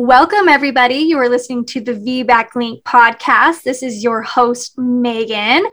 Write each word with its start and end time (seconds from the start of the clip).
Welcome, 0.00 0.48
everybody. 0.48 0.94
You 0.94 1.18
are 1.18 1.28
listening 1.28 1.64
to 1.64 1.80
the 1.80 1.92
VBAC 1.92 2.54
Link 2.54 2.84
podcast. 2.84 3.64
This 3.64 3.82
is 3.82 4.00
your 4.00 4.22
host, 4.22 4.78
Meagan. 4.78 5.64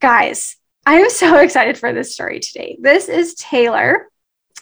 Guys, 0.00 0.56
I 0.86 1.00
am 1.00 1.10
so 1.10 1.36
excited 1.40 1.76
for 1.76 1.92
this 1.92 2.14
story 2.14 2.40
today. 2.40 2.78
This 2.80 3.10
is 3.10 3.34
Taylor, 3.34 4.08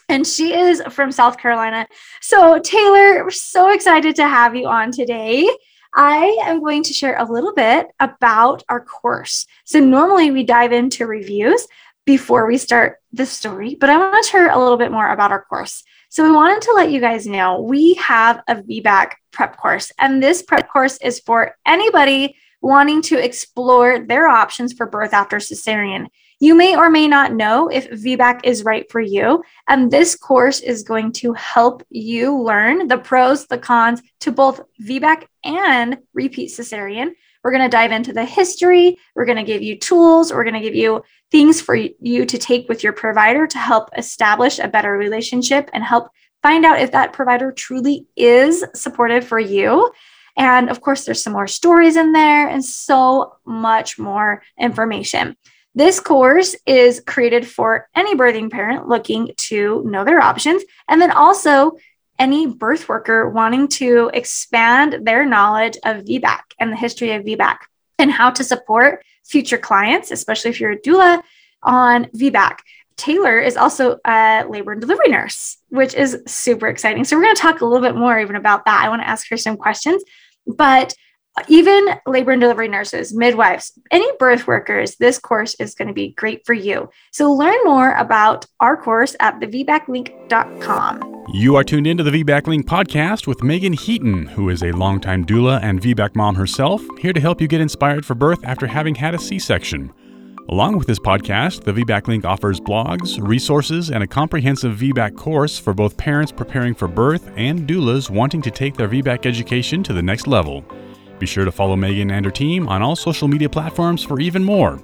and 0.09 0.27
she 0.27 0.53
is 0.53 0.81
from 0.89 1.13
South 1.13 1.37
Carolina. 1.37 1.87
So, 2.19 2.59
Taylor, 2.59 3.23
we're 3.23 3.31
so 3.31 3.71
excited 3.71 4.17
to 4.17 4.27
have 4.27 4.57
you 4.57 4.67
on 4.67 4.91
today. 4.91 5.49
I 5.95 6.37
am 6.41 6.59
going 6.59 6.83
to 6.83 6.93
share 6.93 7.17
a 7.17 7.23
little 7.23 7.53
bit 7.53 7.87
about 8.01 8.63
our 8.67 8.83
course. 8.83 9.45
So, 9.63 9.79
normally 9.79 10.31
we 10.31 10.43
dive 10.43 10.73
into 10.73 11.07
reviews 11.07 11.65
before 12.05 12.45
we 12.45 12.57
start 12.57 12.97
the 13.13 13.25
story, 13.25 13.75
but 13.75 13.89
I 13.89 13.95
want 13.95 14.21
to 14.21 14.29
share 14.29 14.51
a 14.51 14.59
little 14.59 14.75
bit 14.75 14.91
more 14.91 15.09
about 15.09 15.31
our 15.31 15.45
course. 15.45 15.85
So, 16.13 16.23
we 16.23 16.31
wanted 16.31 16.61
to 16.61 16.73
let 16.73 16.91
you 16.91 17.01
guys 17.01 17.25
know 17.25 17.59
we 17.59 17.95
have 17.95 18.43
a 18.47 18.57
VBAC 18.57 19.13
prep 19.31 19.57
course, 19.57 19.91
and 19.97 20.21
this 20.21 20.43
prep 20.43 20.69
course 20.69 20.99
is 21.01 21.19
for 21.19 21.55
anybody 21.65 22.35
wanting 22.61 23.01
to 23.01 23.17
explore 23.17 23.97
their 23.97 24.27
options 24.27 24.73
for 24.73 24.85
birth 24.85 25.11
after 25.11 25.37
cesarean. 25.37 26.05
You 26.39 26.53
may 26.53 26.75
or 26.75 26.91
may 26.91 27.07
not 27.07 27.33
know 27.33 27.67
if 27.67 27.89
VBAC 27.89 28.41
is 28.43 28.63
right 28.63 28.85
for 28.91 29.01
you, 29.01 29.43
and 29.67 29.89
this 29.89 30.15
course 30.15 30.59
is 30.59 30.83
going 30.83 31.13
to 31.13 31.33
help 31.33 31.81
you 31.89 32.39
learn 32.39 32.87
the 32.87 32.99
pros, 32.99 33.47
the 33.47 33.57
cons 33.57 33.99
to 34.19 34.31
both 34.31 34.61
VBAC 34.87 35.25
and 35.43 35.97
repeat 36.13 36.51
cesarean. 36.51 37.13
We're 37.43 37.51
going 37.51 37.63
to 37.63 37.69
dive 37.69 37.91
into 37.91 38.13
the 38.13 38.25
history. 38.25 38.97
We're 39.15 39.25
going 39.25 39.37
to 39.37 39.43
give 39.43 39.61
you 39.61 39.77
tools. 39.77 40.31
We're 40.31 40.43
going 40.43 40.53
to 40.53 40.59
give 40.59 40.75
you 40.75 41.03
things 41.31 41.59
for 41.59 41.75
you 41.75 42.25
to 42.25 42.37
take 42.37 42.69
with 42.69 42.83
your 42.83 42.93
provider 42.93 43.47
to 43.47 43.57
help 43.57 43.89
establish 43.97 44.59
a 44.59 44.67
better 44.67 44.91
relationship 44.93 45.69
and 45.73 45.83
help 45.83 46.09
find 46.41 46.65
out 46.65 46.79
if 46.79 46.91
that 46.91 47.13
provider 47.13 47.51
truly 47.51 48.07
is 48.15 48.63
supportive 48.73 49.25
for 49.25 49.39
you. 49.39 49.91
And 50.35 50.69
of 50.69 50.81
course, 50.81 51.05
there's 51.05 51.21
some 51.21 51.33
more 51.33 51.47
stories 51.47 51.95
in 51.95 52.11
there 52.11 52.47
and 52.47 52.63
so 52.63 53.35
much 53.45 53.99
more 53.99 54.41
information. 54.59 55.37
This 55.75 55.99
course 55.99 56.55
is 56.67 57.01
created 57.05 57.47
for 57.47 57.89
any 57.95 58.15
birthing 58.15 58.51
parent 58.51 58.87
looking 58.87 59.31
to 59.37 59.83
know 59.85 60.05
their 60.05 60.21
options, 60.21 60.63
and 60.87 61.01
then 61.01 61.11
also 61.11 61.71
any 62.23 62.47
birth 62.47 62.87
worker 62.87 63.29
wanting 63.29 63.67
to 63.67 64.09
expand 64.13 65.05
their 65.05 65.25
knowledge 65.25 65.77
of 65.83 66.05
VBAC 66.05 66.39
and 66.57 66.71
the 66.71 66.77
history 66.77 67.11
of 67.11 67.25
VBAC 67.25 67.57
and 67.99 68.09
how 68.09 68.29
to 68.29 68.45
support 68.45 69.03
future 69.25 69.57
clients, 69.57 70.09
especially 70.09 70.49
if 70.49 70.61
you're 70.61 70.71
a 70.71 70.79
doula 70.79 71.21
on 71.61 72.05
VBAC. 72.15 72.59
Taylor 72.95 73.39
is 73.39 73.57
also 73.57 73.99
a 74.05 74.45
labor 74.47 74.71
and 74.71 74.79
delivery 74.79 75.09
nurse, 75.09 75.57
which 75.67 75.93
is 75.95 76.17
super 76.25 76.69
exciting. 76.69 77.03
So, 77.03 77.17
we're 77.17 77.23
going 77.23 77.35
to 77.35 77.41
talk 77.41 77.59
a 77.59 77.65
little 77.65 77.85
bit 77.85 77.97
more 77.97 78.17
even 78.17 78.37
about 78.37 78.63
that. 78.65 78.81
I 78.81 78.87
want 78.87 79.01
to 79.01 79.09
ask 79.09 79.29
her 79.29 79.35
some 79.35 79.57
questions, 79.57 80.01
but 80.47 80.95
even 81.47 81.87
labor 82.05 82.31
and 82.31 82.41
delivery 82.41 82.67
nurses, 82.67 83.13
midwives, 83.13 83.71
any 83.91 84.09
birth 84.17 84.45
workers, 84.47 84.95
this 84.97 85.17
course 85.17 85.55
is 85.55 85.73
going 85.75 85.87
to 85.87 85.93
be 85.93 86.13
great 86.13 86.45
for 86.45 86.53
you. 86.53 86.89
So 87.11 87.31
learn 87.31 87.57
more 87.63 87.93
about 87.95 88.45
our 88.59 88.77
course 88.77 89.15
at 89.19 89.39
thevbaclink.com. 89.39 91.13
You 91.33 91.55
are 91.55 91.63
tuned 91.63 91.87
into 91.87 92.03
the 92.03 92.23
VBAC 92.23 92.47
Link 92.47 92.67
podcast 92.67 93.27
with 93.27 93.41
Meagan 93.43 93.73
Heaton, 93.73 94.27
who 94.27 94.49
is 94.49 94.61
a 94.61 94.73
longtime 94.73 95.25
doula 95.25 95.59
and 95.63 95.81
VBAC 95.81 96.15
mom 96.15 96.35
herself, 96.35 96.83
here 96.99 97.13
to 97.13 97.19
help 97.19 97.41
you 97.41 97.47
get 97.47 97.61
inspired 97.61 98.05
for 98.05 98.13
birth 98.13 98.43
after 98.43 98.67
having 98.67 98.95
had 98.95 99.15
a 99.15 99.19
C 99.19 99.39
section. 99.39 99.91
Along 100.49 100.77
with 100.77 100.87
this 100.87 100.99
podcast, 100.99 101.63
the 101.63 101.71
VBAC 101.71 102.07
Link 102.07 102.25
offers 102.25 102.59
blogs, 102.59 103.17
resources, 103.25 103.89
and 103.89 104.03
a 104.03 104.07
comprehensive 104.07 104.77
VBAC 104.77 105.15
course 105.15 105.57
for 105.57 105.73
both 105.73 105.95
parents 105.95 106.33
preparing 106.33 106.75
for 106.75 106.89
birth 106.89 107.31
and 107.37 107.65
doulas 107.67 108.09
wanting 108.09 108.41
to 108.41 108.51
take 108.51 108.75
their 108.75 108.89
VBAC 108.89 109.25
education 109.25 109.81
to 109.83 109.93
the 109.93 110.03
next 110.03 110.27
level. 110.27 110.65
Be 111.19 111.25
sure 111.25 111.45
to 111.45 111.51
follow 111.51 111.75
Meagan 111.75 112.11
and 112.11 112.25
her 112.25 112.31
team 112.31 112.67
on 112.67 112.81
all 112.81 112.95
social 112.95 113.27
media 113.27 113.49
platforms 113.49 114.03
for 114.03 114.19
even 114.19 114.43
more. 114.43 114.81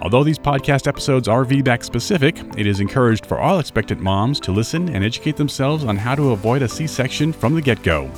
Although 0.00 0.24
these 0.24 0.38
podcast 0.38 0.88
episodes 0.88 1.28
are 1.28 1.44
VBAC 1.44 1.84
specific, 1.84 2.36
it 2.56 2.66
is 2.66 2.80
encouraged 2.80 3.24
for 3.24 3.38
all 3.38 3.60
expectant 3.60 4.00
moms 4.00 4.40
to 4.40 4.50
listen 4.50 4.88
and 4.88 5.04
educate 5.04 5.36
themselves 5.36 5.84
on 5.84 5.96
how 5.96 6.16
to 6.16 6.32
avoid 6.32 6.62
a 6.62 6.68
C 6.68 6.88
section 6.88 7.32
from 7.32 7.54
the 7.54 7.62
get 7.62 7.82
go. 7.84 8.10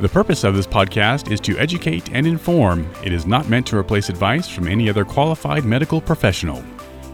The 0.00 0.08
purpose 0.08 0.42
of 0.42 0.56
this 0.56 0.66
podcast 0.66 1.30
is 1.30 1.38
to 1.42 1.56
educate 1.58 2.10
and 2.12 2.26
inform. 2.26 2.90
It 3.04 3.12
is 3.12 3.24
not 3.24 3.48
meant 3.48 3.68
to 3.68 3.78
replace 3.78 4.08
advice 4.08 4.48
from 4.48 4.66
any 4.66 4.90
other 4.90 5.04
qualified 5.04 5.64
medical 5.64 6.00
professional. 6.00 6.60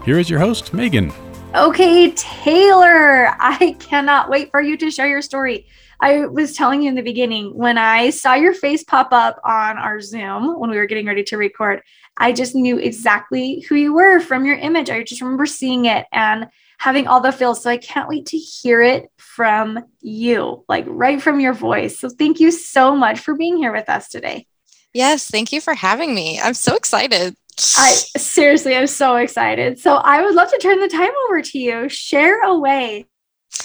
Here 0.03 0.17
is 0.17 0.27
your 0.27 0.39
host, 0.39 0.73
Meagan. 0.73 1.13
Okay, 1.53 2.11
Taylor, 2.11 3.27
I 3.39 3.75
cannot 3.79 4.29
wait 4.29 4.49
for 4.49 4.59
you 4.59 4.75
to 4.77 4.89
share 4.89 5.07
your 5.07 5.21
story. 5.21 5.67
I 6.01 6.25
was 6.27 6.55
telling 6.55 6.81
you 6.81 6.89
in 6.89 6.95
the 6.95 7.01
beginning 7.01 7.55
when 7.55 7.77
I 7.77 8.09
saw 8.09 8.33
your 8.33 8.53
face 8.53 8.83
pop 8.83 9.09
up 9.11 9.39
on 9.43 9.77
our 9.77 9.99
Zoom 9.99 10.57
when 10.59 10.69
we 10.69 10.77
were 10.77 10.85
getting 10.85 11.05
ready 11.05 11.23
to 11.23 11.37
record, 11.37 11.81
I 12.15 12.31
just 12.31 12.55
knew 12.55 12.77
exactly 12.77 13.61
who 13.67 13.75
you 13.75 13.93
were 13.93 14.19
from 14.19 14.45
your 14.45 14.57
image. 14.57 14.89
I 14.89 15.03
just 15.03 15.21
remember 15.21 15.45
seeing 15.45 15.85
it 15.85 16.05
and 16.13 16.47
having 16.77 17.07
all 17.07 17.19
the 17.19 17.33
feels. 17.33 17.61
So 17.61 17.69
I 17.69 17.77
can't 17.77 18.07
wait 18.07 18.27
to 18.27 18.37
hear 18.37 18.81
it 18.81 19.11
from 19.17 19.79
you, 19.99 20.63
like 20.69 20.85
right 20.87 21.21
from 21.21 21.41
your 21.41 21.53
voice. 21.53 21.99
So 21.99 22.07
thank 22.07 22.39
you 22.39 22.51
so 22.51 22.95
much 22.95 23.19
for 23.19 23.35
being 23.35 23.57
here 23.57 23.73
with 23.73 23.89
us 23.89 24.07
today. 24.07 24.47
Yes, 24.93 25.29
thank 25.29 25.51
you 25.51 25.59
for 25.59 25.73
having 25.73 26.15
me. 26.15 26.39
I'm 26.39 26.53
so 26.53 26.75
excited. 26.75 27.35
I 27.77 27.91
seriously, 28.17 28.75
I'm 28.75 28.87
so 28.87 29.17
excited. 29.17 29.79
So 29.79 29.95
I 29.95 30.23
would 30.23 30.33
love 30.33 30.49
to 30.49 30.57
turn 30.59 30.79
the 30.79 30.87
time 30.87 31.11
over 31.25 31.41
to 31.41 31.59
you. 31.59 31.89
Share 31.89 32.41
away. 32.41 33.05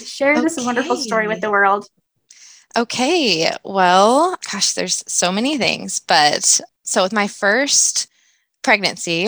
Share 0.03 0.33
okay. 0.33 0.41
this 0.41 0.57
wonderful 0.57 0.97
story 0.97 1.29
with 1.29 1.39
the 1.39 1.49
world. 1.49 1.87
Okay. 2.77 3.49
Well, 3.63 4.37
gosh, 4.51 4.73
there's 4.73 5.03
so 5.07 5.31
many 5.31 5.57
things. 5.57 5.99
But 5.99 6.59
so 6.83 7.03
with 7.03 7.13
my 7.13 7.27
first 7.27 8.07
pregnancy, 8.63 9.27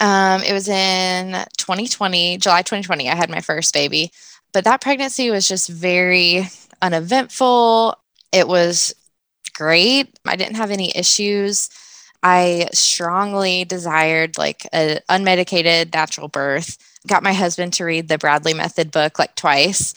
um, 0.00 0.42
it 0.42 0.52
was 0.52 0.68
in 0.68 1.32
2020, 1.58 2.38
July 2.38 2.62
2020, 2.62 3.10
I 3.10 3.14
had 3.14 3.30
my 3.30 3.40
first 3.40 3.74
baby. 3.74 4.10
But 4.52 4.64
that 4.64 4.80
pregnancy 4.80 5.30
was 5.30 5.48
just 5.48 5.68
very 5.68 6.48
uneventful. 6.80 7.96
It 8.32 8.48
was 8.48 8.94
great. 9.54 10.18
I 10.26 10.36
didn't 10.36 10.56
have 10.56 10.70
any 10.70 10.96
issues. 10.96 11.70
I 12.22 12.68
strongly 12.72 13.64
desired 13.64 14.38
like 14.38 14.66
an 14.72 15.00
unmedicated 15.10 15.92
natural 15.94 16.28
birth. 16.28 16.78
Got 17.06 17.22
my 17.22 17.32
husband 17.32 17.74
to 17.74 17.84
read 17.84 18.08
the 18.08 18.18
Bradley 18.18 18.54
Method 18.54 18.90
book 18.90 19.18
like 19.18 19.34
twice 19.34 19.94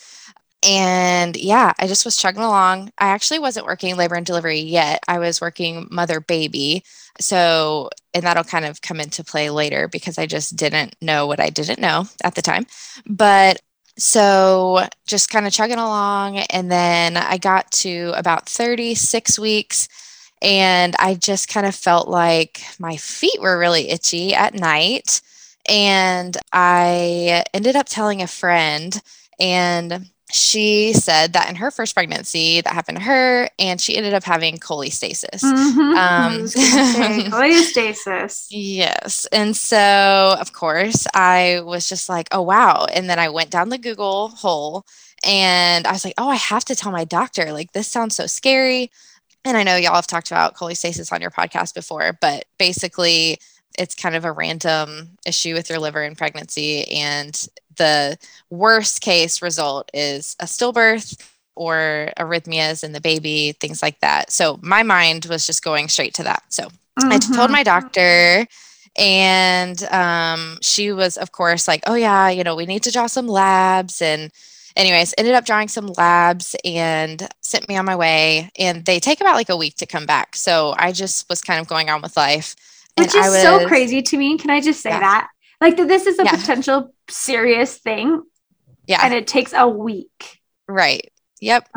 and 0.65 1.37
yeah, 1.37 1.73
I 1.79 1.87
just 1.87 2.05
was 2.05 2.17
chugging 2.17 2.41
along. 2.41 2.91
I 2.97 3.07
actually 3.07 3.39
wasn't 3.39 3.67
working 3.67 3.95
labor 3.95 4.15
and 4.15 4.25
delivery 4.25 4.59
yet. 4.59 5.03
I 5.07 5.19
was 5.19 5.39
working 5.39 5.87
mother 5.91 6.19
baby. 6.19 6.83
So, 7.19 7.89
and 8.13 8.25
that'll 8.25 8.43
kind 8.43 8.65
of 8.65 8.81
come 8.81 8.99
into 8.99 9.23
play 9.23 9.49
later 9.49 9.87
because 9.87 10.17
I 10.17 10.25
just 10.25 10.55
didn't 10.55 10.95
know 11.01 11.27
what 11.27 11.39
I 11.39 11.49
didn't 11.49 11.79
know 11.79 12.05
at 12.23 12.35
the 12.35 12.41
time. 12.41 12.65
But 13.05 13.61
so 13.97 14.87
just 15.07 15.29
kind 15.29 15.47
of 15.47 15.53
chugging 15.53 15.77
along. 15.77 16.39
And 16.39 16.71
then 16.71 17.15
I 17.15 17.37
got 17.37 17.71
to 17.73 18.11
about 18.15 18.49
36 18.49 19.39
weeks 19.39 19.87
and 20.41 20.95
I 20.99 21.15
just 21.15 21.47
kind 21.47 21.65
of 21.65 21.75
felt 21.75 22.07
like 22.07 22.61
my 22.79 22.97
feet 22.97 23.39
were 23.39 23.57
really 23.57 23.89
itchy 23.89 24.33
at 24.33 24.53
night. 24.53 25.21
And 25.67 26.37
I 26.53 27.43
ended 27.53 27.75
up 27.75 27.87
telling 27.87 28.21
a 28.21 28.27
friend, 28.27 29.01
and 29.39 30.09
she 30.31 30.91
said 30.93 31.33
that 31.33 31.49
in 31.49 31.55
her 31.55 31.69
first 31.69 31.93
pregnancy 31.93 32.59
that 32.61 32.73
happened 32.73 32.97
to 32.97 33.03
her 33.03 33.47
and 33.59 33.79
she 33.79 33.95
ended 33.95 34.13
up 34.13 34.23
having 34.23 34.57
cholestasis 34.57 35.43
mm-hmm. 35.43 35.79
um, 35.79 36.41
cholestasis 37.31 38.47
yes 38.49 39.27
and 39.31 39.55
so 39.55 40.35
of 40.39 40.51
course 40.51 41.05
i 41.13 41.61
was 41.63 41.87
just 41.87 42.09
like 42.09 42.27
oh 42.31 42.41
wow 42.41 42.87
and 42.91 43.07
then 43.07 43.19
i 43.19 43.29
went 43.29 43.51
down 43.51 43.69
the 43.69 43.77
google 43.77 44.29
hole 44.29 44.83
and 45.23 45.85
i 45.85 45.91
was 45.91 46.03
like 46.03 46.15
oh 46.17 46.29
i 46.29 46.35
have 46.35 46.65
to 46.65 46.75
tell 46.75 46.91
my 46.91 47.05
doctor 47.05 47.53
like 47.53 47.71
this 47.73 47.87
sounds 47.87 48.15
so 48.15 48.25
scary 48.25 48.89
and 49.43 49.55
i 49.55 49.61
know 49.61 49.75
y'all 49.75 49.93
have 49.93 50.07
talked 50.07 50.31
about 50.31 50.55
cholestasis 50.55 51.11
on 51.11 51.21
your 51.21 51.31
podcast 51.31 51.75
before 51.75 52.17
but 52.19 52.45
basically 52.57 53.37
it's 53.77 53.95
kind 53.95 54.15
of 54.15 54.25
a 54.25 54.31
random 54.31 55.09
issue 55.25 55.53
with 55.53 55.69
your 55.69 55.79
liver 55.79 56.03
in 56.03 56.15
pregnancy 56.15 56.87
and 56.91 57.47
the 57.77 58.17
worst 58.49 59.01
case 59.01 59.41
result 59.41 59.89
is 59.93 60.35
a 60.39 60.45
stillbirth 60.45 61.21
or 61.55 62.11
arrhythmias 62.17 62.83
in 62.83 62.91
the 62.91 63.01
baby, 63.01 63.53
things 63.53 63.81
like 63.81 63.99
that. 64.01 64.31
So 64.31 64.59
my 64.61 64.83
mind 64.83 65.25
was 65.25 65.45
just 65.45 65.63
going 65.63 65.87
straight 65.87 66.13
to 66.15 66.23
that. 66.23 66.43
So 66.49 66.63
mm-hmm. 66.65 67.11
I 67.11 67.17
told 67.17 67.51
my 67.51 67.63
doctor, 67.63 68.45
and 68.97 69.83
um, 69.85 70.57
she 70.61 70.91
was, 70.91 71.17
of 71.17 71.31
course, 71.31 71.67
like, 71.67 71.83
oh, 71.87 71.95
yeah, 71.95 72.29
you 72.29 72.43
know, 72.43 72.55
we 72.55 72.65
need 72.65 72.83
to 72.83 72.91
draw 72.91 73.07
some 73.07 73.27
labs. 73.27 74.01
And, 74.01 74.31
anyways, 74.75 75.13
ended 75.17 75.33
up 75.33 75.45
drawing 75.45 75.67
some 75.67 75.87
labs 75.97 76.55
and 76.63 77.27
sent 77.41 77.67
me 77.67 77.77
on 77.77 77.85
my 77.85 77.95
way. 77.95 78.51
And 78.57 78.85
they 78.85 78.99
take 78.99 79.21
about 79.21 79.35
like 79.35 79.49
a 79.49 79.57
week 79.57 79.75
to 79.77 79.85
come 79.85 80.05
back. 80.05 80.35
So 80.35 80.75
I 80.77 80.91
just 80.91 81.27
was 81.29 81.41
kind 81.41 81.59
of 81.59 81.67
going 81.67 81.89
on 81.89 82.01
with 82.01 82.15
life. 82.15 82.55
Which 82.97 83.15
is 83.15 83.27
was, 83.27 83.41
so 83.41 83.67
crazy 83.67 84.01
to 84.01 84.17
me. 84.17 84.37
Can 84.37 84.49
I 84.49 84.61
just 84.61 84.81
say 84.81 84.89
yeah. 84.89 84.99
that? 84.99 85.27
Like 85.61 85.77
that 85.77 85.87
this 85.87 86.05
is 86.05 86.19
a 86.19 86.23
yeah. 86.23 86.31
potential 86.31 86.93
serious 87.09 87.77
thing. 87.77 88.23
Yeah. 88.87 89.01
And 89.03 89.13
it 89.13 89.27
takes 89.27 89.53
a 89.53 89.67
week. 89.67 90.39
Right. 90.67 91.11
Yep. 91.41 91.69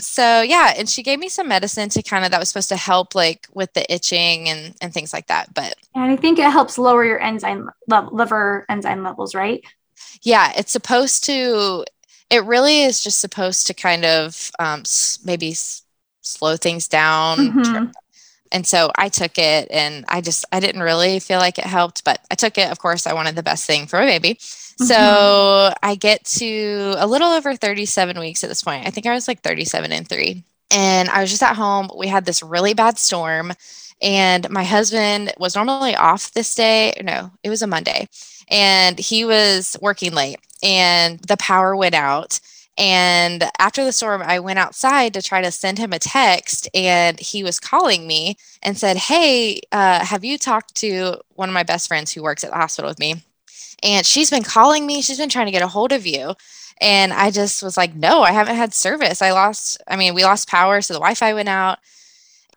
so 0.00 0.42
yeah, 0.42 0.74
and 0.76 0.88
she 0.88 1.02
gave 1.02 1.18
me 1.18 1.28
some 1.28 1.48
medicine 1.48 1.88
to 1.90 2.02
kind 2.02 2.24
of 2.24 2.30
that 2.30 2.40
was 2.40 2.48
supposed 2.48 2.70
to 2.70 2.76
help 2.76 3.14
like 3.14 3.46
with 3.54 3.72
the 3.74 3.92
itching 3.92 4.48
and 4.48 4.74
and 4.80 4.92
things 4.92 5.12
like 5.12 5.28
that. 5.28 5.54
But 5.54 5.74
and 5.94 6.10
I 6.10 6.16
think 6.16 6.38
it 6.38 6.50
helps 6.50 6.78
lower 6.78 7.04
your 7.04 7.20
enzyme 7.20 7.70
le- 7.88 8.08
liver 8.12 8.66
enzyme 8.68 9.02
levels, 9.02 9.34
right? 9.34 9.64
Yeah, 10.22 10.52
it's 10.56 10.72
supposed 10.72 11.24
to. 11.24 11.84
It 12.30 12.44
really 12.44 12.82
is 12.82 13.02
just 13.02 13.20
supposed 13.20 13.66
to 13.66 13.74
kind 13.74 14.04
of 14.04 14.50
um, 14.58 14.84
maybe 15.24 15.54
slow 16.22 16.56
things 16.56 16.88
down. 16.88 17.38
Mm-hmm. 17.38 17.90
And 18.52 18.66
so 18.66 18.90
I 18.96 19.08
took 19.08 19.38
it, 19.38 19.68
and 19.70 20.04
I 20.08 20.20
just 20.20 20.44
I 20.52 20.60
didn't 20.60 20.82
really 20.82 21.18
feel 21.18 21.38
like 21.38 21.58
it 21.58 21.64
helped, 21.64 22.04
but 22.04 22.20
I 22.30 22.34
took 22.34 22.58
it. 22.58 22.70
Of 22.70 22.78
course, 22.78 23.06
I 23.06 23.14
wanted 23.14 23.34
the 23.34 23.42
best 23.42 23.66
thing 23.66 23.86
for 23.86 23.98
my 23.98 24.06
baby. 24.06 24.34
Mm-hmm. 24.34 24.84
So 24.84 25.72
I 25.82 25.94
get 25.94 26.24
to 26.24 26.94
a 26.98 27.06
little 27.06 27.30
over 27.30 27.56
37 27.56 28.18
weeks 28.18 28.44
at 28.44 28.48
this 28.48 28.62
point. 28.62 28.86
I 28.86 28.90
think 28.90 29.06
I 29.06 29.14
was 29.14 29.28
like 29.28 29.40
37 29.40 29.92
and 29.92 30.08
three. 30.08 30.44
And 30.70 31.08
I 31.10 31.20
was 31.20 31.30
just 31.30 31.42
at 31.42 31.56
home. 31.56 31.90
We 31.96 32.08
had 32.08 32.24
this 32.24 32.42
really 32.42 32.74
bad 32.74 32.98
storm, 32.98 33.52
and 34.00 34.48
my 34.50 34.64
husband 34.64 35.32
was 35.38 35.54
normally 35.54 35.96
off 35.96 36.32
this 36.32 36.54
day. 36.54 36.94
No, 37.02 37.30
it 37.42 37.50
was 37.50 37.62
a 37.62 37.66
Monday 37.66 38.08
and 38.52 38.98
he 38.98 39.24
was 39.24 39.76
working 39.80 40.12
late 40.12 40.38
and 40.62 41.18
the 41.20 41.36
power 41.38 41.74
went 41.74 41.94
out 41.94 42.38
and 42.78 43.44
after 43.58 43.84
the 43.84 43.92
storm, 43.92 44.22
I 44.22 44.40
went 44.40 44.58
outside 44.58 45.12
to 45.14 45.22
try 45.22 45.42
to 45.42 45.50
send 45.50 45.78
him 45.78 45.92
a 45.92 45.98
text, 45.98 46.68
and 46.74 47.20
he 47.20 47.44
was 47.44 47.60
calling 47.60 48.06
me 48.06 48.36
and 48.62 48.78
said, 48.78 48.96
Hey, 48.96 49.60
uh, 49.72 50.04
have 50.04 50.24
you 50.24 50.38
talked 50.38 50.74
to 50.76 51.16
one 51.34 51.48
of 51.48 51.54
my 51.54 51.64
best 51.64 51.88
friends 51.88 52.12
who 52.12 52.22
works 52.22 52.44
at 52.44 52.50
the 52.50 52.56
hospital 52.56 52.90
with 52.90 52.98
me? 52.98 53.22
And 53.82 54.06
she's 54.06 54.30
been 54.30 54.44
calling 54.44 54.86
me, 54.86 55.02
she's 55.02 55.18
been 55.18 55.28
trying 55.28 55.46
to 55.46 55.52
get 55.52 55.62
a 55.62 55.68
hold 55.68 55.92
of 55.92 56.06
you. 56.06 56.34
And 56.80 57.12
I 57.12 57.30
just 57.30 57.62
was 57.62 57.76
like, 57.76 57.94
No, 57.94 58.22
I 58.22 58.32
haven't 58.32 58.56
had 58.56 58.72
service. 58.72 59.20
I 59.20 59.32
lost, 59.32 59.82
I 59.86 59.96
mean, 59.96 60.14
we 60.14 60.24
lost 60.24 60.48
power, 60.48 60.80
so 60.80 60.94
the 60.94 61.00
Wi 61.00 61.14
Fi 61.14 61.34
went 61.34 61.48
out. 61.50 61.78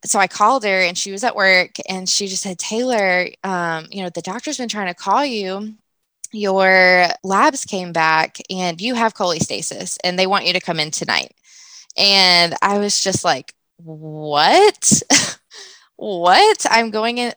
So 0.05 0.19
I 0.19 0.27
called 0.27 0.63
her 0.63 0.81
and 0.81 0.97
she 0.97 1.11
was 1.11 1.23
at 1.23 1.35
work 1.35 1.71
and 1.89 2.07
she 2.07 2.27
just 2.27 2.43
said, 2.43 2.59
Taylor, 2.59 3.27
um, 3.43 3.87
you 3.91 4.03
know, 4.03 4.09
the 4.09 4.21
doctor's 4.21 4.57
been 4.57 4.69
trying 4.69 4.87
to 4.87 4.93
call 4.93 5.25
you 5.25 5.73
your 6.35 7.07
labs 7.23 7.65
came 7.65 7.91
back 7.91 8.37
and 8.49 8.79
you 8.81 8.95
have 8.95 9.13
cholestasis 9.13 9.97
and 10.03 10.17
they 10.17 10.27
want 10.27 10.45
you 10.45 10.53
to 10.53 10.59
come 10.59 10.79
in 10.79 10.91
tonight. 10.91 11.33
And 11.97 12.55
I 12.61 12.77
was 12.77 13.01
just 13.01 13.23
like, 13.23 13.53
what? 13.77 15.01
what? 15.95 16.65
I'm 16.69 16.91
going 16.91 17.17
in. 17.17 17.33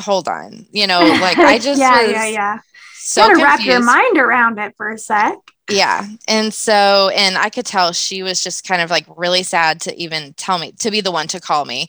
Hold 0.00 0.28
on. 0.28 0.66
You 0.72 0.86
know, 0.86 1.00
like 1.20 1.38
I 1.38 1.58
just 1.58 1.80
yeah, 1.80 2.02
yeah, 2.02 2.26
yeah. 2.26 2.58
So 2.94 3.26
you 3.26 3.34
gotta 3.34 3.44
wrap 3.44 3.64
your 3.64 3.82
mind 3.82 4.18
around 4.18 4.58
it 4.58 4.74
for 4.76 4.90
a 4.90 4.98
sec. 4.98 5.34
Yeah. 5.70 6.06
And 6.28 6.52
so, 6.52 7.10
and 7.14 7.36
I 7.36 7.50
could 7.50 7.66
tell 7.66 7.92
she 7.92 8.22
was 8.22 8.42
just 8.42 8.66
kind 8.66 8.82
of 8.82 8.90
like 8.90 9.06
really 9.16 9.42
sad 9.42 9.80
to 9.82 9.96
even 9.96 10.34
tell 10.34 10.58
me, 10.58 10.72
to 10.80 10.90
be 10.90 11.00
the 11.00 11.12
one 11.12 11.28
to 11.28 11.40
call 11.40 11.64
me 11.64 11.88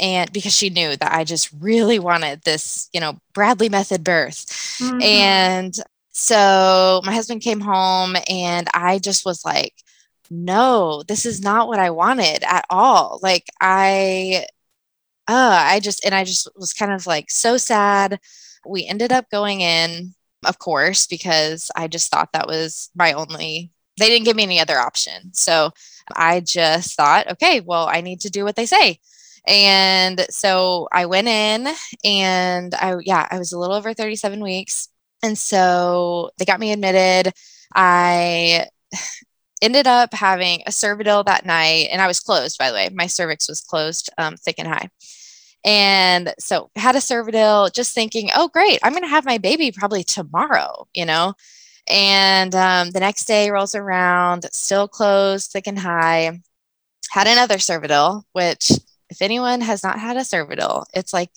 and 0.00 0.32
because 0.32 0.54
she 0.54 0.70
knew 0.70 0.96
that 0.96 1.12
I 1.12 1.24
just 1.24 1.50
really 1.58 1.98
wanted 1.98 2.42
this, 2.42 2.88
you 2.92 3.00
know, 3.00 3.18
Bradley 3.34 3.68
method 3.68 4.04
birth. 4.04 4.46
Mm-hmm. 4.80 5.02
And 5.02 5.74
so 6.12 7.00
my 7.04 7.12
husband 7.12 7.42
came 7.42 7.60
home 7.60 8.16
and 8.28 8.68
I 8.74 8.98
just 8.98 9.24
was 9.24 9.44
like, 9.44 9.74
no, 10.30 11.02
this 11.06 11.24
is 11.26 11.40
not 11.40 11.68
what 11.68 11.78
I 11.78 11.90
wanted 11.90 12.44
at 12.44 12.64
all. 12.70 13.18
Like 13.22 13.46
I 13.60 14.46
uh 15.26 15.60
I 15.62 15.80
just 15.80 16.04
and 16.04 16.14
I 16.14 16.24
just 16.24 16.48
was 16.56 16.72
kind 16.72 16.92
of 16.92 17.06
like 17.06 17.30
so 17.30 17.56
sad. 17.56 18.20
We 18.66 18.86
ended 18.86 19.12
up 19.12 19.30
going 19.30 19.60
in, 19.60 20.14
of 20.44 20.58
course, 20.58 21.06
because 21.06 21.70
I 21.74 21.88
just 21.88 22.10
thought 22.10 22.32
that 22.32 22.46
was 22.46 22.90
my 22.94 23.12
only 23.12 23.70
they 23.98 24.08
didn't 24.08 24.26
give 24.26 24.36
me 24.36 24.44
any 24.44 24.60
other 24.60 24.78
option. 24.78 25.34
So 25.34 25.70
I 26.14 26.40
just 26.40 26.96
thought, 26.96 27.30
okay, 27.32 27.60
well, 27.60 27.88
I 27.90 28.00
need 28.00 28.20
to 28.20 28.30
do 28.30 28.44
what 28.44 28.56
they 28.56 28.66
say. 28.66 29.00
And 29.48 30.26
so 30.28 30.88
I 30.92 31.06
went 31.06 31.26
in 31.26 31.68
and 32.04 32.74
I, 32.74 32.96
yeah, 33.02 33.26
I 33.30 33.38
was 33.38 33.52
a 33.52 33.58
little 33.58 33.74
over 33.74 33.94
37 33.94 34.42
weeks. 34.42 34.88
And 35.22 35.38
so 35.38 36.30
they 36.38 36.44
got 36.44 36.60
me 36.60 36.70
admitted. 36.70 37.32
I 37.74 38.66
ended 39.62 39.86
up 39.86 40.12
having 40.12 40.62
a 40.66 40.70
cervidil 40.70 41.24
that 41.24 41.46
night 41.46 41.88
and 41.90 42.02
I 42.02 42.06
was 42.06 42.20
closed, 42.20 42.58
by 42.58 42.70
the 42.70 42.74
way. 42.74 42.90
My 42.92 43.06
cervix 43.06 43.48
was 43.48 43.62
closed, 43.62 44.10
um, 44.18 44.36
thick 44.36 44.56
and 44.58 44.68
high. 44.68 44.90
And 45.64 46.34
so 46.38 46.70
had 46.76 46.94
a 46.94 47.00
cervidil 47.00 47.72
just 47.72 47.94
thinking, 47.94 48.28
oh, 48.34 48.48
great, 48.48 48.78
I'm 48.82 48.92
going 48.92 49.02
to 49.02 49.08
have 49.08 49.24
my 49.24 49.38
baby 49.38 49.72
probably 49.72 50.04
tomorrow, 50.04 50.86
you 50.94 51.04
know? 51.04 51.34
And 51.88 52.54
um, 52.54 52.90
the 52.90 53.00
next 53.00 53.24
day 53.24 53.50
rolls 53.50 53.74
around, 53.74 54.46
still 54.52 54.88
closed, 54.88 55.50
thick 55.50 55.66
and 55.66 55.78
high. 55.78 56.40
Had 57.10 57.26
another 57.26 57.56
cervidil, 57.56 58.24
which 58.32 58.70
if 59.10 59.22
anyone 59.22 59.60
has 59.60 59.82
not 59.82 59.98
had 59.98 60.16
a 60.16 60.20
cervidil, 60.20 60.84
it's 60.94 61.12
like 61.12 61.30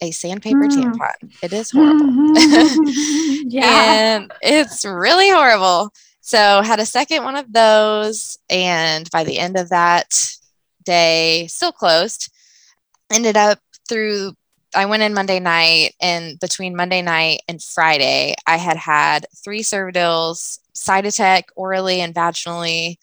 a 0.00 0.10
sandpaper 0.10 0.66
mm. 0.66 0.92
tampon. 0.92 1.32
It 1.42 1.52
is 1.52 1.70
horrible. 1.70 2.06
yeah. 3.46 4.16
and 4.20 4.32
it's 4.40 4.84
really 4.84 5.30
horrible. 5.30 5.92
So 6.20 6.62
had 6.62 6.80
a 6.80 6.86
second 6.86 7.24
one 7.24 7.36
of 7.36 7.52
those 7.52 8.38
and 8.48 9.10
by 9.10 9.24
the 9.24 9.38
end 9.38 9.58
of 9.58 9.70
that 9.70 10.30
day 10.84 11.46
still 11.48 11.72
closed. 11.72 12.32
Ended 13.12 13.36
up 13.36 13.58
through 13.88 14.34
I 14.74 14.86
went 14.86 15.02
in 15.02 15.14
Monday 15.14 15.40
night 15.40 15.94
and 16.00 16.38
between 16.38 16.76
Monday 16.76 17.02
night 17.02 17.40
and 17.48 17.60
Friday 17.60 18.36
I 18.46 18.56
had 18.56 18.76
had 18.76 19.26
three 19.44 19.62
cervidils, 19.62 20.60
Cytotec 20.74 21.44
orally 21.56 22.00
and 22.00 22.14
vaginally 22.14 22.96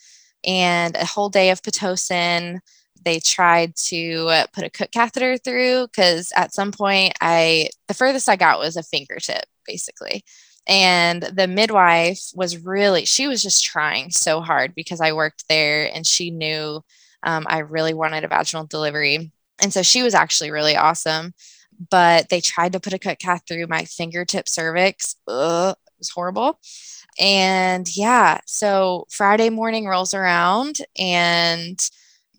and 0.45 0.95
a 0.95 1.05
whole 1.05 1.29
day 1.29 1.49
of 1.49 1.61
pitocin 1.61 2.59
they 3.07 3.21
tried 3.21 3.73
to 3.73 4.27
uh, 4.27 4.45
put 4.51 4.65
a 4.65 4.69
cook 4.69 4.91
catheter 4.91 5.37
through 5.37 5.87
because 5.87 6.33
at 6.35 6.53
some 6.53 6.73
point 6.73 7.13
I 7.21 7.69
the 7.87 7.93
furthest 7.93 8.27
I 8.27 8.35
got 8.35 8.59
was 8.59 8.75
a 8.75 8.83
fingertip 8.83 9.45
basically. 9.65 10.25
And 10.67 11.23
the 11.23 11.47
midwife 11.47 12.31
was 12.35 12.57
really, 12.57 13.05
she 13.05 13.27
was 13.27 13.41
just 13.41 13.63
trying 13.63 14.11
so 14.11 14.41
hard 14.41 14.75
because 14.75 14.99
I 14.99 15.13
worked 15.13 15.45
there 15.47 15.89
and 15.93 16.05
she 16.05 16.29
knew 16.29 16.81
um, 17.23 17.45
I 17.47 17.59
really 17.59 17.93
wanted 17.93 18.25
a 18.25 18.27
vaginal 18.27 18.65
delivery. 18.65 19.31
And 19.61 19.71
so 19.71 19.81
she 19.81 20.03
was 20.03 20.13
actually 20.13 20.51
really 20.51 20.75
awesome. 20.75 21.33
But 21.89 22.27
they 22.27 22.41
tried 22.41 22.73
to 22.73 22.81
put 22.81 22.93
a 22.93 22.99
cut 22.99 23.19
cath 23.19 23.43
through 23.47 23.67
my 23.67 23.85
fingertip 23.85 24.49
cervix. 24.49 25.15
Ugh, 25.27 25.75
it 25.87 25.93
was 25.97 26.09
horrible. 26.09 26.59
And 27.17 27.87
yeah, 27.95 28.39
so 28.45 29.05
Friday 29.09 29.49
morning 29.49 29.87
rolls 29.87 30.13
around 30.13 30.79
and 30.99 31.89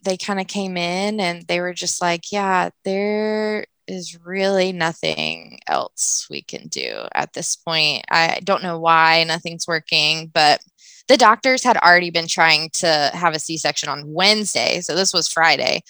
they 0.05 0.17
kind 0.17 0.41
of 0.41 0.47
came 0.47 0.77
in 0.77 1.21
and 1.21 1.47
they 1.47 1.61
were 1.61 1.75
just 1.75 2.01
like, 2.01 2.31
yeah, 2.33 2.71
there 2.85 3.67
is 3.87 4.19
really 4.25 4.73
nothing 4.73 5.61
else 5.67 6.27
we 6.31 6.43
can 6.43 6.69
do 6.69 7.05
at 7.15 7.33
this 7.33 7.57
point. 7.57 8.05
I 8.11 8.41
don't 8.45 8.63
know 8.63 8.79
why 8.79 9.25
nothing's 9.25 9.67
working, 9.67 10.31
but 10.33 10.61
the 11.09 11.17
doctors 11.17 11.65
had 11.65 11.79
already 11.79 12.11
been 12.11 12.29
trying 12.29 12.71
to 12.75 13.11
have 13.15 13.35
a 13.35 13.39
C 13.39 13.57
section 13.57 13.89
on 13.89 14.13
Wednesday. 14.13 14.81
So 14.83 14.95
this 14.95 15.13
was 15.13 15.27
Friday. 15.27 15.83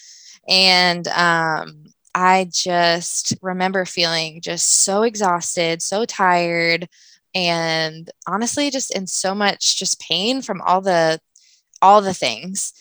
And 0.48 1.06
um, 1.08 1.86
I 2.14 2.48
just 2.52 3.34
remember 3.42 3.84
feeling 3.84 4.40
just 4.40 4.68
so 4.68 5.02
exhausted, 5.02 5.82
so 5.82 6.04
tired, 6.04 6.88
and 7.34 8.10
honestly, 8.26 8.70
just 8.70 8.94
in 8.94 9.06
so 9.06 9.34
much 9.34 9.78
just 9.78 10.00
pain 10.00 10.40
from 10.40 10.62
all 10.62 10.80
the 10.80 11.20
all 11.82 12.00
the 12.00 12.14
things 12.14 12.72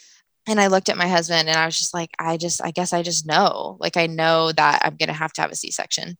and 0.47 0.59
I 0.59 0.67
looked 0.67 0.89
at 0.89 0.97
my 0.97 1.07
husband 1.07 1.49
and 1.49 1.57
I 1.57 1.65
was 1.65 1.77
just 1.77 1.93
like, 1.93 2.11
I 2.17 2.37
just, 2.37 2.63
I 2.63 2.71
guess 2.71 2.93
I 2.93 3.03
just 3.03 3.27
know, 3.27 3.77
like, 3.79 3.97
I 3.97 4.07
know 4.07 4.51
that 4.53 4.81
I'm 4.83 4.95
going 4.95 5.07
to 5.07 5.13
have 5.13 5.33
to 5.33 5.41
have 5.41 5.51
a 5.51 5.55
C 5.55 5.71
section. 5.71 6.17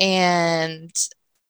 And 0.00 0.90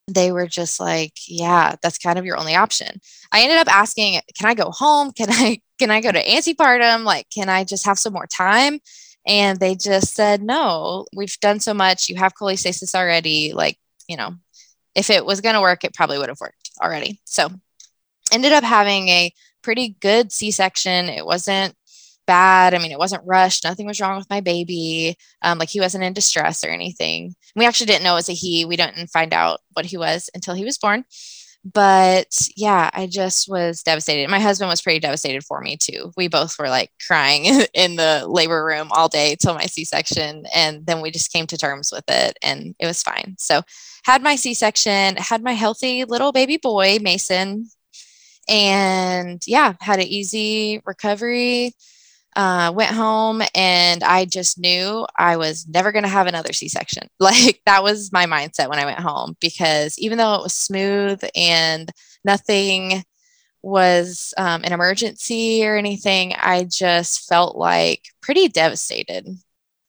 they 0.08 0.32
were 0.32 0.46
just 0.46 0.80
like, 0.80 1.12
yeah, 1.28 1.76
that's 1.82 1.98
kind 1.98 2.18
of 2.18 2.24
your 2.24 2.36
only 2.36 2.54
option. 2.54 3.00
I 3.32 3.42
ended 3.42 3.58
up 3.58 3.72
asking, 3.72 4.20
can 4.36 4.48
I 4.48 4.54
go 4.54 4.70
home? 4.70 5.12
Can 5.12 5.30
I, 5.30 5.60
can 5.78 5.90
I 5.90 6.00
go 6.00 6.10
to 6.10 6.22
antepartum? 6.22 7.04
Like, 7.04 7.26
can 7.32 7.48
I 7.48 7.64
just 7.64 7.86
have 7.86 7.98
some 7.98 8.12
more 8.12 8.26
time? 8.26 8.80
And 9.26 9.58
they 9.58 9.74
just 9.74 10.14
said, 10.14 10.42
no, 10.42 11.06
we've 11.14 11.38
done 11.40 11.60
so 11.60 11.74
much. 11.74 12.08
You 12.08 12.16
have 12.16 12.34
cholestasis 12.34 12.94
already. 12.94 13.52
Like, 13.52 13.78
you 14.08 14.16
know, 14.16 14.34
if 14.94 15.10
it 15.10 15.24
was 15.24 15.40
going 15.40 15.54
to 15.54 15.60
work, 15.60 15.84
it 15.84 15.94
probably 15.94 16.18
would 16.18 16.28
have 16.28 16.40
worked 16.40 16.70
already. 16.80 17.20
So 17.24 17.48
ended 18.32 18.52
up 18.52 18.64
having 18.64 19.08
a 19.08 19.32
pretty 19.62 19.96
good 20.00 20.32
C-section. 20.32 21.08
It 21.08 21.26
wasn't 21.26 21.74
bad. 22.26 22.74
I 22.74 22.78
mean, 22.78 22.92
it 22.92 22.98
wasn't 22.98 23.26
rushed. 23.26 23.64
Nothing 23.64 23.86
was 23.86 24.00
wrong 24.00 24.16
with 24.18 24.30
my 24.30 24.40
baby. 24.40 25.16
Um, 25.42 25.58
like 25.58 25.68
he 25.68 25.80
wasn't 25.80 26.04
in 26.04 26.12
distress 26.12 26.64
or 26.64 26.68
anything. 26.68 27.34
We 27.54 27.66
actually 27.66 27.86
didn't 27.86 28.04
know 28.04 28.12
it 28.12 28.16
was 28.16 28.28
a 28.28 28.32
he. 28.32 28.64
We 28.64 28.76
didn't 28.76 29.08
find 29.08 29.32
out 29.32 29.60
what 29.72 29.86
he 29.86 29.96
was 29.96 30.28
until 30.34 30.54
he 30.54 30.64
was 30.64 30.78
born. 30.78 31.04
But 31.72 32.48
yeah, 32.56 32.90
I 32.92 33.08
just 33.08 33.48
was 33.48 33.82
devastated. 33.82 34.30
My 34.30 34.38
husband 34.38 34.68
was 34.68 34.80
pretty 34.80 35.00
devastated 35.00 35.42
for 35.42 35.60
me 35.60 35.76
too. 35.76 36.12
We 36.16 36.28
both 36.28 36.56
were 36.60 36.68
like 36.68 36.92
crying 37.04 37.64
in 37.74 37.96
the 37.96 38.24
labor 38.28 38.64
room 38.64 38.88
all 38.92 39.08
day 39.08 39.36
till 39.40 39.54
my 39.54 39.66
C 39.66 39.84
section. 39.84 40.44
And 40.54 40.86
then 40.86 41.00
we 41.00 41.10
just 41.10 41.32
came 41.32 41.46
to 41.48 41.58
terms 41.58 41.90
with 41.90 42.04
it 42.08 42.38
and 42.40 42.76
it 42.78 42.86
was 42.86 43.02
fine. 43.02 43.34
So, 43.38 43.62
had 44.04 44.22
my 44.22 44.36
C 44.36 44.54
section, 44.54 45.16
had 45.16 45.42
my 45.42 45.54
healthy 45.54 46.04
little 46.04 46.30
baby 46.30 46.56
boy, 46.56 46.98
Mason. 47.00 47.68
And 48.48 49.42
yeah, 49.44 49.72
had 49.80 49.98
an 49.98 50.06
easy 50.06 50.80
recovery 50.86 51.74
uh, 52.36 52.70
went 52.74 52.94
home 52.94 53.42
and 53.54 54.04
I 54.04 54.26
just 54.26 54.58
knew 54.58 55.06
I 55.18 55.38
was 55.38 55.66
never 55.66 55.90
going 55.90 56.02
to 56.04 56.08
have 56.08 56.26
another 56.26 56.52
C 56.52 56.68
section. 56.68 57.08
Like 57.18 57.60
that 57.66 57.82
was 57.82 58.12
my 58.12 58.26
mindset 58.26 58.68
when 58.68 58.78
I 58.78 58.84
went 58.84 59.00
home 59.00 59.36
because 59.40 59.98
even 59.98 60.16
though 60.16 60.34
it 60.34 60.42
was 60.42 60.54
smooth 60.54 61.24
and 61.34 61.90
nothing 62.24 63.02
was 63.62 64.32
um, 64.36 64.62
an 64.62 64.72
emergency 64.72 65.66
or 65.66 65.76
anything, 65.76 66.34
I 66.34 66.64
just 66.64 67.26
felt 67.26 67.56
like 67.56 68.02
pretty 68.20 68.46
devastated. 68.46 69.26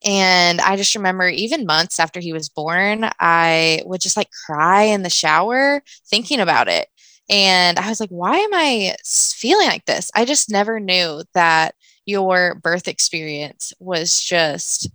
And 0.03 0.61
I 0.61 0.77
just 0.77 0.95
remember 0.95 1.27
even 1.27 1.67
months 1.67 1.99
after 1.99 2.19
he 2.19 2.33
was 2.33 2.49
born, 2.49 3.07
I 3.19 3.81
would 3.85 4.01
just 4.01 4.17
like 4.17 4.29
cry 4.45 4.83
in 4.83 5.03
the 5.03 5.09
shower 5.09 5.83
thinking 6.09 6.39
about 6.39 6.69
it. 6.69 6.87
And 7.29 7.77
I 7.77 7.89
was 7.89 7.99
like, 7.99 8.09
why 8.09 8.37
am 8.37 8.53
I 8.53 8.95
feeling 9.05 9.67
like 9.67 9.85
this? 9.85 10.09
I 10.15 10.25
just 10.25 10.49
never 10.49 10.79
knew 10.79 11.23
that 11.33 11.75
your 12.07 12.55
birth 12.55 12.87
experience 12.87 13.73
was 13.79 14.19
just, 14.19 14.89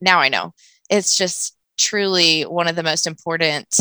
now 0.00 0.20
I 0.20 0.30
know, 0.30 0.54
it's 0.88 1.16
just 1.16 1.56
truly 1.76 2.42
one 2.42 2.68
of 2.68 2.76
the 2.76 2.82
most 2.82 3.06
important 3.06 3.78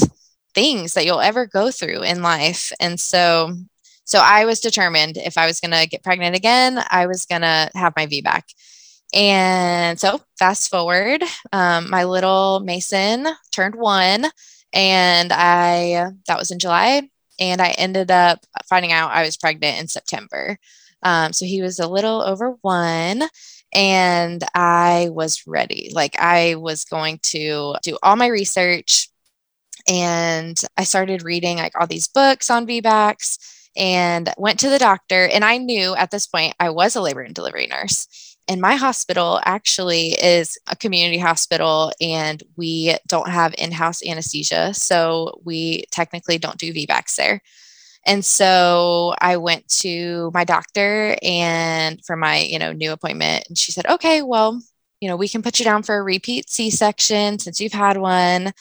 things 0.54 0.96
that 0.96 1.06
you'll 1.06 1.22
ever 1.22 1.46
go 1.46 1.72
through 1.72 2.02
in 2.02 2.22
life. 2.22 2.72
And 2.80 3.00
so, 3.00 3.56
so 4.04 4.20
I 4.20 4.46
was 4.46 4.60
determined 4.60 5.16
if 5.16 5.38
I 5.38 5.46
was 5.46 5.60
going 5.60 5.72
to 5.72 5.88
get 5.88 6.04
pregnant 6.04 6.36
again, 6.36 6.84
I 6.90 7.06
was 7.06 7.26
going 7.26 7.42
to 7.42 7.70
have 7.76 7.94
my 7.96 8.08
VBAC. 8.08 8.42
And 9.14 10.00
so, 10.00 10.22
fast 10.40 10.70
forward, 10.70 11.22
um, 11.52 11.90
my 11.90 12.06
little 12.06 12.62
Mason 12.62 13.28
turned 13.54 13.76
one, 13.76 14.26
and 14.72 15.34
I 15.34 16.12
that 16.28 16.40
was 16.40 16.50
in 16.50 16.60
July, 16.60 17.10
and 17.38 17.62
I 17.62 17.72
ended 17.72 18.10
up 18.10 18.40
finding 18.70 18.94
out 18.94 19.12
I 19.12 19.24
was 19.24 19.36
pregnant 19.36 19.80
in 19.82 19.88
September. 19.90 20.58
Um, 21.04 21.34
so 21.34 21.46
he 21.46 21.62
was 21.62 21.80
a 21.80 21.88
little 21.88 22.22
over 22.22 22.58
one, 22.62 23.24
and 23.74 24.44
I 24.54 25.10
was 25.12 25.44
ready. 25.48 25.92
Like 25.94 26.16
I 26.20 26.56
was 26.56 26.86
going 26.86 27.20
to 27.24 27.76
do 27.84 27.98
all 28.04 28.16
my 28.16 28.28
research, 28.28 29.10
and 29.88 30.62
I 30.78 30.84
started 30.84 31.24
reading 31.24 31.58
like 31.58 31.74
all 31.80 31.88
these 31.88 32.08
books 32.08 32.50
on 32.50 32.68
VBACs 32.68 33.38
and 33.76 34.34
went 34.38 34.60
to 34.60 34.70
the 34.70 34.80
doctor. 34.80 35.28
And 35.28 35.46
I 35.46 35.58
knew 35.58 35.96
at 35.96 36.12
this 36.12 36.28
point 36.28 36.56
I 36.60 36.70
was 36.70 36.96
a 36.96 37.02
labor 37.02 37.22
and 37.22 37.34
delivery 37.34 37.68
nurse. 37.68 38.08
And 38.48 38.60
my 38.60 38.76
hospital 38.76 39.40
actually 39.46 40.10
is 40.22 40.58
a 40.68 40.76
community 40.76 41.20
hospital, 41.20 41.94
and 42.02 42.44
we 42.58 42.98
don't 43.08 43.30
have 43.30 43.56
in 43.58 43.72
house 43.72 44.06
anesthesia. 44.06 44.74
So 44.74 45.40
we 45.46 45.86
technically 45.92 46.38
don't 46.38 46.58
do 46.58 46.74
VBACs 46.74 47.16
there. 47.16 47.42
And 48.06 48.26
so 48.26 49.14
I 49.22 49.38
went 49.38 49.68
to 49.82 50.32
my 50.34 50.44
doctor 50.44 51.16
and 51.22 52.04
for 52.06 52.16
my, 52.16 52.40
you 52.40 52.58
know, 52.60 52.72
new 52.74 52.92
appointment 52.92 53.46
and 53.48 53.58
she 53.58 53.72
said, 53.72 53.86
"Okay, 53.88 54.22
well, 54.24 54.60
you 55.00 55.08
know, 55.08 55.16
we 55.16 55.28
can 55.30 55.42
put 55.44 55.60
you 55.60 55.66
down 55.66 55.84
for 55.84 55.98
a 55.98 56.04
repeat 56.04 56.50
C-section 56.50 57.40
since 57.40 57.62
you've 57.62 57.74
had 57.74 57.98
one." 57.98 58.54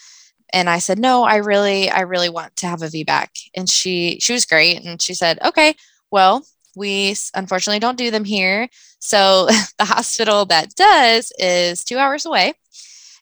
And 0.52 0.68
I 0.70 0.78
said, 0.80 0.98
"No, 0.98 1.24
I 1.24 1.36
really 1.36 1.90
I 1.90 2.00
really 2.02 2.28
want 2.30 2.56
to 2.56 2.66
have 2.68 2.82
a 2.82 2.88
VBAC." 2.88 3.50
And 3.56 3.68
she 3.70 4.18
she 4.20 4.32
was 4.32 4.44
great 4.46 4.84
and 4.84 5.00
she 5.02 5.14
said, 5.14 5.38
"Okay, 5.44 5.74
well, 6.10 6.44
we 6.76 7.16
unfortunately 7.34 7.80
don't 7.80 7.98
do 7.98 8.10
them 8.10 8.24
here. 8.24 8.68
So 9.00 9.46
the 9.78 9.84
hospital 9.86 10.44
that 10.46 10.74
does 10.76 11.32
is 11.38 11.84
2 11.84 11.98
hours 11.98 12.26
away." 12.26 12.54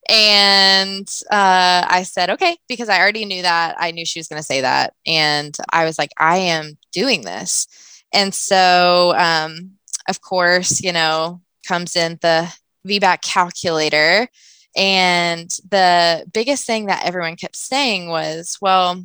And 0.08 1.06
uh, 1.30 1.84
I 1.86 2.02
said, 2.04 2.30
okay, 2.30 2.56
because 2.66 2.88
I 2.88 2.98
already 2.98 3.26
knew 3.26 3.42
that. 3.42 3.76
I 3.78 3.90
knew 3.90 4.06
she 4.06 4.18
was 4.18 4.28
going 4.28 4.40
to 4.40 4.46
say 4.46 4.62
that. 4.62 4.94
And 5.06 5.54
I 5.70 5.84
was 5.84 5.98
like, 5.98 6.10
I 6.18 6.38
am 6.38 6.78
doing 6.92 7.22
this. 7.22 7.66
And 8.12 8.34
so, 8.34 9.14
um, 9.16 9.72
of 10.08 10.22
course, 10.22 10.82
you 10.82 10.92
know, 10.92 11.42
comes 11.66 11.94
in 11.94 12.18
the 12.22 12.52
VBAC 12.86 13.20
calculator. 13.20 14.28
And 14.76 15.50
the 15.68 16.24
biggest 16.32 16.64
thing 16.66 16.86
that 16.86 17.04
everyone 17.04 17.36
kept 17.36 17.56
saying 17.56 18.08
was, 18.08 18.56
well, 18.62 19.04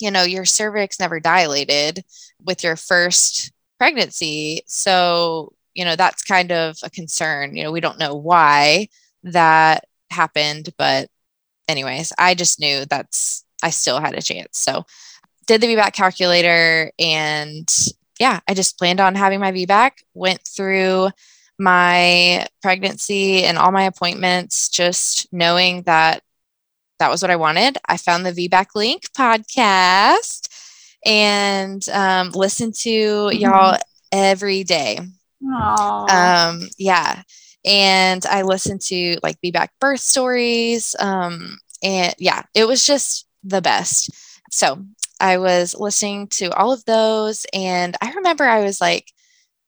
you 0.00 0.10
know, 0.10 0.22
your 0.22 0.44
cervix 0.44 1.00
never 1.00 1.18
dilated 1.18 2.04
with 2.44 2.62
your 2.62 2.76
first 2.76 3.52
pregnancy. 3.78 4.62
So, 4.66 5.52
you 5.74 5.84
know, 5.84 5.96
that's 5.96 6.22
kind 6.22 6.52
of 6.52 6.76
a 6.82 6.90
concern. 6.90 7.56
You 7.56 7.64
know, 7.64 7.72
we 7.72 7.80
don't 7.80 7.98
know 7.98 8.14
why 8.14 8.88
that 9.24 9.84
happened. 10.10 10.70
But, 10.76 11.08
anyways, 11.68 12.12
I 12.18 12.34
just 12.34 12.60
knew 12.60 12.84
that's, 12.84 13.44
I 13.62 13.70
still 13.70 14.00
had 14.00 14.14
a 14.14 14.22
chance. 14.22 14.58
So, 14.58 14.84
did 15.46 15.60
the 15.60 15.66
VBAC 15.66 15.92
calculator 15.92 16.92
and 16.98 17.68
yeah, 18.20 18.38
I 18.46 18.54
just 18.54 18.78
planned 18.78 19.00
on 19.00 19.14
having 19.14 19.40
my 19.40 19.50
VBAC, 19.50 19.92
went 20.14 20.46
through 20.46 21.08
my 21.58 22.46
pregnancy 22.62 23.44
and 23.44 23.58
all 23.58 23.72
my 23.72 23.84
appointments, 23.84 24.68
just 24.68 25.26
knowing 25.32 25.82
that 25.82 26.22
that 26.98 27.10
was 27.10 27.22
what 27.22 27.30
I 27.30 27.36
wanted. 27.36 27.78
I 27.88 27.96
found 27.96 28.24
the 28.24 28.32
VBAC 28.32 28.66
Link 28.74 29.04
podcast 29.16 30.48
and 31.04 31.86
um, 31.88 32.30
listened 32.30 32.74
to 32.74 32.90
mm-hmm. 32.90 33.38
y'all 33.38 33.78
every 34.12 34.64
day. 34.64 35.00
Um, 36.10 36.68
yeah 36.78 37.22
and 37.64 38.24
I 38.26 38.42
listened 38.42 38.80
to 38.82 39.18
like 39.22 39.40
VBAC 39.44 39.68
birth 39.80 40.00
stories. 40.00 40.96
Um, 40.98 41.58
and 41.82 42.14
yeah, 42.18 42.42
it 42.54 42.66
was 42.66 42.86
just 42.86 43.26
the 43.42 43.62
best. 43.62 44.10
So 44.50 44.84
I 45.20 45.38
was 45.38 45.74
listening 45.78 46.28
to 46.28 46.50
all 46.56 46.72
of 46.72 46.84
those, 46.84 47.46
and 47.52 47.96
I 48.00 48.12
remember 48.12 48.44
I 48.44 48.64
was 48.64 48.80
like 48.80 49.06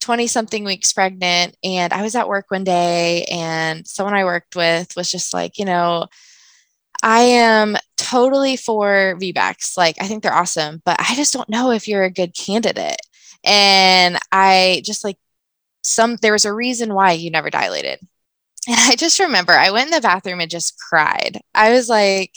20 0.01 0.27
something 0.27 0.65
weeks 0.65 0.93
pregnant, 0.93 1.57
and 1.63 1.93
I 1.93 2.03
was 2.03 2.15
at 2.17 2.29
work 2.29 2.47
one 2.49 2.65
day, 2.65 3.25
and 3.31 3.87
someone 3.87 4.15
I 4.15 4.25
worked 4.25 4.57
with 4.57 4.97
was 4.97 5.11
just 5.11 5.35
like, 5.35 5.59
you 5.59 5.65
know, 5.65 6.07
I 7.03 7.21
am 7.21 7.77
totally 7.97 8.57
for 8.57 9.17
VBACs. 9.21 9.77
Like, 9.77 9.97
I 10.01 10.07
think 10.07 10.23
they're 10.23 10.35
awesome, 10.35 10.83
but 10.85 10.97
I 10.99 11.15
just 11.15 11.33
don't 11.33 11.49
know 11.49 11.71
if 11.71 11.89
you're 11.89 12.05
a 12.05 12.11
good 12.11 12.35
candidate. 12.35 13.01
And 13.45 14.19
I 14.31 14.83
just 14.85 15.05
like 15.05 15.19
some 15.83 16.17
there 16.17 16.33
was 16.33 16.45
a 16.45 16.53
reason 16.53 16.95
why 16.95 17.13
you 17.13 17.31
never 17.31 17.51
dilated. 17.51 18.01
And 18.69 18.77
I 18.79 18.95
just 18.95 19.19
remember 19.19 19.53
I 19.53 19.73
went 19.73 19.89
in 19.89 19.95
the 19.95 20.01
bathroom 20.01 20.39
and 20.39 20.49
just 20.49 20.79
cried. 20.79 21.41
I 21.53 21.73
was 21.73 21.89
like 21.89 22.33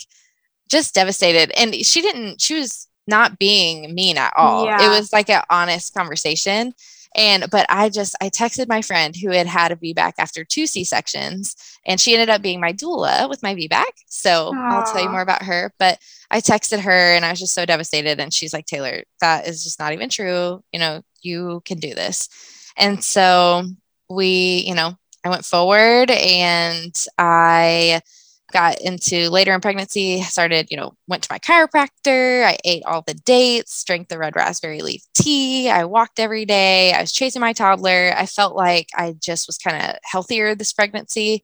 just 0.68 0.92
devastated. 0.92 1.52
And 1.56 1.72
she 1.72 2.02
didn't, 2.02 2.40
she 2.40 2.54
was 2.54 2.88
not 3.06 3.38
being 3.38 3.94
mean 3.94 4.18
at 4.18 4.32
all. 4.36 4.64
Yeah. 4.64 4.86
It 4.86 4.88
was 4.88 5.12
like 5.12 5.30
an 5.30 5.42
honest 5.50 5.94
conversation. 5.94 6.74
And, 7.14 7.48
but 7.50 7.64
I 7.68 7.88
just, 7.88 8.14
I 8.20 8.28
texted 8.28 8.68
my 8.68 8.82
friend 8.82 9.16
who 9.16 9.30
had 9.30 9.46
had 9.46 9.72
a 9.72 9.76
VBAC 9.76 10.14
after 10.18 10.44
two 10.44 10.66
C 10.66 10.84
sections, 10.84 11.56
and 11.86 11.98
she 11.98 12.12
ended 12.12 12.28
up 12.28 12.42
being 12.42 12.60
my 12.60 12.74
doula 12.74 13.28
with 13.28 13.42
my 13.42 13.54
VBAC. 13.54 13.84
So 14.08 14.52
Aww. 14.52 14.72
I'll 14.72 14.92
tell 14.92 15.02
you 15.02 15.08
more 15.08 15.22
about 15.22 15.44
her. 15.44 15.72
But 15.78 15.98
I 16.30 16.40
texted 16.40 16.80
her 16.80 17.14
and 17.14 17.24
I 17.24 17.30
was 17.30 17.40
just 17.40 17.54
so 17.54 17.64
devastated. 17.64 18.20
And 18.20 18.34
she's 18.34 18.52
like, 18.52 18.66
Taylor, 18.66 19.04
that 19.20 19.46
is 19.46 19.64
just 19.64 19.78
not 19.78 19.92
even 19.92 20.10
true. 20.10 20.62
You 20.72 20.80
know, 20.80 21.02
you 21.22 21.62
can 21.64 21.78
do 21.78 21.94
this. 21.94 22.28
And 22.76 23.02
so 23.02 23.64
we, 24.08 24.64
you 24.66 24.74
know, 24.74 24.96
I 25.24 25.28
went 25.28 25.44
forward 25.44 26.10
and 26.10 26.94
I 27.18 28.00
got 28.52 28.80
into 28.80 29.28
later 29.28 29.52
in 29.52 29.60
pregnancy, 29.60 30.22
started, 30.22 30.68
you 30.70 30.76
know, 30.76 30.94
went 31.08 31.22
to 31.24 31.28
my 31.30 31.38
chiropractor. 31.38 32.44
I 32.44 32.56
ate 32.64 32.84
all 32.84 33.02
the 33.06 33.14
dates, 33.14 33.82
drank 33.84 34.08
the 34.08 34.18
red 34.18 34.36
raspberry 34.36 34.80
leaf 34.82 35.02
tea. 35.14 35.68
I 35.68 35.84
walked 35.84 36.20
every 36.20 36.44
day. 36.44 36.92
I 36.92 37.00
was 37.00 37.12
chasing 37.12 37.40
my 37.40 37.52
toddler. 37.52 38.12
I 38.16 38.26
felt 38.26 38.54
like 38.54 38.88
I 38.94 39.16
just 39.20 39.48
was 39.48 39.58
kind 39.58 39.82
of 39.82 39.96
healthier 40.04 40.54
this 40.54 40.72
pregnancy. 40.72 41.42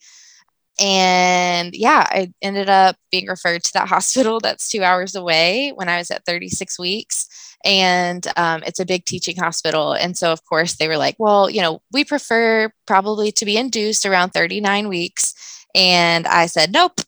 And 0.80 1.74
yeah, 1.74 2.06
I 2.08 2.32
ended 2.40 2.68
up 2.68 2.96
being 3.10 3.26
referred 3.26 3.64
to 3.64 3.72
that 3.74 3.88
hospital 3.90 4.40
that's 4.40 4.68
two 4.68 4.82
hours 4.82 5.14
away 5.14 5.72
when 5.74 5.88
I 5.88 5.98
was 5.98 6.10
at 6.10 6.24
36 6.24 6.78
weeks 6.78 7.51
and 7.64 8.26
um, 8.36 8.62
it's 8.64 8.80
a 8.80 8.86
big 8.86 9.04
teaching 9.04 9.36
hospital. 9.36 9.92
And 9.92 10.16
so, 10.16 10.32
of 10.32 10.44
course, 10.44 10.76
they 10.76 10.88
were 10.88 10.96
like, 10.96 11.16
well, 11.18 11.48
you 11.48 11.60
know, 11.60 11.82
we 11.92 12.04
prefer 12.04 12.72
probably 12.86 13.32
to 13.32 13.44
be 13.44 13.56
induced 13.56 14.04
around 14.04 14.30
39 14.30 14.88
weeks. 14.88 15.66
And 15.74 16.26
I 16.26 16.46
said, 16.46 16.72
nope, 16.72 17.00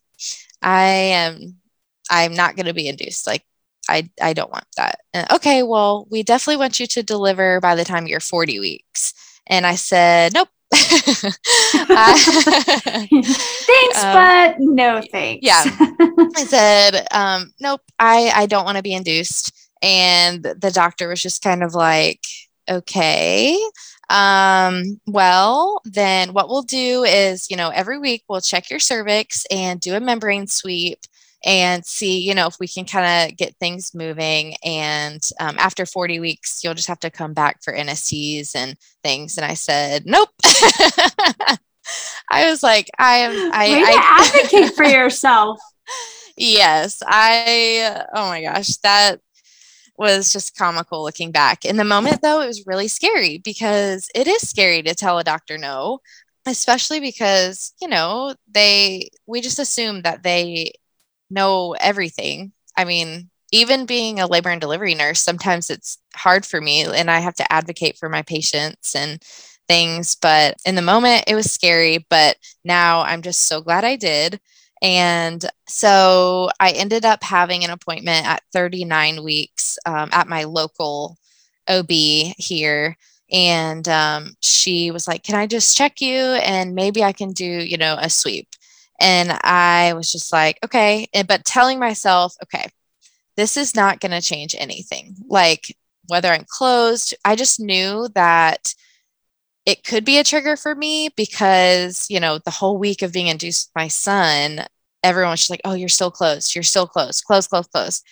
I 0.63 0.85
am, 0.85 1.57
I'm 2.11 2.35
not 2.35 2.57
going 2.57 2.67
to 2.67 2.75
be 2.75 2.89
induced. 2.89 3.27
Like, 3.27 3.45
I, 3.89 4.09
I 4.21 4.33
don't 4.33 4.51
want 4.51 4.67
that. 4.77 5.01
And, 5.13 5.31
okay, 5.33 5.63
well, 5.63 6.07
we 6.11 6.23
definitely 6.23 6.59
want 6.59 6.81
you 6.81 6.87
to 6.87 7.03
deliver 7.03 7.61
by 7.61 7.75
the 7.75 7.85
time 7.85 8.07
you're 8.07 8.21
40 8.21 8.61
weeks. 8.61 9.13
And 9.47 9.67
I 9.67 9.75
said, 9.75 10.33
nope. 10.33 10.49
thanks, 10.75 11.35
um, 14.03 14.15
but 14.15 14.57
no 14.59 15.03
thanks. 15.13 15.47
yeah. 15.47 15.63
I 15.65 16.45
said, 16.47 17.07
um, 17.13 17.53
nope, 17.61 17.83
I, 17.99 18.33
I 18.35 18.47
don't 18.47 18.65
want 18.65 18.79
to 18.79 18.83
be 18.83 18.95
induced. 18.95 19.64
And 19.85 20.43
the 20.43 20.71
doctor 20.73 21.09
was 21.09 21.21
just 21.21 21.43
kind 21.43 21.63
of 21.63 21.75
like, 21.75 22.21
okay. 22.71 23.59
Um, 24.09 24.99
well, 25.07 25.83
then 25.85 26.33
what 26.33 26.49
we'll 26.49 26.63
do 26.63 27.05
is, 27.05 27.51
you 27.51 27.57
know, 27.59 27.69
every 27.69 27.99
week 27.99 28.25
we'll 28.27 28.41
check 28.41 28.71
your 28.71 28.81
cervix 28.81 29.45
and 29.51 29.79
do 29.81 29.95
a 29.95 30.01
membrane 30.01 30.47
sweep. 30.47 31.01
and 31.45 31.85
see, 31.85 32.21
you 32.21 32.35
know, 32.35 32.47
if 32.47 32.59
we 32.59 32.67
can 32.67 32.87
kind 32.87 33.31
of 33.31 33.37
get 33.37 33.55
things 33.61 33.91
moving. 33.95 34.55
And 34.65 35.23
um, 35.39 35.57
after 35.59 35.85
40 35.85 36.19
weeks, 36.19 36.65
you'll 36.65 36.73
just 36.73 36.89
have 36.89 37.01
to 37.01 37.11
come 37.11 37.35
back 37.35 37.63
for 37.63 37.75
NSTs 37.75 38.57
and 38.57 38.79
things. 39.03 39.37
And 39.37 39.45
I 39.45 39.53
said, 39.53 40.07
nope. 40.07 40.31
I 42.31 42.49
was 42.51 42.63
like, 42.63 42.89
I 42.99 43.17
am. 43.19 43.53
I, 43.53 43.85
I 43.87 44.41
advocate 44.41 44.75
for 44.75 44.85
yourself. 44.85 45.61
yes, 46.39 47.03
I. 47.07 48.03
Oh 48.15 48.29
my 48.29 48.41
gosh, 48.41 48.77
that 48.79 49.21
was 49.97 50.31
just 50.31 50.57
comical 50.57 51.03
looking 51.03 51.31
back. 51.31 51.65
In 51.65 51.77
the 51.77 51.85
moment, 51.85 52.23
though, 52.23 52.41
it 52.41 52.47
was 52.47 52.67
really 52.67 52.89
scary 52.89 53.39
because 53.39 54.09
it 54.15 54.27
is 54.27 54.49
scary 54.49 54.83
to 54.83 54.95
tell 54.95 55.19
a 55.19 55.25
doctor 55.25 55.59
no, 55.59 56.01
especially 56.47 57.01
because 57.01 57.73
you 57.81 57.89
know 57.89 58.35
they. 58.51 59.11
We 59.27 59.41
just 59.41 59.59
assume 59.59 60.03
that 60.03 60.23
they 60.23 60.73
know 61.31 61.75
everything. 61.79 62.53
I 62.77 62.85
mean, 62.85 63.31
even 63.53 63.87
being 63.87 64.21
a 64.21 64.27
labor 64.27 64.51
and 64.51 64.61
delivery 64.61 64.95
nurse, 64.95 65.21
sometimes 65.21 65.71
it's 65.71 65.99
hard 66.15 66.45
for 66.45 66.61
me, 66.61 66.85
and 66.85 67.11
I 67.11 67.21
have 67.21 67.35
to 67.37 67.53
advocate 67.53 67.97
for 67.97 68.09
my 68.09 68.23
patients 68.23 68.95
and 68.95 69.23
things. 69.69 70.17
But 70.17 70.57
in 70.67 70.75
the 70.75 70.83
moment, 70.83 71.25
it 71.27 71.35
was 71.35 71.51
scary. 71.51 72.05
But 72.11 72.37
now 72.65 73.03
I'm 73.03 73.23
just 73.23 73.43
so 73.43 73.61
glad 73.61 73.85
I 73.85 73.97
did. 73.97 74.41
And 74.83 75.45
so 75.67 76.51
I 76.61 76.71
ended 76.73 77.05
up 77.05 77.23
having 77.23 77.65
an 77.65 77.71
appointment 77.71 78.27
at 78.27 78.43
39 78.53 79.23
weeks 79.25 79.79
um, 79.87 80.11
at 80.13 80.29
my 80.29 80.45
local 80.45 81.17
OB 81.69 81.91
here. 81.91 82.97
And 83.33 83.89
um, 83.89 84.37
she 84.41 84.91
was 84.91 85.09
like, 85.09 85.23
Can 85.23 85.35
I 85.35 85.47
just 85.47 85.77
check 85.77 86.01
you? 86.01 86.19
And 86.19 86.75
maybe 86.75 87.03
I 87.03 87.13
can 87.13 87.33
do, 87.33 87.45
you 87.45 87.77
know, 87.77 87.97
a 87.99 88.11
sweep. 88.11 88.49
And 89.01 89.39
I 89.43 89.95
was 89.95 90.13
just 90.13 90.33
like, 90.33 90.59
Okay. 90.65 91.09
But 91.27 91.45
telling 91.45 91.79
myself, 91.79 92.37
Okay, 92.43 92.69
this 93.37 93.57
is 93.57 93.75
not 93.75 94.01
going 94.01 94.13
to 94.13 94.21
change 94.21 94.55
anything. 94.59 95.17
Like, 95.27 95.75
whether 96.09 96.29
I'm 96.29 96.45
closed, 96.47 97.15
I 97.25 97.35
just 97.35 97.59
knew 97.59 98.09
that 98.15 98.75
it 99.67 99.85
could 99.85 100.05
be 100.05 100.19
a 100.19 100.25
trigger 100.25 100.57
for 100.57 100.75
me 100.75 101.09
because, 101.17 102.07
you 102.11 102.21
know, 102.21 102.39
the 102.39 102.51
whole 102.51 102.79
week 102.79 103.03
of 103.03 103.13
being 103.13 103.29
induced 103.29 103.69
with 103.69 103.83
my 103.83 103.89
son, 103.89 104.67
everyone's 105.03 105.41
just 105.41 105.51
like, 105.51 105.63
oh, 105.65 105.75
you're 105.75 105.89
still 105.89 106.11
close. 106.11 106.55
You're 106.55 106.63
still 106.63 106.87
close, 106.87 107.21
close, 107.23 107.47
close, 107.47 107.67
close. 107.67 108.03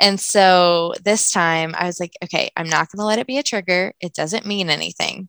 And 0.00 0.18
so 0.18 0.94
this 1.04 1.30
time 1.30 1.74
I 1.76 1.86
was 1.86 2.00
like, 2.00 2.14
okay, 2.24 2.50
I'm 2.56 2.68
not 2.68 2.90
going 2.90 2.98
to 2.98 3.04
let 3.04 3.18
it 3.18 3.26
be 3.26 3.38
a 3.38 3.42
trigger. 3.42 3.92
It 4.00 4.14
doesn't 4.14 4.46
mean 4.46 4.70
anything. 4.70 5.28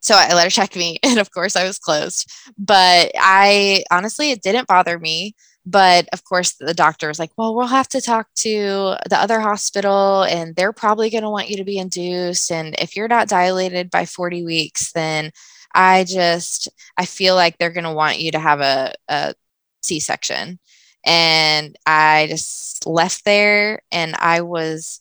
So 0.00 0.14
I 0.16 0.34
let 0.34 0.44
her 0.44 0.50
check 0.50 0.76
me. 0.76 0.98
And 1.04 1.18
of 1.18 1.30
course, 1.30 1.56
I 1.56 1.64
was 1.64 1.78
closed. 1.78 2.30
But 2.58 3.12
I 3.14 3.84
honestly, 3.90 4.30
it 4.30 4.42
didn't 4.42 4.68
bother 4.68 4.98
me. 4.98 5.34
But 5.64 6.08
of 6.12 6.24
course, 6.24 6.54
the 6.58 6.74
doctor 6.74 7.08
was 7.08 7.20
like, 7.20 7.30
well, 7.36 7.54
we'll 7.54 7.66
have 7.68 7.88
to 7.90 8.00
talk 8.00 8.28
to 8.36 8.96
the 9.08 9.16
other 9.16 9.38
hospital 9.40 10.24
and 10.24 10.56
they're 10.56 10.72
probably 10.72 11.08
going 11.08 11.22
to 11.22 11.30
want 11.30 11.50
you 11.50 11.56
to 11.58 11.64
be 11.64 11.78
induced. 11.78 12.50
And 12.50 12.74
if 12.80 12.96
you're 12.96 13.08
not 13.08 13.28
dilated 13.28 13.90
by 13.90 14.04
40 14.04 14.42
weeks, 14.44 14.92
then 14.92 15.30
I 15.72 16.04
just, 16.04 16.68
I 16.96 17.06
feel 17.06 17.36
like 17.36 17.58
they're 17.58 17.70
going 17.70 17.84
to 17.84 17.92
want 17.92 18.18
you 18.18 18.32
to 18.32 18.40
have 18.40 18.60
a, 18.60 18.92
a 19.08 19.34
C 19.82 20.00
section. 20.00 20.58
And 21.04 21.76
I 21.86 22.26
just 22.28 22.84
left 22.86 23.24
there 23.24 23.82
and 23.92 24.16
I 24.16 24.40
was 24.40 25.00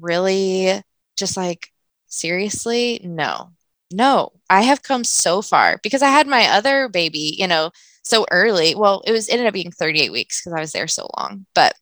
really 0.00 0.82
just 1.16 1.36
like, 1.36 1.70
seriously, 2.06 3.00
no, 3.02 3.53
no, 3.92 4.32
I 4.50 4.62
have 4.62 4.82
come 4.82 5.04
so 5.04 5.42
far 5.42 5.78
because 5.82 6.02
I 6.02 6.08
had 6.08 6.26
my 6.26 6.46
other 6.48 6.88
baby, 6.88 7.34
you 7.38 7.46
know, 7.46 7.70
so 8.02 8.26
early. 8.30 8.74
Well, 8.74 9.02
it 9.06 9.12
was 9.12 9.28
ended 9.28 9.46
up 9.46 9.54
being 9.54 9.70
38 9.70 10.12
weeks 10.12 10.40
because 10.40 10.56
I 10.56 10.60
was 10.60 10.72
there 10.72 10.88
so 10.88 11.08
long, 11.16 11.46
but 11.54 11.74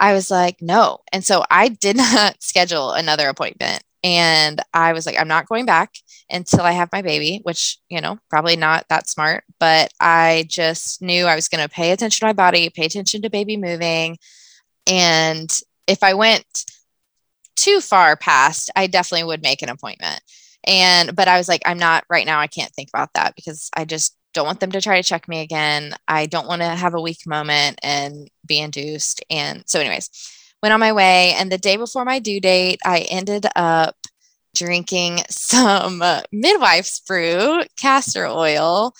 I 0.00 0.12
was 0.12 0.30
like, 0.30 0.56
no. 0.60 0.98
And 1.12 1.24
so 1.24 1.44
I 1.50 1.68
did 1.68 1.96
not 1.98 2.42
schedule 2.42 2.92
another 2.92 3.28
appointment. 3.28 3.82
And 4.04 4.60
I 4.72 4.92
was 4.92 5.06
like, 5.06 5.18
I'm 5.18 5.28
not 5.28 5.48
going 5.48 5.66
back 5.66 5.94
until 6.30 6.60
I 6.60 6.72
have 6.72 6.92
my 6.92 7.02
baby, 7.02 7.40
which, 7.42 7.78
you 7.88 8.00
know, 8.00 8.18
probably 8.30 8.54
not 8.54 8.86
that 8.88 9.08
smart, 9.08 9.44
but 9.58 9.92
I 9.98 10.44
just 10.48 11.02
knew 11.02 11.26
I 11.26 11.34
was 11.34 11.48
going 11.48 11.66
to 11.66 11.74
pay 11.74 11.90
attention 11.90 12.20
to 12.20 12.28
my 12.28 12.32
body, 12.32 12.70
pay 12.70 12.84
attention 12.84 13.22
to 13.22 13.30
baby 13.30 13.56
moving. 13.56 14.18
And 14.86 15.50
if 15.88 16.02
I 16.02 16.14
went 16.14 16.44
too 17.56 17.80
far 17.80 18.14
past, 18.14 18.70
I 18.76 18.86
definitely 18.86 19.24
would 19.24 19.42
make 19.42 19.62
an 19.62 19.68
appointment. 19.68 20.20
And, 20.68 21.16
but 21.16 21.28
I 21.28 21.38
was 21.38 21.48
like, 21.48 21.62
I'm 21.64 21.78
not 21.78 22.04
right 22.10 22.26
now. 22.26 22.38
I 22.38 22.46
can't 22.46 22.72
think 22.72 22.90
about 22.92 23.14
that 23.14 23.34
because 23.34 23.70
I 23.74 23.86
just 23.86 24.14
don't 24.34 24.46
want 24.46 24.60
them 24.60 24.70
to 24.72 24.80
try 24.82 25.00
to 25.00 25.08
check 25.08 25.26
me 25.26 25.40
again. 25.40 25.94
I 26.06 26.26
don't 26.26 26.46
want 26.46 26.60
to 26.60 26.68
have 26.68 26.94
a 26.94 27.00
weak 27.00 27.26
moment 27.26 27.80
and 27.82 28.30
be 28.46 28.58
induced. 28.58 29.24
And 29.30 29.64
so, 29.66 29.80
anyways, 29.80 30.10
went 30.62 30.74
on 30.74 30.80
my 30.80 30.92
way. 30.92 31.32
And 31.32 31.50
the 31.50 31.58
day 31.58 31.76
before 31.78 32.04
my 32.04 32.18
due 32.18 32.38
date, 32.38 32.80
I 32.84 33.00
ended 33.10 33.46
up 33.56 33.96
drinking 34.54 35.20
some 35.30 36.02
midwife's 36.30 37.00
brew 37.00 37.62
castor 37.80 38.26
oil. 38.26 38.94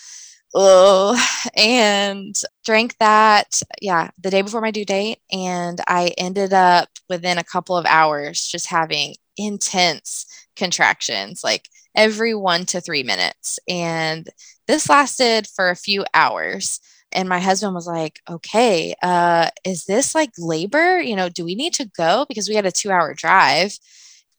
Oh, 0.55 1.23
and 1.55 2.35
drank 2.69 2.99
that, 2.99 3.63
yeah, 3.81 4.11
the 4.23 4.29
day 4.29 4.43
before 4.43 4.61
my 4.61 4.71
due 4.71 4.85
date. 4.85 5.21
And 5.33 5.81
I 5.89 6.13
ended 6.19 6.53
up 6.53 6.91
within 7.09 7.39
a 7.39 7.45
couple 7.45 7.79
of 7.79 7.87
hours 7.87 8.47
just 8.47 8.67
having 8.67 9.15
intense 9.39 10.27
contractions, 10.55 11.43
like 11.43 11.71
every 11.95 12.35
one 12.35 12.67
to 12.67 12.83
three 12.83 13.03
minutes. 13.03 13.59
And 13.67 14.29
this 14.67 14.91
lasted 14.91 15.47
for 15.47 15.71
a 15.71 15.77
few 15.77 16.05
hours. 16.13 16.79
And 17.11 17.27
my 17.27 17.39
husband 17.39 17.75
was 17.75 17.87
like, 17.87 18.21
okay, 18.29 18.95
uh, 19.03 19.49
is 19.65 19.87
this 19.87 20.15
like 20.15 20.33
labor? 20.37 21.01
You 21.01 21.17
know, 21.17 21.31
do 21.31 21.47
we 21.47 21.55
need 21.55 21.73
to 21.75 21.91
go? 21.97 22.27
Because 22.29 22.51
we 22.51 22.55
had 22.55 22.67
a 22.67 22.71
two 22.71 22.91
hour 22.91 23.15
drive. 23.15 23.79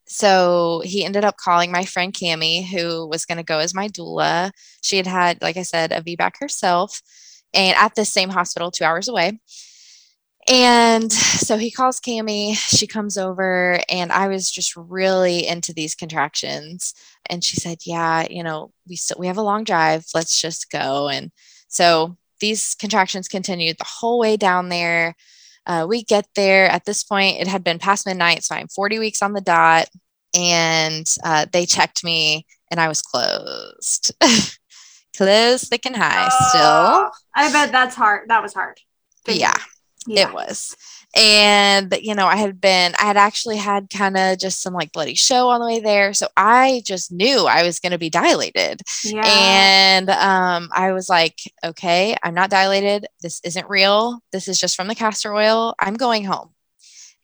So 0.06 0.84
he 0.86 1.04
ended 1.04 1.26
up 1.26 1.38
calling 1.38 1.72
my 1.72 1.84
friend 1.84 2.14
Cami, 2.14 2.64
who 2.64 3.08
was 3.08 3.26
going 3.26 3.40
to 3.40 3.44
go 3.44 3.58
as 3.58 3.74
my 3.74 3.88
doula. 3.88 4.52
She 4.84 4.98
had 4.98 5.08
had, 5.08 5.42
like 5.42 5.58
I 5.58 5.64
said, 5.64 5.92
a 5.92 6.02
VBAC 6.04 6.34
herself 6.40 7.02
and 7.54 7.76
at 7.78 7.96
the 7.96 8.06
same 8.06 8.30
hospital 8.30 8.72
two 8.72 8.84
hours 8.84 9.08
away. 9.08 9.40
And 10.50 11.12
so 11.12 11.58
he 11.58 11.70
calls 11.70 12.00
Cami, 12.00 12.56
she 12.56 12.88
comes 12.88 13.18
over, 13.18 13.80
and 13.88 14.12
I 14.12 14.28
was 14.28 14.50
just 14.50 14.76
really 14.76 15.46
into 15.46 15.74
these 15.74 15.94
contractions. 15.94 16.96
And 17.28 17.44
she 17.44 17.58
said, 17.58 17.80
Yeah, 17.86 18.26
you 18.28 18.44
know, 18.44 18.72
we 18.88 18.96
still 18.96 19.18
we 19.20 19.28
have 19.28 19.38
a 19.38 19.44
long 19.44 19.64
drive. 19.64 20.06
Let's 20.16 20.42
just 20.42 20.72
go. 20.72 21.08
And 21.08 21.32
so 21.68 22.18
these 22.40 22.76
contractions 22.76 23.28
continued 23.28 23.78
the 23.78 23.86
whole 23.86 24.18
way 24.18 24.38
down 24.38 24.70
there. 24.70 25.16
Uh, 25.68 25.86
we 25.88 26.04
get 26.04 26.26
there 26.36 26.68
at 26.68 26.86
this 26.86 27.04
point, 27.04 27.40
it 27.40 27.48
had 27.48 27.64
been 27.64 27.78
past 27.78 28.08
midnight, 28.08 28.44
so 28.44 28.56
I'm 28.56 28.70
40 28.70 28.98
weeks 28.98 29.22
on 29.22 29.34
the 29.34 29.42
dot. 29.42 29.88
And 30.36 31.08
uh, 31.24 31.46
they 31.52 31.66
checked 31.66 32.04
me, 32.04 32.48
and 32.72 32.80
I 32.80 32.88
was 32.88 33.02
closed. 33.02 34.14
closed, 35.20 35.68
thick 35.68 35.86
and 35.86 35.96
high 35.96 36.30
still. 36.50 37.12
I 37.36 37.52
bet 37.52 37.72
that's 37.72 37.96
hard. 37.96 38.30
That 38.30 38.42
was 38.42 38.54
hard. 38.54 38.80
yeah 39.28 39.54
yeah. 40.08 40.28
it 40.28 40.34
was 40.34 40.76
and 41.16 41.98
you 42.02 42.14
know 42.14 42.28
i 42.28 42.36
had 42.36 42.62
been 42.62 42.94
i 43.00 43.06
had 43.06 43.18
actually 43.18 43.58
had 43.58 43.90
kind 43.90 44.16
of 44.16 44.38
just 44.38 44.62
some 44.62 44.74
like 44.74 44.92
bloody 44.92 45.16
show 45.16 45.50
on 45.50 45.60
the 45.60 45.66
way 45.66 45.80
there 45.80 46.14
so 46.14 46.28
i 46.38 46.82
just 46.86 47.12
knew 47.12 47.46
i 47.48 47.64
was 47.64 47.80
going 47.80 47.92
to 47.92 47.98
be 47.98 48.12
dilated 48.12 48.82
yeah. 49.04 49.24
and 49.26 50.10
um, 50.12 50.70
i 50.72 50.92
was 50.92 51.10
like 51.10 51.40
okay 51.66 52.16
i'm 52.22 52.36
not 52.36 52.52
dilated 52.52 53.08
this 53.22 53.42
isn't 53.44 53.70
real 53.70 54.20
this 54.32 54.48
is 54.48 54.60
just 54.60 54.76
from 54.76 54.88
the 54.88 54.96
castor 54.96 55.34
oil 55.34 55.74
i'm 55.80 55.96
going 55.96 56.24
home 56.24 56.50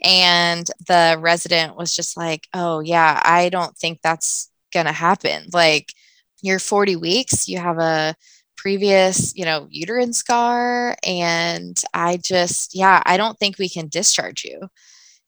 and 0.03 0.69
the 0.87 1.17
resident 1.19 1.77
was 1.77 1.95
just 1.95 2.17
like 2.17 2.47
oh 2.55 2.79
yeah 2.79 3.21
i 3.23 3.49
don't 3.49 3.77
think 3.77 3.99
that's 4.01 4.49
going 4.73 4.87
to 4.87 4.91
happen 4.91 5.47
like 5.53 5.93
you're 6.45 6.59
40 6.59 6.95
weeks 6.95 7.47
you 7.47 7.59
have 7.59 7.79
a 7.79 8.15
previous, 8.65 9.35
you 9.35 9.45
know, 9.45 9.67
uterine 9.69 10.11
scar. 10.11 10.97
And 11.05 11.79
I 11.93 12.17
just, 12.17 12.73
yeah, 12.73 12.99
I 13.05 13.15
don't 13.15 13.37
think 13.37 13.59
we 13.59 13.69
can 13.69 13.89
discharge 13.89 14.43
you. 14.43 14.69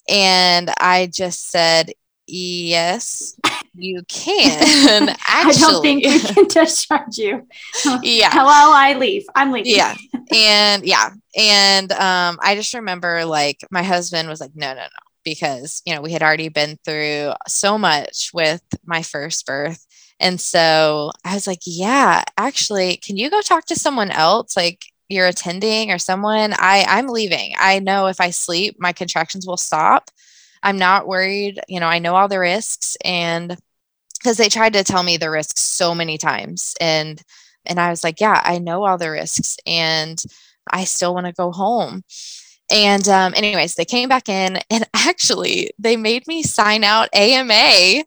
And 0.10 0.72
I 0.80 1.08
just 1.14 1.52
said, 1.52 1.92
yes, 2.26 3.38
you 3.76 4.02
can. 4.10 5.10
Actually. 5.10 5.18
I 5.28 5.52
don't 5.52 5.82
think 5.84 6.04
we 6.04 6.20
can 6.20 6.48
discharge 6.48 7.20
you. 7.20 7.48
yeah. 8.02 8.32
Hello, 8.32 8.74
I 8.74 8.98
leave. 8.98 9.26
I'm 9.36 9.52
leaving. 9.52 9.76
Yeah. 9.76 9.94
And 10.34 10.84
yeah. 10.84 11.12
And 11.38 11.92
um, 11.92 12.40
I 12.42 12.56
just 12.56 12.74
remember 12.74 13.24
like 13.26 13.60
my 13.70 13.84
husband 13.84 14.30
was 14.30 14.42
like, 14.42 14.56
no, 14.56 14.70
no, 14.70 14.82
no. 14.82 14.88
Because, 15.24 15.84
you 15.86 15.94
know, 15.94 16.02
we 16.02 16.12
had 16.12 16.24
already 16.24 16.50
been 16.50 16.80
through 16.84 17.34
so 17.48 17.78
much 17.78 18.32
with 18.34 18.64
my 18.84 19.04
first 19.04 19.46
birth 19.46 19.86
and 20.20 20.40
so 20.42 21.12
I 21.24 21.34
was 21.34 21.48
like, 21.48 21.62
yeah, 21.66 22.24
actually, 22.38 22.98
can 22.98 23.18
you 23.18 23.30
go 23.30 23.42
talk 23.42 23.66
to 23.66 23.76
someone 23.76 24.12
else? 24.12 24.58
Like 24.58 24.86
you're 25.10 25.28
attending 25.28 25.92
or 25.92 26.00
someone? 26.00 26.54
I, 26.54 26.86
I'm 26.88 27.08
leaving. 27.08 27.54
I 27.58 27.80
know 27.80 28.08
if 28.08 28.20
I 28.20 28.32
sleep, 28.32 28.78
my 28.80 28.94
contractions 28.94 29.46
will 29.46 29.58
stop. 29.58 30.10
I'm 30.64 30.78
not 30.78 31.08
worried. 31.08 31.60
You 31.68 31.80
know, 31.80 31.86
I 31.86 32.00
know 32.00 32.16
all 32.16 32.28
the 32.28 32.40
risks 32.40 32.98
and 33.06 33.56
because 34.18 34.38
they 34.38 34.50
tried 34.50 34.74
to 34.74 34.84
tell 34.84 35.04
me 35.04 35.18
the 35.18 35.30
risks 35.30 35.62
so 35.62 35.94
many 35.94 36.18
times. 36.18 36.76
And 36.82 37.22
and 37.66 37.80
I 37.80 37.90
was 37.90 38.04
like, 38.04 38.20
yeah, 38.20 38.42
I 38.44 38.60
know 38.60 38.86
all 38.86 38.98
the 38.98 39.12
risks 39.12 39.58
and 39.66 40.22
I 40.72 40.86
still 40.86 41.14
want 41.14 41.28
to 41.28 41.34
go 41.34 41.52
home. 41.52 42.04
And 42.72 43.08
um, 43.08 43.34
anyways, 43.36 43.76
they 43.76 43.86
came 43.86 44.10
back 44.10 44.30
in 44.30 44.60
and 44.70 44.86
actually 44.94 45.72
they 45.78 45.96
made 45.96 46.28
me 46.28 46.44
sign 46.44 46.84
out 46.84 47.10
AMA. 47.14 48.04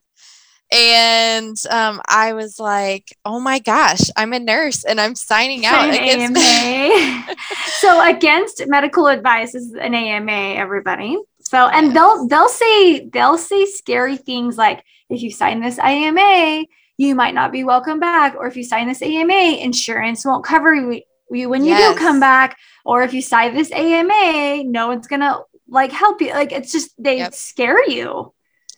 And 0.73 1.57
um, 1.69 2.01
I 2.09 2.33
was 2.33 2.61
like, 2.61 3.17
oh 3.25 3.41
my 3.41 3.59
gosh, 3.59 4.03
I'm 4.17 4.33
a 4.33 4.39
nurse 4.39 4.85
and 4.85 5.01
I'm 5.01 5.17
signing 5.17 5.67
out 5.67 5.89
against 5.89 6.41
AMA. 6.41 7.37
so 7.81 8.09
against 8.09 8.67
medical 8.69 9.09
advice 9.09 9.55
is 9.55 9.73
an 9.73 9.95
AMA, 9.95 10.31
everybody. 10.31 11.19
So 11.41 11.67
and 11.67 11.95
they'll 11.95 12.29
they'll 12.29 12.49
say 12.49 13.09
they'll 13.09 13.39
say 13.39 13.67
scary 13.67 14.17
things 14.17 14.57
like 14.57 14.85
if 15.09 15.23
you 15.23 15.33
sign 15.33 15.61
this 15.61 15.79
AMA, 15.81 16.67
you 16.97 17.15
might 17.17 17.35
not 17.35 17.51
be 17.51 17.65
welcome 17.65 17.99
back, 17.99 18.37
or 18.37 18.47
if 18.47 18.57
you 18.57 18.63
sign 18.63 18.87
this 18.87 19.03
AMA, 19.03 19.59
insurance 19.59 20.25
won't 20.25 20.45
cover 20.45 20.73
you 20.73 21.03
you 21.33 21.49
when 21.49 21.65
you 21.65 21.71
yes. 21.71 21.95
do 21.95 21.99
come 21.99 22.21
back 22.21 22.59
or 22.85 23.03
if 23.03 23.15
you 23.15 23.23
sign 23.23 23.55
this 23.55 23.71
AMA 23.73 24.65
no 24.65 24.89
one's 24.89 25.07
gonna 25.07 25.39
like 25.69 25.93
help 25.93 26.21
you 26.21 26.33
like 26.33 26.53
it's 26.53 26.73
just 26.73 26.91
they 26.99 27.19
yep. 27.19 27.35
scare 27.35 27.89
you 27.89 28.33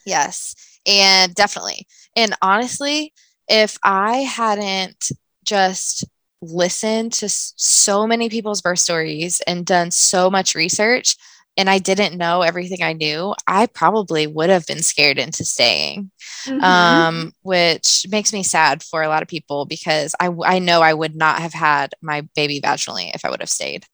yes 0.05 0.55
and 0.87 1.35
definitely 1.35 1.87
and 2.16 2.35
honestly 2.42 3.12
if 3.49 3.79
I 3.83 4.18
hadn't 4.18 5.11
just 5.45 6.05
listened 6.40 7.12
to 7.12 7.29
so 7.29 8.07
many 8.07 8.29
people's 8.29 8.61
birth 8.61 8.81
stories 8.81 9.40
and 9.47 9.64
done 9.64 9.90
so 9.90 10.31
much 10.31 10.55
research 10.55 11.16
and 11.57 11.68
I 11.68 11.79
didn't 11.79 12.16
know 12.16 12.42
everything 12.42 12.83
I 12.83 12.95
knew, 12.95 13.35
I 13.47 13.66
probably 13.66 14.27
would 14.27 14.49
have 14.49 14.66
been 14.66 14.83
scared 14.83 15.18
into 15.18 15.45
staying, 15.45 16.11
mm-hmm. 16.47 16.64
um, 16.64 17.33
which 17.42 18.07
makes 18.09 18.33
me 18.33 18.42
sad 18.42 18.83
for 18.83 19.03
a 19.03 19.09
lot 19.09 19.23
of 19.23 19.29
people 19.29 19.66
because 19.66 20.14
I, 20.18 20.31
I 20.45 20.59
know 20.61 20.81
I 20.81 20.95
would 20.95 21.14
not 21.14 21.40
have 21.40 21.53
had 21.53 21.95
my 22.01 22.23
baby 22.35 22.61
vaginally 22.61 23.14
if 23.14 23.25
I 23.25 23.31
would 23.31 23.40
have 23.40 23.51
stayed. 23.51 23.85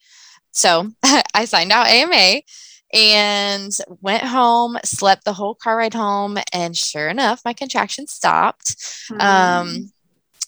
So 0.52 0.92
I 1.34 1.44
signed 1.46 1.72
out 1.72 1.88
AMA 1.88 2.42
and 2.92 3.76
went 4.00 4.24
home, 4.24 4.78
slept 4.84 5.24
the 5.24 5.32
whole 5.32 5.54
car 5.54 5.76
ride 5.76 5.94
home, 5.94 6.38
and 6.52 6.76
sure 6.76 7.08
enough, 7.08 7.42
my 7.44 7.52
contractions 7.52 8.12
stopped. 8.12 8.76
Mm-hmm. 9.10 9.20
Um, 9.20 9.92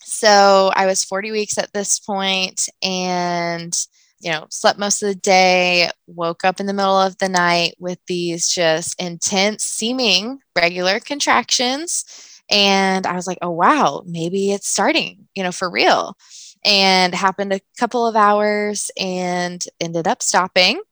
so 0.03 0.71
I 0.75 0.87
was 0.87 1.05
40 1.05 1.33
weeks 1.33 1.59
at 1.59 1.73
this 1.73 1.99
point, 1.99 2.69
and 2.83 3.77
you 4.21 4.31
know, 4.31 4.47
slept 4.51 4.79
most 4.79 5.03
of 5.03 5.09
the 5.09 5.15
day, 5.15 5.91
woke 6.07 6.45
up 6.45 6.61
in 6.61 6.67
the 6.67 6.75
middle 6.75 7.01
of 7.01 7.17
the 7.19 7.29
night 7.29 7.75
with 7.79 7.99
these 8.07 8.49
just 8.49 9.01
intense, 9.01 9.65
seeming 9.65 10.41
regular 10.55 11.01
contractions. 11.01 12.05
And 12.51 13.07
I 13.07 13.15
was 13.15 13.27
like, 13.27 13.39
oh, 13.41 13.51
wow, 13.51 14.03
maybe 14.07 14.53
it's 14.53 14.69
starting, 14.69 15.27
you 15.35 15.43
know, 15.43 15.53
for 15.53 15.71
real. 15.71 16.17
And 16.65 17.15
happened 17.15 17.55
a 17.55 17.61
couple 17.79 18.07
of 18.07 18.15
hours 18.15 18.91
and 19.01 19.65
ended 19.81 20.07
up 20.07 20.23
stopping. 20.23 20.83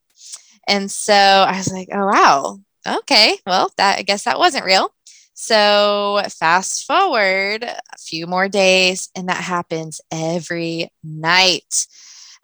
And 0.68 0.90
so 0.90 1.14
I 1.14 1.56
was 1.56 1.72
like, 1.72 1.88
oh, 1.92 2.06
wow, 2.06 2.60
okay, 2.86 3.38
well, 3.46 3.70
that 3.76 3.98
I 3.98 4.02
guess 4.02 4.24
that 4.24 4.38
wasn't 4.38 4.66
real. 4.66 4.92
So 5.34 6.22
fast 6.38 6.86
forward 6.86 7.62
a 7.62 7.78
few 7.98 8.26
more 8.26 8.48
days, 8.48 9.10
and 9.14 9.28
that 9.28 9.42
happens 9.42 10.00
every 10.10 10.90
night 11.02 11.86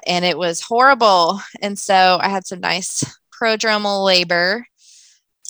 and 0.06 0.24
it 0.24 0.38
was 0.38 0.60
horrible. 0.60 1.40
And 1.60 1.78
so 1.78 2.18
I 2.20 2.28
had 2.28 2.46
some 2.46 2.60
nice 2.60 3.04
prodromal 3.32 4.04
labor. 4.04 4.66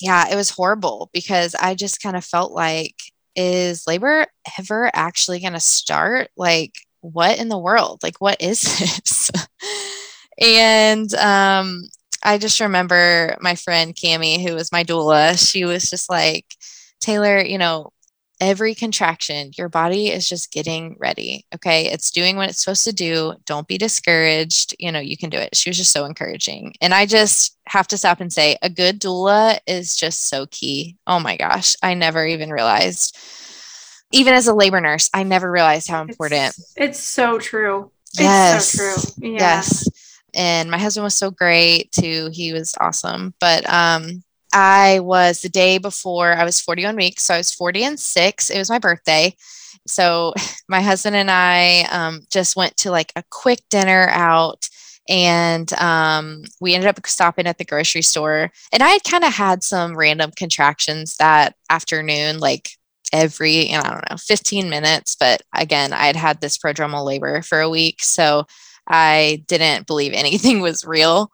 Yeah, 0.01 0.29
it 0.31 0.37
was 0.37 0.51
horrible 0.51 1.11
because 1.13 1.55
I 1.55 1.75
just 1.75 2.03
kind 2.03 2.17
of 2.17 2.25
felt 2.25 2.53
like, 2.53 2.97
is 3.37 3.87
labor 3.87 4.27
ever 4.59 4.91
actually 4.95 5.41
going 5.41 5.55
to 5.55 5.61
start? 5.61 6.31
Like, 6.37 6.75
what 7.01 7.39
in 7.39 7.49
the 7.49 7.59
world? 7.59 8.01
Like, 8.03 8.21
what 8.21 8.41
is 8.41 8.63
this? 8.79 9.31
and 10.41 11.13
um, 11.15 11.89
I 12.23 12.39
just 12.39 12.61
remember 12.61 13.37
my 13.41 13.55
friend 13.55 13.95
Cami, 13.95 14.47
who 14.47 14.55
was 14.55 14.73
my 14.73 14.85
doula, 14.85 15.39
she 15.39 15.65
was 15.65 15.91
just 15.91 16.09
like, 16.09 16.47
Taylor, 17.01 17.41
you 17.41 17.59
know, 17.59 17.91
every 18.41 18.75
contraction, 18.75 19.53
your 19.57 19.69
body 19.69 20.09
is 20.09 20.29
just 20.29 20.53
getting 20.53 20.97
ready. 20.99 21.47
Okay. 21.55 21.87
It's 21.87 22.11
doing 22.11 22.37
what 22.37 22.49
it's 22.49 22.63
supposed 22.63 22.85
to 22.85 22.93
do. 22.93 23.35
Don't 23.47 23.69
be 23.69 23.79
discouraged. 23.79 24.75
You 24.79 24.91
know, 24.91 24.99
you 24.99 25.17
can 25.17 25.31
do 25.31 25.39
it. 25.39 25.55
She 25.55 25.71
was 25.71 25.77
just 25.77 25.93
so 25.93 26.05
encouraging. 26.05 26.75
And 26.81 26.93
I 26.93 27.07
just 27.07 27.57
have 27.67 27.87
to 27.89 27.99
stop 27.99 28.21
and 28.21 28.33
say 28.33 28.57
a 28.61 28.69
good 28.69 29.01
doula 29.01 29.59
is 29.67 29.97
just 29.97 30.29
so 30.29 30.47
key. 30.47 30.97
Oh 31.07 31.21
my 31.21 31.37
gosh. 31.37 31.77
I 31.83 31.95
never 31.95 32.27
even 32.27 32.51
realized, 32.51 33.17
even 34.13 34.35
as 34.35 34.47
a 34.47 34.55
labor 34.55 34.81
nurse, 34.81 35.11
I 35.15 35.23
never 35.23 35.51
realized 35.51 35.89
how 35.89 36.03
important. 36.03 36.49
It's, 36.49 36.75
it's 36.77 37.01
so 37.01 37.39
true. 37.39 37.93
Yes. 38.19 38.75
It's 38.75 38.79
so 38.79 39.11
true. 39.21 39.31
Yeah. 39.31 39.39
Yes. 39.39 39.89
And 40.35 40.71
my 40.71 40.79
husband 40.79 41.05
was 41.05 41.17
so 41.17 41.31
great 41.31 41.93
too. 41.93 42.31
He 42.33 42.53
was 42.53 42.75
awesome. 42.81 43.35
But 43.41 43.69
um, 43.71 44.23
I 44.53 45.01
was 45.01 45.41
the 45.41 45.49
day 45.49 45.79
before 45.79 46.33
I 46.33 46.45
was 46.45 46.61
41 46.61 46.97
weeks. 46.97 47.25
So 47.25 47.35
I 47.35 47.39
was 47.39 47.53
40 47.53 47.85
and 47.85 48.01
six. 48.01 48.51
It 48.51 48.59
was 48.59 48.71
my 48.71 48.79
birthday. 48.79 49.35
So 49.87 50.35
my 50.69 50.81
husband 50.81 51.17
and 51.17 51.31
I 51.31 51.87
um, 51.91 52.23
just 52.31 52.57
went 52.57 52.77
to 52.79 52.91
like 52.91 53.13
a 53.17 53.25
quick 53.31 53.61
dinner 53.71 54.09
out 54.11 54.69
and 55.09 55.71
um, 55.75 56.45
we 56.61 56.75
ended 56.75 56.89
up 56.89 57.07
stopping 57.07 57.47
at 57.47 57.59
the 57.59 57.65
grocery 57.65 58.03
store. 58.03 58.51
And 58.73 58.83
I 58.83 58.89
had 58.91 59.05
kind 59.05 59.25
of 59.25 59.35
had 59.35 59.63
some 59.63 59.97
random 59.97 60.31
contractions 60.35 61.17
that 61.17 61.55
afternoon, 61.69 62.39
like 62.39 62.71
every, 63.13 63.73
I 63.75 63.83
don't 63.83 64.11
know, 64.11 64.17
15 64.17 64.71
minutes. 64.71 65.17
But 65.19 65.43
again, 65.55 65.93
I 65.93 66.07
had 66.07 66.17
had 66.17 66.41
this 66.41 66.57
prodromal 66.57 67.05
labor 67.05 67.43
for 67.43 67.61
a 67.61 67.69
week. 67.69 68.03
So 68.03 68.47
I 68.87 69.45
didn't 69.47 69.87
believe 69.87 70.13
anything 70.13 70.61
was 70.63 70.85
real. 70.85 71.31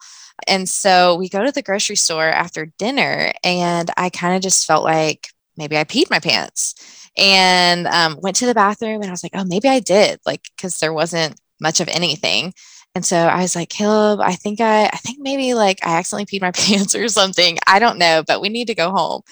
And 0.47 0.69
so 0.69 1.17
we 1.17 1.29
go 1.29 1.45
to 1.45 1.53
the 1.53 1.63
grocery 1.63 1.97
store 1.97 2.29
after 2.29 2.73
dinner, 2.79 3.33
and 3.45 3.91
I 3.97 4.09
kind 4.09 4.35
of 4.35 4.43
just 4.43 4.67
felt 4.67 4.85
like 4.85 5.29
maybe 5.57 5.77
I 5.77 5.85
peed 5.85 6.11
my 6.11 6.19
pants 6.19 7.11
and 7.19 7.87
um, 7.87 8.19
went 8.23 8.37
to 8.37 8.47
the 8.47 8.55
bathroom. 8.55 9.03
And 9.03 9.07
I 9.07 9.11
was 9.11 9.23
like, 9.23 9.33
oh, 9.35 9.45
maybe 9.45 9.69
I 9.69 9.81
did, 9.81 10.19
like, 10.25 10.43
because 10.57 10.79
there 10.79 10.95
wasn't 10.95 11.39
much 11.61 11.81
of 11.81 11.89
anything. 11.89 12.55
And 12.95 13.05
so 13.05 13.17
I 13.17 13.43
was 13.43 13.55
like, 13.55 13.69
Caleb, 13.69 14.21
I 14.21 14.35
think 14.35 14.61
I, 14.61 14.87
I 14.87 14.97
think 14.97 15.19
maybe 15.21 15.55
like 15.55 15.79
I 15.85 15.99
accidentally 15.99 16.27
peed 16.27 16.43
my 16.43 16.51
pants 16.57 16.95
or 16.95 17.09
something. 17.09 17.59
I 17.67 17.79
don't 17.79 17.99
know, 17.99 18.25
but 18.27 18.41
we 18.41 18.49
need 18.49 18.67
to 18.69 18.75
go 18.75 18.91
home. 18.91 19.23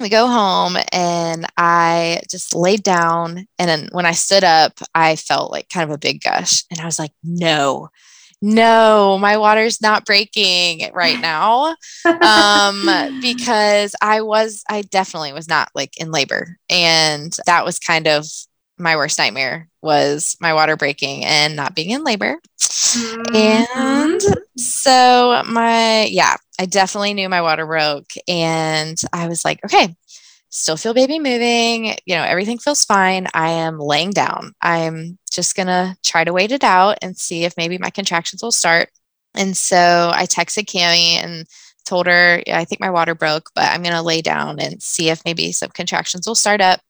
We 0.00 0.08
go 0.08 0.26
home 0.26 0.76
and 0.92 1.46
I 1.58 2.22
just 2.30 2.54
laid 2.54 2.82
down. 2.82 3.46
And 3.58 3.68
then 3.68 3.88
when 3.92 4.06
I 4.06 4.12
stood 4.12 4.44
up, 4.44 4.80
I 4.94 5.16
felt 5.16 5.52
like 5.52 5.68
kind 5.68 5.88
of 5.88 5.94
a 5.94 5.98
big 5.98 6.22
gush. 6.22 6.64
And 6.70 6.80
I 6.80 6.86
was 6.86 6.98
like, 6.98 7.12
no, 7.22 7.90
no, 8.42 9.18
my 9.20 9.36
water's 9.36 9.82
not 9.82 10.06
breaking 10.06 10.90
right 10.94 11.20
now. 11.20 11.74
um, 12.06 13.20
because 13.20 13.94
I 14.00 14.22
was, 14.22 14.64
I 14.70 14.82
definitely 14.82 15.34
was 15.34 15.48
not 15.48 15.68
like 15.74 16.00
in 16.00 16.10
labor. 16.10 16.56
And 16.70 17.36
that 17.46 17.66
was 17.66 17.78
kind 17.78 18.08
of 18.08 18.26
my 18.78 18.96
worst 18.96 19.18
nightmare 19.18 19.68
was 19.82 20.36
my 20.40 20.54
water 20.54 20.76
breaking 20.76 21.24
and 21.26 21.54
not 21.54 21.74
being 21.74 21.90
in 21.90 22.02
labor. 22.02 22.36
Mm-hmm. 22.58 23.36
And 23.36 24.20
so 24.56 25.42
my, 25.46 26.04
yeah, 26.04 26.36
I 26.60 26.66
definitely 26.66 27.14
knew 27.14 27.30
my 27.30 27.40
water 27.40 27.64
broke. 27.64 28.10
And 28.28 29.00
I 29.14 29.28
was 29.28 29.46
like, 29.46 29.64
okay, 29.64 29.96
still 30.50 30.76
feel 30.76 30.92
baby 30.92 31.18
moving. 31.18 31.96
You 32.04 32.16
know, 32.16 32.22
everything 32.22 32.58
feels 32.58 32.84
fine. 32.84 33.28
I 33.32 33.48
am 33.48 33.78
laying 33.78 34.10
down. 34.10 34.52
I'm 34.60 35.18
just 35.32 35.56
going 35.56 35.68
to 35.68 35.96
try 36.04 36.22
to 36.22 36.34
wait 36.34 36.52
it 36.52 36.62
out 36.62 36.98
and 37.00 37.16
see 37.16 37.44
if 37.44 37.56
maybe 37.56 37.78
my 37.78 37.88
contractions 37.88 38.42
will 38.42 38.52
start. 38.52 38.90
And 39.34 39.56
so 39.56 40.12
I 40.14 40.26
texted 40.26 40.66
Cami 40.66 41.24
and 41.24 41.46
told 41.86 42.06
her, 42.06 42.42
yeah, 42.46 42.58
I 42.58 42.66
think 42.66 42.82
my 42.82 42.90
water 42.90 43.14
broke, 43.14 43.48
but 43.54 43.64
I'm 43.64 43.82
going 43.82 43.94
to 43.94 44.02
lay 44.02 44.20
down 44.20 44.60
and 44.60 44.82
see 44.82 45.08
if 45.08 45.24
maybe 45.24 45.52
some 45.52 45.70
contractions 45.70 46.26
will 46.26 46.34
start 46.34 46.60
up. 46.60 46.80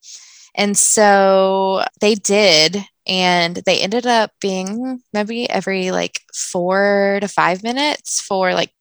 And 0.57 0.77
so 0.77 1.85
they 2.01 2.17
did. 2.17 2.85
And 3.07 3.57
they 3.67 3.79
ended 3.79 4.07
up 4.07 4.33
being 4.41 5.01
maybe 5.13 5.49
every 5.49 5.93
like 5.93 6.23
four 6.35 7.19
to 7.21 7.29
five 7.29 7.63
minutes 7.63 8.21
for 8.21 8.53
like 8.53 8.73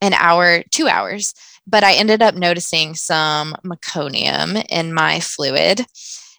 an 0.00 0.12
hour, 0.12 0.62
two 0.70 0.88
hours 0.88 1.34
but 1.66 1.84
I 1.84 1.94
ended 1.94 2.22
up 2.22 2.34
noticing 2.34 2.94
some 2.94 3.54
meconium 3.64 4.64
in 4.68 4.94
my 4.94 5.20
fluid. 5.20 5.84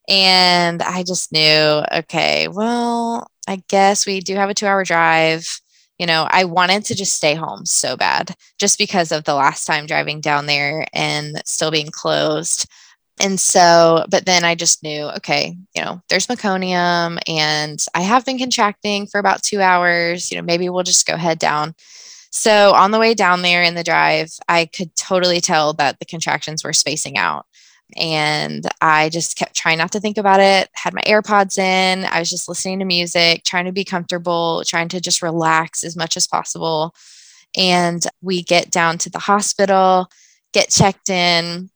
And 0.08 0.82
I 0.82 1.04
just 1.04 1.34
knew, 1.34 1.84
okay, 1.94 2.48
well, 2.48 3.30
I 3.48 3.62
guess 3.68 4.06
we 4.06 4.22
do 4.22 4.36
have 4.36 4.50
a 4.50 4.54
two 4.54 4.66
hour 4.66 4.84
drive. 4.86 5.60
You 6.00 6.06
know, 6.06 6.28
I 6.30 6.46
wanted 6.46 6.86
to 6.86 6.96
just 6.96 7.14
stay 7.14 7.36
home 7.36 7.66
so 7.66 7.98
bad 7.98 8.36
just 8.58 8.78
because 8.78 9.12
of 9.12 9.26
the 9.26 9.34
last 9.34 9.66
time 9.66 9.86
driving 9.86 10.22
down 10.22 10.46
there 10.46 10.86
and 10.94 11.42
still 11.46 11.72
being 11.72 11.90
closed. 11.92 12.70
And 13.20 13.40
so, 13.40 14.06
but 14.10 14.26
then 14.26 14.46
I 14.46 14.54
just 14.54 14.84
knew, 14.84 15.06
okay, 15.18 15.58
you 15.76 15.82
know, 15.82 16.02
there's 16.08 16.28
meconium 16.28 17.18
and 17.28 17.84
I 17.96 18.02
have 18.02 18.26
been 18.26 18.38
contracting 18.38 19.08
for 19.08 19.18
about 19.18 19.42
two 19.42 19.60
hours. 19.60 20.32
You 20.32 20.38
know, 20.38 20.44
maybe 20.44 20.70
we'll 20.70 20.84
just 20.84 21.08
go 21.08 21.18
head 21.18 21.40
down. 21.40 21.74
So 22.38 22.74
on 22.74 22.92
the 22.92 23.00
way 23.00 23.16
down 23.16 23.42
there 23.42 23.64
in 23.64 23.74
the 23.74 23.84
drive, 23.84 24.32
I 24.48 24.68
could 24.68 24.96
totally 24.96 25.42
tell 25.42 25.74
that 25.74 25.98
the 25.98 26.06
contractions 26.06 26.64
were 26.64 26.72
spacing 26.72 27.18
out. 27.18 27.48
And 27.96 28.64
I 28.80 29.10
just 29.10 29.38
kept 29.38 29.56
trying 29.56 29.80
not 29.80 29.92
to 29.94 30.00
think 30.00 30.20
about 30.20 30.40
it, 30.40 30.70
had 30.74 30.94
my 30.94 31.02
AirPods 31.02 31.58
in. 31.58 32.06
I 32.06 32.20
was 32.20 32.30
just 32.30 32.48
listening 32.48 32.78
to 32.78 32.86
music, 32.86 33.44
trying 33.44 33.66
to 33.66 33.72
be 33.72 33.84
comfortable, 33.84 34.62
trying 34.68 34.88
to 34.90 35.02
just 35.02 35.24
relax 35.24 35.84
as 35.84 35.98
much 35.98 36.16
as 36.16 36.28
possible. 36.28 36.94
And 37.58 38.06
we 38.22 38.44
get 38.44 38.70
down 38.70 39.00
to 39.00 39.10
the 39.10 39.18
hospital, 39.18 40.08
get 40.54 40.70
checked 40.70 41.10
in. 41.10 41.72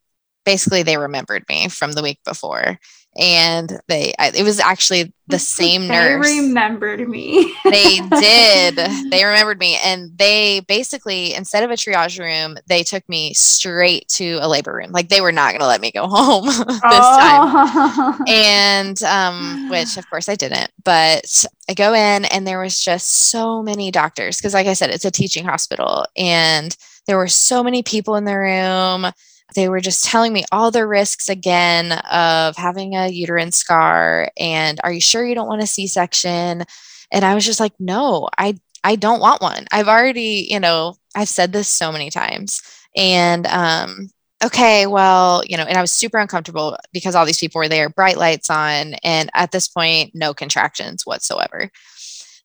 Basically, 0.45 0.83
they 0.83 0.97
remembered 0.97 1.43
me 1.49 1.69
from 1.69 1.93
the 1.93 2.03
week 2.03 2.19
before. 2.25 2.79
And 3.17 3.77
they 3.89 4.13
it 4.17 4.43
was 4.43 4.61
actually 4.61 5.13
the 5.27 5.39
same 5.57 5.87
they 5.87 5.95
nurse. 5.95 6.25
remembered 6.25 7.09
me. 7.09 7.53
They 7.65 7.99
did. 7.99 8.79
They 9.11 9.25
remembered 9.25 9.59
me. 9.59 9.77
And 9.83 10.17
they 10.17 10.61
basically 10.61 11.33
instead 11.33 11.63
of 11.63 11.71
a 11.71 11.73
triage 11.73 12.17
room 12.19 12.57
they 12.67 12.83
took 12.83 13.07
me 13.09 13.33
straight 13.33 14.07
to 14.09 14.39
a 14.41 14.47
labor 14.47 14.73
room. 14.73 14.91
Like 14.91 15.09
they 15.09 15.19
were 15.19 15.33
not 15.33 15.51
going 15.51 15.59
to 15.59 15.67
let 15.67 15.81
me 15.81 15.91
go 15.91 16.07
home 16.09 16.45
this 16.45 16.55
oh. 16.67 18.15
time 18.17 18.25
and 18.27 19.03
um 19.03 19.69
which 19.69 19.97
of 19.97 20.09
course 20.09 20.29
i 20.29 20.35
didn't. 20.35 20.71
But 20.85 21.45
i 21.69 21.73
go 21.73 21.93
in 21.93 22.23
and 22.25 22.47
there 22.47 22.61
was 22.61 22.81
just 22.81 23.09
so 23.29 23.61
many 23.61 23.91
doctors 23.91 24.37
because 24.37 24.53
like 24.53 24.67
i 24.67 24.73
said 24.73 24.89
it's 24.89 25.05
a 25.05 25.11
teaching 25.11 25.43
hospital. 25.43 26.05
And 26.15 26.75
there 27.07 27.17
were 27.17 27.27
so 27.27 27.61
many 27.61 27.83
people 27.83 28.15
in 28.15 28.23
the 28.23 28.37
room 28.37 29.11
they 29.55 29.69
were 29.69 29.79
just 29.79 30.05
telling 30.05 30.33
me 30.33 30.45
all 30.51 30.71
the 30.71 30.85
risks 30.85 31.29
again 31.29 31.91
of 31.91 32.55
having 32.55 32.95
a 32.95 33.09
uterine 33.09 33.51
scar 33.51 34.29
and 34.37 34.79
are 34.83 34.91
you 34.91 35.01
sure 35.01 35.25
you 35.25 35.35
don't 35.35 35.47
want 35.47 35.61
a 35.61 35.67
c-section? 35.67 36.63
And 37.11 37.25
i 37.25 37.35
was 37.35 37.45
just 37.45 37.59
like 37.59 37.73
no 37.79 38.29
i 38.37 38.57
i 38.83 38.95
don't 38.95 39.19
want 39.19 39.41
one. 39.41 39.65
I've 39.71 39.87
already 39.87 40.47
you 40.49 40.59
know 40.59 40.95
i've 41.15 41.29
said 41.29 41.51
this 41.53 41.67
so 41.67 41.91
many 41.91 42.09
times. 42.09 42.61
And 42.95 43.47
um 43.47 44.09
okay 44.43 44.87
well 44.87 45.43
you 45.45 45.55
know 45.55 45.63
and 45.63 45.77
i 45.77 45.81
was 45.81 45.91
super 45.91 46.17
uncomfortable 46.17 46.75
because 46.91 47.13
all 47.13 47.25
these 47.25 47.37
people 47.37 47.59
were 47.59 47.69
there 47.69 47.89
bright 47.89 48.17
lights 48.17 48.49
on 48.49 48.95
and 49.03 49.29
at 49.35 49.51
this 49.51 49.67
point 49.67 50.11
no 50.15 50.33
contractions 50.33 51.05
whatsoever. 51.05 51.69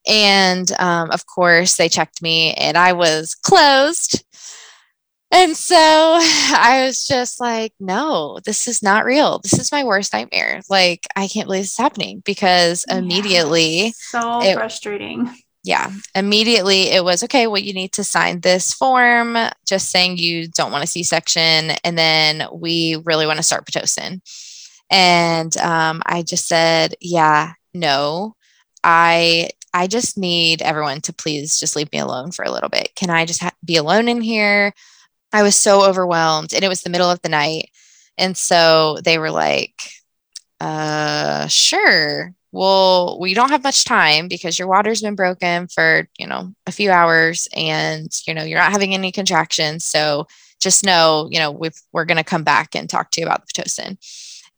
And 0.08 0.70
um, 0.78 1.10
of 1.10 1.26
course 1.26 1.76
they 1.76 1.88
checked 1.88 2.22
me 2.22 2.52
and 2.54 2.76
i 2.76 2.92
was 2.92 3.34
closed 3.34 4.24
and 5.30 5.56
so 5.56 5.76
I 5.78 6.84
was 6.86 7.06
just 7.06 7.40
like, 7.40 7.72
no, 7.80 8.38
this 8.44 8.68
is 8.68 8.82
not 8.82 9.04
real. 9.04 9.38
This 9.40 9.58
is 9.58 9.72
my 9.72 9.84
worst 9.84 10.12
nightmare. 10.12 10.60
Like, 10.68 11.06
I 11.16 11.28
can't 11.28 11.46
believe 11.46 11.62
this 11.62 11.72
is 11.72 11.78
happening 11.78 12.22
because 12.24 12.84
yeah, 12.88 12.98
immediately. 12.98 13.92
So 13.96 14.40
it, 14.42 14.54
frustrating. 14.54 15.30
Yeah. 15.64 15.90
Immediately 16.14 16.90
it 16.90 17.02
was 17.02 17.24
okay, 17.24 17.48
well, 17.48 17.60
you 17.60 17.74
need 17.74 17.92
to 17.94 18.04
sign 18.04 18.40
this 18.40 18.72
form 18.72 19.36
just 19.66 19.90
saying 19.90 20.18
you 20.18 20.46
don't 20.48 20.70
want 20.70 20.84
a 20.84 20.86
C 20.86 21.02
section. 21.02 21.72
And 21.82 21.98
then 21.98 22.46
we 22.52 23.02
really 23.04 23.26
want 23.26 23.38
to 23.38 23.42
start 23.42 23.66
Pitocin. 23.66 24.20
And 24.90 25.56
um, 25.56 26.02
I 26.06 26.22
just 26.22 26.46
said, 26.46 26.94
yeah, 27.00 27.54
no, 27.74 28.36
I 28.84 29.50
I 29.74 29.88
just 29.88 30.16
need 30.16 30.62
everyone 30.62 31.00
to 31.02 31.12
please 31.12 31.58
just 31.58 31.76
leave 31.76 31.92
me 31.92 31.98
alone 31.98 32.30
for 32.30 32.44
a 32.44 32.50
little 32.50 32.68
bit. 32.70 32.94
Can 32.94 33.10
I 33.10 33.26
just 33.26 33.42
ha- 33.42 33.50
be 33.64 33.76
alone 33.76 34.08
in 34.08 34.22
here? 34.22 34.72
I 35.32 35.42
was 35.42 35.56
so 35.56 35.86
overwhelmed 35.88 36.54
and 36.54 36.64
it 36.64 36.68
was 36.68 36.82
the 36.82 36.90
middle 36.90 37.10
of 37.10 37.20
the 37.22 37.28
night. 37.28 37.70
And 38.18 38.36
so 38.36 38.98
they 39.04 39.18
were 39.18 39.30
like, 39.30 39.82
uh, 40.60 41.46
sure. 41.48 42.34
Well, 42.52 43.18
we 43.20 43.34
don't 43.34 43.50
have 43.50 43.62
much 43.62 43.84
time 43.84 44.28
because 44.28 44.58
your 44.58 44.68
water's 44.68 45.02
been 45.02 45.14
broken 45.14 45.68
for, 45.68 46.08
you 46.18 46.26
know, 46.26 46.54
a 46.66 46.72
few 46.72 46.90
hours 46.90 47.48
and, 47.54 48.10
you 48.26 48.32
know, 48.32 48.44
you're 48.44 48.58
not 48.58 48.72
having 48.72 48.94
any 48.94 49.12
contractions. 49.12 49.84
So 49.84 50.26
just 50.60 50.84
know, 50.84 51.28
you 51.30 51.38
know, 51.38 51.50
we 51.50 51.70
are 51.94 52.06
going 52.06 52.16
to 52.16 52.24
come 52.24 52.44
back 52.44 52.74
and 52.74 52.88
talk 52.88 53.10
to 53.10 53.20
you 53.20 53.26
about 53.26 53.46
the 53.46 53.52
Pitocin. 53.52 53.98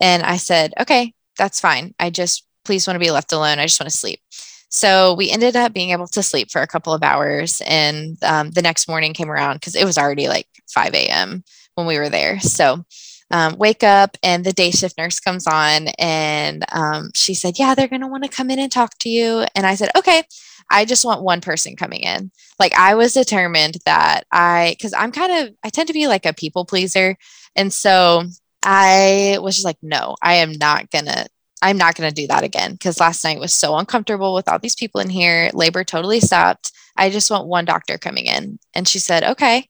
And 0.01 0.23
I 0.23 0.37
said, 0.37 0.75
okay, 0.79 1.13
that's 1.37 1.61
fine. 1.61 1.95
I 1.99 2.11
just 2.11 2.47
please 2.65 2.87
want 2.87 2.95
to 2.97 3.05
be 3.05 3.11
left 3.11 3.33
alone. 3.33 3.59
I 3.59 3.65
just 3.65 3.81
want 3.81 3.91
to 3.91 3.97
sleep. 3.97 4.21
So 4.69 5.15
we 5.15 5.31
ended 5.31 5.57
up 5.57 5.73
being 5.73 5.91
able 5.91 6.07
to 6.09 6.23
sleep 6.23 6.51
for 6.51 6.63
a 6.63 6.67
couple 6.67 6.93
of 6.93 7.03
hours. 7.03 7.63
And 7.67 8.23
um, 8.23 8.51
the 8.51 8.63
next 8.63 8.89
morning 8.89 9.15
came 9.15 9.31
around 9.31 9.55
because 9.55 9.75
it 9.75 9.85
was 9.85 9.99
already 9.99 10.29
like 10.29 10.47
5 10.69 10.95
a.m. 10.95 11.45
when 11.75 11.87
we 11.87 11.99
were 11.99 12.11
there. 12.11 12.39
So 12.41 12.85
um, 13.31 13.57
wake 13.59 13.83
up 13.83 14.17
and 14.23 14.45
the 14.45 14.53
day 14.53 14.71
shift 14.71 14.97
nurse 14.97 15.21
comes 15.21 15.47
on 15.47 15.89
and 15.99 16.65
um, 16.73 17.11
she 17.15 17.35
said, 17.35 17.59
Yeah, 17.59 17.75
they're 17.75 17.89
going 17.89 18.01
to 18.01 18.07
want 18.07 18.25
to 18.25 18.31
come 18.31 18.51
in 18.51 18.59
and 18.59 18.73
talk 18.73 18.97
to 19.01 19.09
you. 19.09 19.45
And 19.55 19.67
I 19.67 19.75
said, 19.75 19.91
Okay, 19.97 20.23
I 20.71 20.85
just 20.85 21.05
want 21.05 21.23
one 21.23 21.41
person 21.41 21.77
coming 21.77 22.01
in. 22.01 22.31
Like 22.59 22.75
I 22.75 22.95
was 22.95 23.13
determined 23.13 23.79
that 23.85 24.25
I, 24.33 24.75
because 24.77 24.95
I'm 24.95 25.13
kind 25.13 25.33
of, 25.33 25.55
I 25.63 25.69
tend 25.69 25.89
to 25.89 25.95
be 25.95 26.07
like 26.07 26.27
a 26.27 26.33
people 26.33 26.65
pleaser. 26.65 27.17
And 27.55 27.73
so 27.73 28.25
I 28.63 29.39
was 29.41 29.57
just 29.57 29.65
like, 29.65 29.79
No, 29.83 30.17
I 30.23 30.35
am 30.35 30.53
not 30.53 30.91
going 30.91 31.07
to 31.07 31.27
I'm 31.63 31.77
not 31.77 31.97
going 31.97 32.09
to 32.09 32.15
do 32.15 32.27
that 32.29 32.45
again 32.45 32.73
because 32.73 33.01
last 33.01 33.25
night 33.25 33.41
was 33.41 33.55
so 33.55 33.77
uncomfortable 33.77 34.35
with 34.35 34.49
all 34.49 34.59
these 34.59 34.77
people 34.77 35.01
in 35.01 35.11
here. 35.11 35.51
Labor 35.53 35.85
totally 35.85 36.21
stopped. 36.21 36.73
I 36.97 37.11
just 37.11 37.31
want 37.31 37.49
one 37.49 37.65
doctor 37.65 37.99
coming 37.99 38.27
in. 38.27 38.59
And 38.75 38.87
she 38.87 38.99
said, 38.99 39.25
okay. 39.25 39.69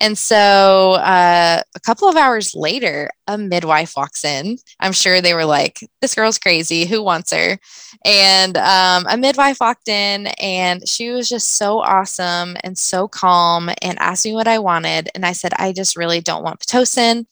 And 0.00 0.16
so 0.16 0.92
uh, 0.92 1.60
a 1.74 1.80
couple 1.80 2.08
of 2.08 2.16
hours 2.16 2.54
later, 2.54 3.10
a 3.26 3.36
midwife 3.36 3.94
walks 3.96 4.24
in. 4.24 4.58
I'm 4.78 4.92
sure 4.92 5.20
they 5.20 5.34
were 5.34 5.44
like, 5.44 5.80
this 6.00 6.14
girl's 6.14 6.38
crazy. 6.38 6.86
Who 6.86 7.02
wants 7.02 7.32
her? 7.32 7.58
And 8.04 8.56
um, 8.56 9.06
a 9.08 9.16
midwife 9.16 9.58
walked 9.60 9.88
in 9.88 10.28
and 10.40 10.88
she 10.88 11.10
was 11.10 11.28
just 11.28 11.56
so 11.56 11.80
awesome 11.80 12.56
and 12.62 12.78
so 12.78 13.08
calm 13.08 13.70
and 13.82 13.98
asked 13.98 14.24
me 14.24 14.32
what 14.32 14.46
I 14.46 14.60
wanted. 14.60 15.10
And 15.16 15.26
I 15.26 15.32
said, 15.32 15.52
I 15.56 15.72
just 15.72 15.96
really 15.96 16.20
don't 16.20 16.44
want 16.44 16.60
Pitocin. 16.60 17.26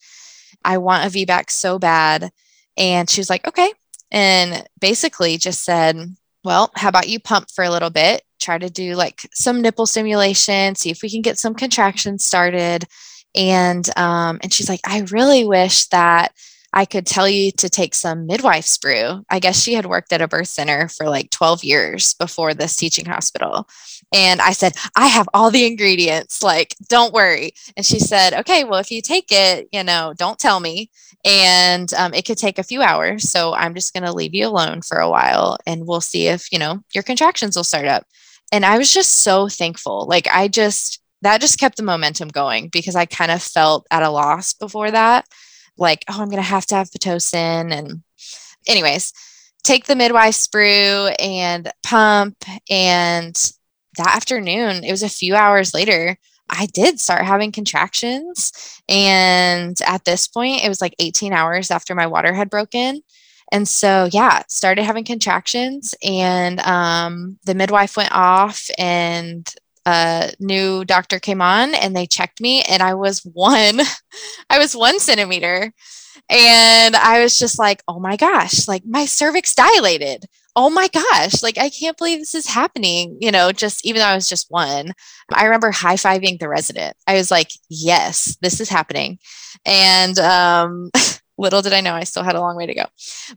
I 0.65 0.79
want 0.79 1.05
a 1.05 1.17
VBAC 1.17 1.51
so 1.51 1.79
bad. 1.79 2.33
And 2.77 3.09
she 3.09 3.21
was 3.21 3.31
like, 3.31 3.47
okay, 3.47 3.73
and 4.11 4.67
basically 4.81 5.39
just 5.39 5.65
said, 5.65 5.97
well, 6.45 6.71
how 6.77 6.89
about 6.89 7.09
you 7.09 7.19
pump 7.19 7.51
for 7.55 7.65
a 7.65 7.71
little 7.71 7.91
bit, 7.91 8.23
try 8.41 8.59
to 8.59 8.71
do 8.71 8.95
like 8.95 9.29
some 9.33 9.61
nipple 9.61 9.87
stimulation, 9.87 10.75
see 10.75 10.91
if 10.91 11.03
we 11.03 11.11
can 11.11 11.23
get 11.23 11.39
some 11.39 11.55
contractions 11.55 12.25
started. 12.25 12.85
And 13.35 13.87
um, 13.99 14.39
and 14.43 14.53
she's 14.53 14.69
like, 14.69 14.81
I 14.87 15.01
really 15.11 15.45
wish 15.45 15.87
that 15.89 16.33
I 16.77 16.85
could 16.85 17.07
tell 17.07 17.27
you 17.27 17.53
to 17.53 17.71
take 17.71 17.95
some 17.95 18.27
midwife 18.27 18.79
brew. 18.83 19.25
I 19.31 19.39
guess 19.39 19.59
she 19.59 19.73
had 19.73 19.87
worked 19.87 20.13
at 20.13 20.21
a 20.21 20.29
birth 20.29 20.49
center 20.49 20.89
for 20.89 21.09
like 21.09 21.31
12 21.31 21.65
years 21.65 22.13
before 22.13 22.53
this 22.53 22.77
teaching 22.77 23.07
hospital. 23.07 23.67
And 24.13 24.43
I 24.43 24.53
said, 24.53 24.75
I 24.95 25.07
have 25.07 25.27
all 25.33 25.51
the 25.51 25.65
ingredients, 25.65 26.43
like, 26.43 26.77
don't 26.91 27.15
worry. 27.15 27.53
And 27.79 27.87
she 27.87 27.99
said, 27.99 28.35
okay, 28.35 28.65
well, 28.65 28.79
if 28.79 28.91
you 28.91 29.01
take 29.01 29.29
it, 29.31 29.69
you 29.73 29.83
know, 29.83 30.13
don't 30.19 30.39
tell 30.39 30.61
me. 30.61 30.91
And 31.25 31.95
um, 31.95 32.13
it 32.13 32.27
could 32.27 32.37
take 32.37 32.59
a 32.59 32.63
few 32.63 32.83
hours. 32.83 33.31
So 33.31 33.55
I'm 33.55 33.75
just 33.75 33.95
going 33.95 34.05
to 34.05 34.13
leave 34.13 34.35
you 34.35 34.47
alone 34.47 34.83
for 34.83 34.99
a 34.99 35.09
while 35.09 35.57
and 35.67 35.87
we'll 35.87 36.03
see 36.03 36.27
if, 36.27 36.53
you 36.53 36.59
know, 36.59 36.83
your 36.95 37.03
contractions 37.03 37.57
will 37.57 37.65
start 37.65 37.87
up. 37.87 38.05
And 38.53 38.67
I 38.67 38.77
was 38.77 38.93
just 38.93 39.23
so 39.23 39.49
thankful. 39.49 40.07
Like, 40.07 40.29
I 40.29 40.49
just, 40.49 41.01
that 41.23 41.41
just 41.41 41.59
kept 41.59 41.79
the 41.79 41.83
momentum 41.83 42.29
going 42.29 42.69
because 42.69 42.97
I 42.97 43.07
kind 43.07 43.31
of 43.31 43.43
felt 43.43 43.87
at 43.91 44.03
a 44.03 44.11
loss 44.11 44.53
before 44.53 44.91
that. 44.91 45.27
Like, 45.79 46.05
oh, 46.09 46.21
I'm 46.21 46.29
going 46.29 46.43
to 46.43 46.43
have 46.43 46.67
to 46.67 46.75
have 46.75 46.91
Pitocin. 46.91 47.73
And, 47.73 48.03
anyways, 48.67 49.13
take 49.65 49.87
the 49.87 49.97
midwife's 49.97 50.47
brew 50.49 51.09
and 51.19 51.71
pump 51.83 52.45
and 52.71 53.37
that 53.97 54.15
afternoon, 54.15 54.85
it 54.85 54.91
was 54.91 55.03
a 55.03 55.09
few 55.09 55.35
hours 55.35 55.75
later, 55.75 56.19
I 56.49 56.67
did 56.67 57.01
start 57.01 57.25
having 57.25 57.51
contractions. 57.51 58.53
And 58.89 59.81
at 59.87 60.05
this 60.05 60.29
point, 60.29 60.65
it 60.65 60.69
was 60.69 60.81
like 60.81 60.95
18 60.99 61.33
hours 61.33 61.71
after 61.71 61.95
my 61.95 62.07
water 62.07 62.33
had 62.33 62.51
broken. 62.51 63.03
And 63.53 63.69
so, 63.69 64.09
yeah, 64.13 64.43
started 64.49 64.83
having 64.85 65.05
contractions, 65.05 65.95
and 66.03 66.59
um, 66.61 67.39
the 67.45 67.55
midwife 67.55 67.97
went 67.97 68.11
off, 68.11 68.69
and 68.77 69.49
a 69.87 70.33
new 70.41 70.85
doctor 70.85 71.19
came 71.19 71.41
on, 71.41 71.75
and 71.75 71.97
they 71.97 72.07
checked 72.07 72.41
me, 72.41 72.63
and 72.63 72.83
I 72.83 72.95
was 72.95 73.21
one, 73.33 73.81
I 74.51 74.59
was 74.59 74.77
one 74.77 75.01
centimeter, 75.01 75.73
and 76.29 76.97
I 76.97 77.23
was 77.23 77.39
just 77.39 77.59
like, 77.59 77.83
oh 77.89 78.01
my 78.01 78.17
gosh, 78.17 78.69
like 78.69 78.85
my 78.85 79.07
cervix 79.07 79.55
dilated 79.55 80.27
oh 80.57 80.71
my 80.71 80.89
gosh, 80.89 81.43
like 81.43 81.59
I 81.59 81.69
can't 81.69 81.97
believe 81.99 82.19
this 82.19 82.35
is 82.35 82.49
happening. 82.49 83.19
You 83.21 83.31
know, 83.31 83.53
just 83.53 83.87
even 83.87 84.01
though 84.01 84.07
I 84.07 84.15
was 84.15 84.29
just 84.29 84.51
one, 84.51 84.93
I 85.33 85.45
remember 85.45 85.71
high 85.71 85.95
fiving 85.97 86.39
the 86.39 86.49
resident. 86.49 86.97
I 87.07 87.15
was 87.15 87.31
like, 87.31 87.51
yes, 87.69 88.37
this 88.41 88.59
is 88.59 88.71
happening. 88.71 89.19
And 89.67 90.19
um, 90.19 90.91
little 91.39 91.63
did 91.63 91.73
I 91.73 91.81
know 91.81 91.95
I 91.95 92.05
still 92.05 92.23
had 92.23 92.37
a 92.37 92.41
long 92.41 92.57
way 92.57 92.67
to 92.67 92.75
go. 92.75 92.85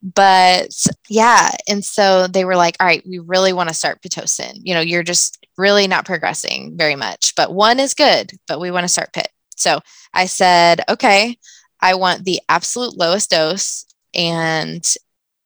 But 0.01 0.87
yeah. 1.09 1.51
And 1.67 1.83
so 1.83 2.27
they 2.27 2.45
were 2.45 2.55
like, 2.55 2.77
all 2.79 2.87
right, 2.87 3.03
we 3.07 3.19
really 3.19 3.53
want 3.53 3.69
to 3.69 3.75
start 3.75 4.01
Pitocin. 4.01 4.59
You 4.63 4.73
know, 4.73 4.81
you're 4.81 5.03
just 5.03 5.45
really 5.57 5.87
not 5.87 6.05
progressing 6.05 6.77
very 6.77 6.95
much, 6.95 7.35
but 7.35 7.53
one 7.53 7.79
is 7.79 7.93
good, 7.93 8.31
but 8.47 8.59
we 8.59 8.71
want 8.71 8.83
to 8.85 8.89
start 8.89 9.13
Pit. 9.13 9.29
So 9.55 9.79
I 10.13 10.25
said, 10.25 10.81
okay, 10.87 11.37
I 11.81 11.95
want 11.95 12.23
the 12.23 12.39
absolute 12.47 12.97
lowest 12.97 13.29
dose. 13.29 13.85
And 14.15 14.83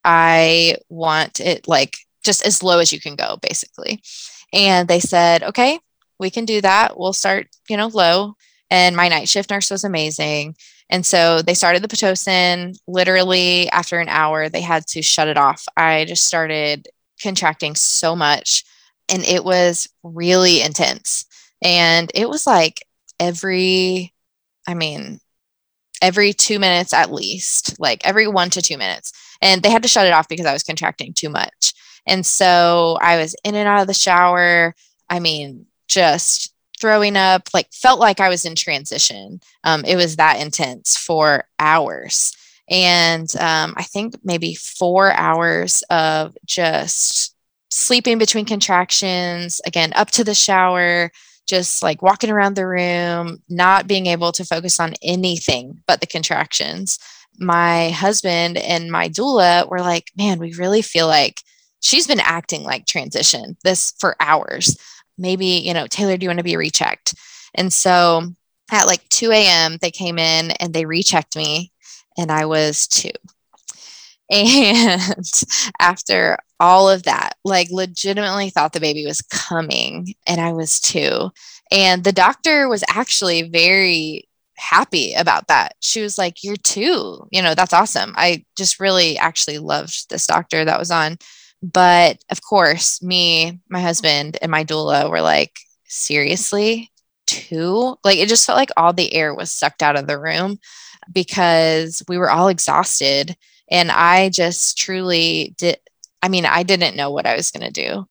I 0.06 0.78
want 0.90 1.40
it 1.40 1.68
like 1.68 1.98
just 2.24 2.46
as 2.46 2.64
low 2.64 2.80
as 2.80 2.94
you 2.94 3.00
can 3.00 3.16
go, 3.16 3.38
basically. 3.42 4.02
And 4.54 4.88
they 4.88 5.00
said, 5.00 5.44
okay, 5.44 5.80
we 6.20 6.30
can 6.30 6.46
do 6.46 6.62
that. 6.62 6.98
We'll 6.98 7.14
start, 7.14 7.48
you 7.68 7.78
know, 7.78 7.88
low. 7.88 8.36
And 8.74 8.96
my 8.96 9.08
night 9.08 9.30
shift 9.30 9.52
nurse 9.52 9.70
was 9.70 9.84
amazing. 9.84 10.56
And 10.90 11.06
so 11.06 11.44
they 11.44 11.54
started 11.54 11.84
the 11.84 11.88
Pitocin. 11.88 12.76
Literally, 12.88 13.70
after 13.70 14.00
an 14.00 14.10
hour, 14.10 14.50
they 14.50 14.62
had 14.62 14.88
to 14.88 15.04
shut 15.04 15.28
it 15.28 15.38
off. 15.38 15.64
I 15.78 16.06
just 16.06 16.26
started 16.26 16.88
contracting 17.22 17.76
so 17.76 18.16
much, 18.16 18.64
and 19.10 19.24
it 19.26 19.46
was 19.46 19.88
really 20.02 20.64
intense. 20.64 21.26
And 21.62 22.12
it 22.16 22.28
was 22.28 22.48
like 22.48 22.84
every, 23.20 24.12
I 24.68 24.74
mean, 24.74 25.20
every 26.02 26.34
two 26.34 26.58
minutes 26.58 26.94
at 26.94 27.14
least, 27.14 27.80
like 27.80 28.04
every 28.04 28.28
one 28.28 28.50
to 28.50 28.62
two 28.64 28.80
minutes. 28.80 29.14
And 29.40 29.62
they 29.62 29.70
had 29.70 29.84
to 29.84 29.90
shut 29.90 30.08
it 30.08 30.14
off 30.14 30.28
because 30.28 30.48
I 30.48 30.54
was 30.54 30.64
contracting 30.64 31.14
too 31.14 31.30
much. 31.30 31.74
And 32.08 32.26
so 32.26 32.98
I 33.04 33.18
was 33.18 33.36
in 33.44 33.54
and 33.54 33.68
out 33.68 33.82
of 33.82 33.88
the 33.88 33.94
shower. 33.94 34.74
I 35.12 35.20
mean, 35.20 35.68
just 35.88 36.53
throwing 36.80 37.16
up, 37.16 37.50
like 37.54 37.68
felt 37.72 38.00
like 38.00 38.20
I 38.20 38.30
was 38.30 38.46
in 38.46 38.56
transition. 38.56 39.40
Um, 39.64 39.86
it 39.86 39.96
was 39.96 40.16
that 40.16 40.42
intense 40.42 40.98
for 40.98 41.46
hours. 41.60 42.36
And 42.70 43.34
um, 43.38 43.74
I 43.78 43.84
think 43.84 44.16
maybe 44.24 44.56
four 44.56 45.12
hours 45.14 45.84
of 45.90 46.36
just 46.46 47.36
sleeping 47.70 48.18
between 48.18 48.46
contractions, 48.46 49.62
again, 49.66 49.92
up 49.96 50.12
to 50.12 50.24
the 50.24 50.34
shower, 50.34 51.12
just 51.46 51.84
like 51.84 52.02
walking 52.02 52.30
around 52.30 52.56
the 52.56 52.68
room, 52.68 53.42
not 53.50 53.88
being 53.88 54.06
able 54.08 54.32
to 54.32 54.46
focus 54.46 54.80
on 54.80 54.94
anything 55.02 55.82
but 55.88 56.00
the 56.00 56.08
contractions. 56.08 57.00
My 57.40 57.90
husband 57.90 58.58
and 58.58 58.92
my 58.92 59.10
doula 59.10 59.70
were 59.70 59.82
like, 59.82 60.12
man, 60.16 60.40
we 60.40 60.54
really 60.54 60.82
feel 60.82 61.08
like 61.08 61.42
she's 61.82 62.08
been 62.08 62.20
acting 62.20 62.64
like 62.64 62.86
transition 62.86 63.58
this 63.64 63.94
for 64.00 64.16
hours. 64.20 64.78
Maybe, 65.18 65.46
you 65.46 65.74
know, 65.74 65.88
Taylor, 65.88 66.18
do 66.18 66.24
you 66.24 66.30
want 66.30 66.40
to 66.40 66.44
be 66.44 66.58
rechecked? 66.58 67.16
And 67.56 67.72
so 67.72 68.34
at 68.72 68.88
like 68.88 69.08
2 69.10 69.32
a.m., 69.32 69.78
they 69.82 69.92
came 69.92 70.18
in 70.18 70.52
and 70.52 70.74
they 70.74 70.86
rechecked 70.86 71.36
me, 71.36 71.72
and 72.18 72.32
I 72.32 72.46
was 72.46 72.88
two. 72.88 73.12
And 74.30 75.22
after 75.80 76.38
all 76.60 76.90
of 76.90 77.04
that, 77.04 77.34
like 77.44 77.70
legitimately 77.70 78.50
thought 78.50 78.74
the 78.74 78.80
baby 78.80 79.06
was 79.06 79.22
coming, 79.22 80.16
and 80.26 80.42
I 80.42 80.54
was 80.54 80.80
two. 80.80 81.30
And 81.72 82.04
the 82.04 82.14
doctor 82.14 82.68
was 82.68 82.84
actually 82.90 83.44
very 83.44 84.28
happy 84.58 85.14
about 85.14 85.50
that. 85.50 85.76
She 85.82 86.02
was 86.02 86.18
like, 86.18 86.44
You're 86.44 86.56
two. 86.56 87.28
You 87.32 87.42
know, 87.42 87.54
that's 87.54 87.74
awesome. 87.74 88.14
I 88.16 88.46
just 88.56 88.80
really 88.80 89.18
actually 89.18 89.60
loved 89.60 90.10
this 90.10 90.26
doctor 90.26 90.66
that 90.66 90.80
was 90.80 90.90
on. 90.90 91.18
But 91.64 92.22
of 92.30 92.42
course, 92.42 93.02
me, 93.02 93.60
my 93.70 93.80
husband, 93.80 94.38
and 94.42 94.52
my 94.52 94.66
doula 94.66 95.10
were 95.10 95.22
like, 95.22 95.58
Seriously? 95.88 96.92
Two? 97.28 97.98
Like 98.04 98.18
it 98.18 98.28
just 98.28 98.46
felt 98.46 98.58
like 98.58 98.72
all 98.76 98.94
the 98.94 99.14
air 99.14 99.34
was 99.34 99.52
sucked 99.52 99.84
out 99.84 99.96
of 99.96 100.08
the 100.08 100.20
room 100.20 100.60
because 101.12 102.04
we 102.08 102.18
were 102.18 102.32
all 102.32 102.48
exhausted 102.48 103.38
and 103.70 103.92
I 103.92 104.30
just 104.30 104.78
truly 104.78 105.54
did. 105.58 105.78
I 106.22 106.30
mean, 106.30 106.46
I 106.46 106.64
didn't 106.64 106.96
know 106.96 107.12
what 107.12 107.26
I 107.26 107.36
was 107.36 107.52
going 107.52 107.72
to 107.72 107.72
do. 107.72 108.06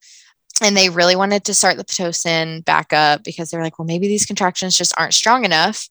And 0.61 0.77
they 0.77 0.89
really 0.89 1.15
wanted 1.15 1.43
to 1.45 1.53
start 1.53 1.77
the 1.77 1.83
Pitocin 1.83 2.63
back 2.63 2.93
up 2.93 3.23
because 3.23 3.49
they 3.49 3.57
were 3.57 3.63
like, 3.63 3.79
well, 3.79 3.85
maybe 3.85 4.07
these 4.07 4.25
contractions 4.25 4.77
just 4.77 4.93
aren't 4.97 5.13
strong 5.13 5.45
enough. 5.45 5.87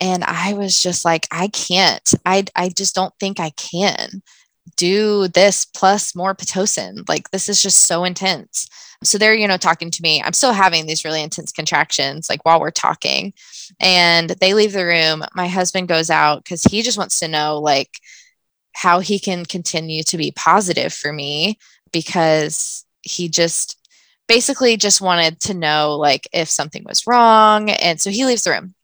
And 0.00 0.24
I 0.24 0.54
was 0.54 0.82
just 0.82 1.04
like, 1.04 1.26
I 1.30 1.48
can't. 1.48 2.14
I, 2.24 2.44
I 2.56 2.70
just 2.70 2.94
don't 2.94 3.14
think 3.20 3.38
I 3.38 3.50
can 3.50 4.22
do 4.76 5.28
this 5.28 5.64
plus 5.64 6.14
more 6.14 6.34
Pitocin. 6.34 7.08
Like, 7.08 7.30
this 7.30 7.48
is 7.48 7.62
just 7.62 7.86
so 7.86 8.04
intense. 8.04 8.68
So 9.04 9.16
they're, 9.16 9.34
you 9.34 9.46
know, 9.46 9.56
talking 9.56 9.90
to 9.92 10.02
me. 10.02 10.20
I'm 10.22 10.32
still 10.32 10.52
having 10.52 10.86
these 10.86 11.04
really 11.04 11.22
intense 11.22 11.52
contractions, 11.52 12.28
like 12.28 12.44
while 12.44 12.60
we're 12.60 12.70
talking. 12.70 13.32
And 13.78 14.30
they 14.30 14.54
leave 14.54 14.72
the 14.72 14.84
room. 14.84 15.22
My 15.34 15.46
husband 15.46 15.88
goes 15.88 16.10
out 16.10 16.42
because 16.42 16.64
he 16.64 16.82
just 16.82 16.98
wants 16.98 17.20
to 17.20 17.28
know, 17.28 17.58
like, 17.58 18.00
how 18.74 19.00
he 19.00 19.18
can 19.18 19.44
continue 19.44 20.04
to 20.04 20.16
be 20.16 20.30
positive 20.30 20.92
for 20.92 21.12
me 21.12 21.58
because 21.92 22.84
he 23.02 23.28
just 23.28 23.76
basically 24.28 24.76
just 24.76 25.00
wanted 25.00 25.40
to 25.40 25.54
know 25.54 25.96
like 25.96 26.28
if 26.32 26.48
something 26.48 26.84
was 26.84 27.06
wrong 27.06 27.70
and 27.70 28.00
so 28.00 28.10
he 28.10 28.24
leaves 28.24 28.44
the 28.44 28.50
room 28.50 28.74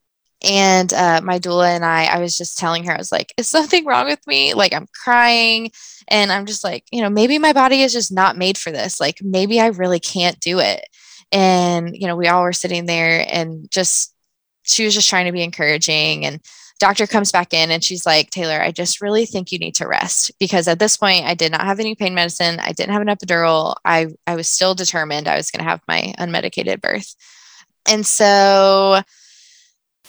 and 0.44 0.92
uh, 0.92 1.20
my 1.22 1.38
doula 1.38 1.74
and 1.74 1.84
i 1.84 2.04
i 2.04 2.18
was 2.18 2.36
just 2.36 2.58
telling 2.58 2.84
her 2.84 2.92
i 2.92 2.98
was 2.98 3.12
like 3.12 3.32
is 3.36 3.46
something 3.46 3.84
wrong 3.84 4.06
with 4.06 4.24
me 4.26 4.54
like 4.54 4.72
i'm 4.72 4.86
crying 5.02 5.70
and 6.08 6.30
i'm 6.30 6.46
just 6.46 6.64
like 6.64 6.84
you 6.92 7.00
know 7.00 7.10
maybe 7.10 7.38
my 7.38 7.52
body 7.52 7.82
is 7.82 7.92
just 7.92 8.12
not 8.12 8.36
made 8.36 8.58
for 8.58 8.70
this 8.70 9.00
like 9.00 9.18
maybe 9.22 9.60
i 9.60 9.66
really 9.66 10.00
can't 10.00 10.38
do 10.40 10.58
it 10.58 10.84
and 11.32 11.96
you 11.96 12.06
know 12.06 12.16
we 12.16 12.28
all 12.28 12.42
were 12.42 12.52
sitting 12.52 12.86
there 12.86 13.26
and 13.30 13.70
just 13.70 14.14
she 14.64 14.84
was 14.84 14.94
just 14.94 15.08
trying 15.08 15.26
to 15.26 15.32
be 15.32 15.42
encouraging 15.42 16.24
and 16.24 16.40
doctor 16.78 17.06
comes 17.06 17.32
back 17.32 17.54
in 17.54 17.70
and 17.70 17.82
she's 17.82 18.04
like, 18.04 18.30
Taylor, 18.30 18.60
I 18.60 18.70
just 18.70 19.00
really 19.00 19.26
think 19.26 19.52
you 19.52 19.58
need 19.58 19.74
to 19.76 19.86
rest 19.86 20.32
because 20.38 20.68
at 20.68 20.78
this 20.78 20.96
point 20.96 21.24
I 21.24 21.34
did 21.34 21.52
not 21.52 21.62
have 21.62 21.80
any 21.80 21.94
pain 21.94 22.14
medicine. 22.14 22.58
I 22.60 22.72
didn't 22.72 22.92
have 22.92 23.02
an 23.02 23.08
epidural. 23.08 23.76
I, 23.84 24.08
I 24.26 24.34
was 24.36 24.48
still 24.48 24.74
determined 24.74 25.28
I 25.28 25.36
was 25.36 25.50
going 25.50 25.64
to 25.64 25.70
have 25.70 25.80
my 25.86 26.14
unmedicated 26.18 26.80
birth. 26.80 27.14
And 27.88 28.04
so 28.04 29.00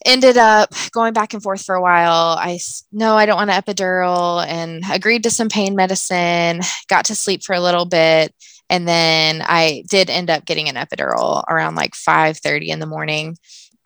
ended 0.06 0.38
up 0.38 0.74
going 0.92 1.14
back 1.14 1.34
and 1.34 1.44
forth 1.44 1.66
for 1.66 1.76
a 1.76 1.82
while. 1.82 2.38
I 2.40 2.60
no, 2.92 3.18
I 3.18 3.26
don't 3.26 3.38
want 3.38 3.50
an 3.50 3.62
epidural 3.62 4.46
and 4.46 4.84
agreed 4.92 5.24
to 5.24 5.32
some 5.32 5.50
pain 5.50 5.76
medicine, 5.76 6.62
got 6.88 7.06
to 7.06 7.16
sleep 7.16 7.44
for 7.44 7.54
a 7.54 7.60
little 7.60 7.86
bit. 7.86 8.34
And 8.70 8.88
then 8.88 9.44
I 9.44 9.84
did 9.90 10.10
end 10.10 10.30
up 10.30 10.46
getting 10.46 10.70
an 10.70 10.76
epidural 10.76 11.44
around 11.50 11.76
like 11.76 11.96
five 11.96 12.38
thirty 12.38 12.70
in 12.70 12.80
the 12.80 12.86
morning. 12.86 13.38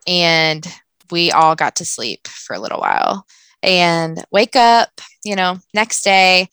And 0.06 0.66
we 1.12 1.32
all 1.32 1.56
got 1.56 1.78
to 1.78 1.86
sleep 1.86 2.28
for 2.28 2.56
a 2.56 2.60
little 2.60 2.80
while 2.80 3.26
and 3.64 4.24
wake 4.32 4.56
up, 4.56 4.90
you 5.24 5.36
know, 5.36 5.58
next 5.74 6.04
day, 6.04 6.50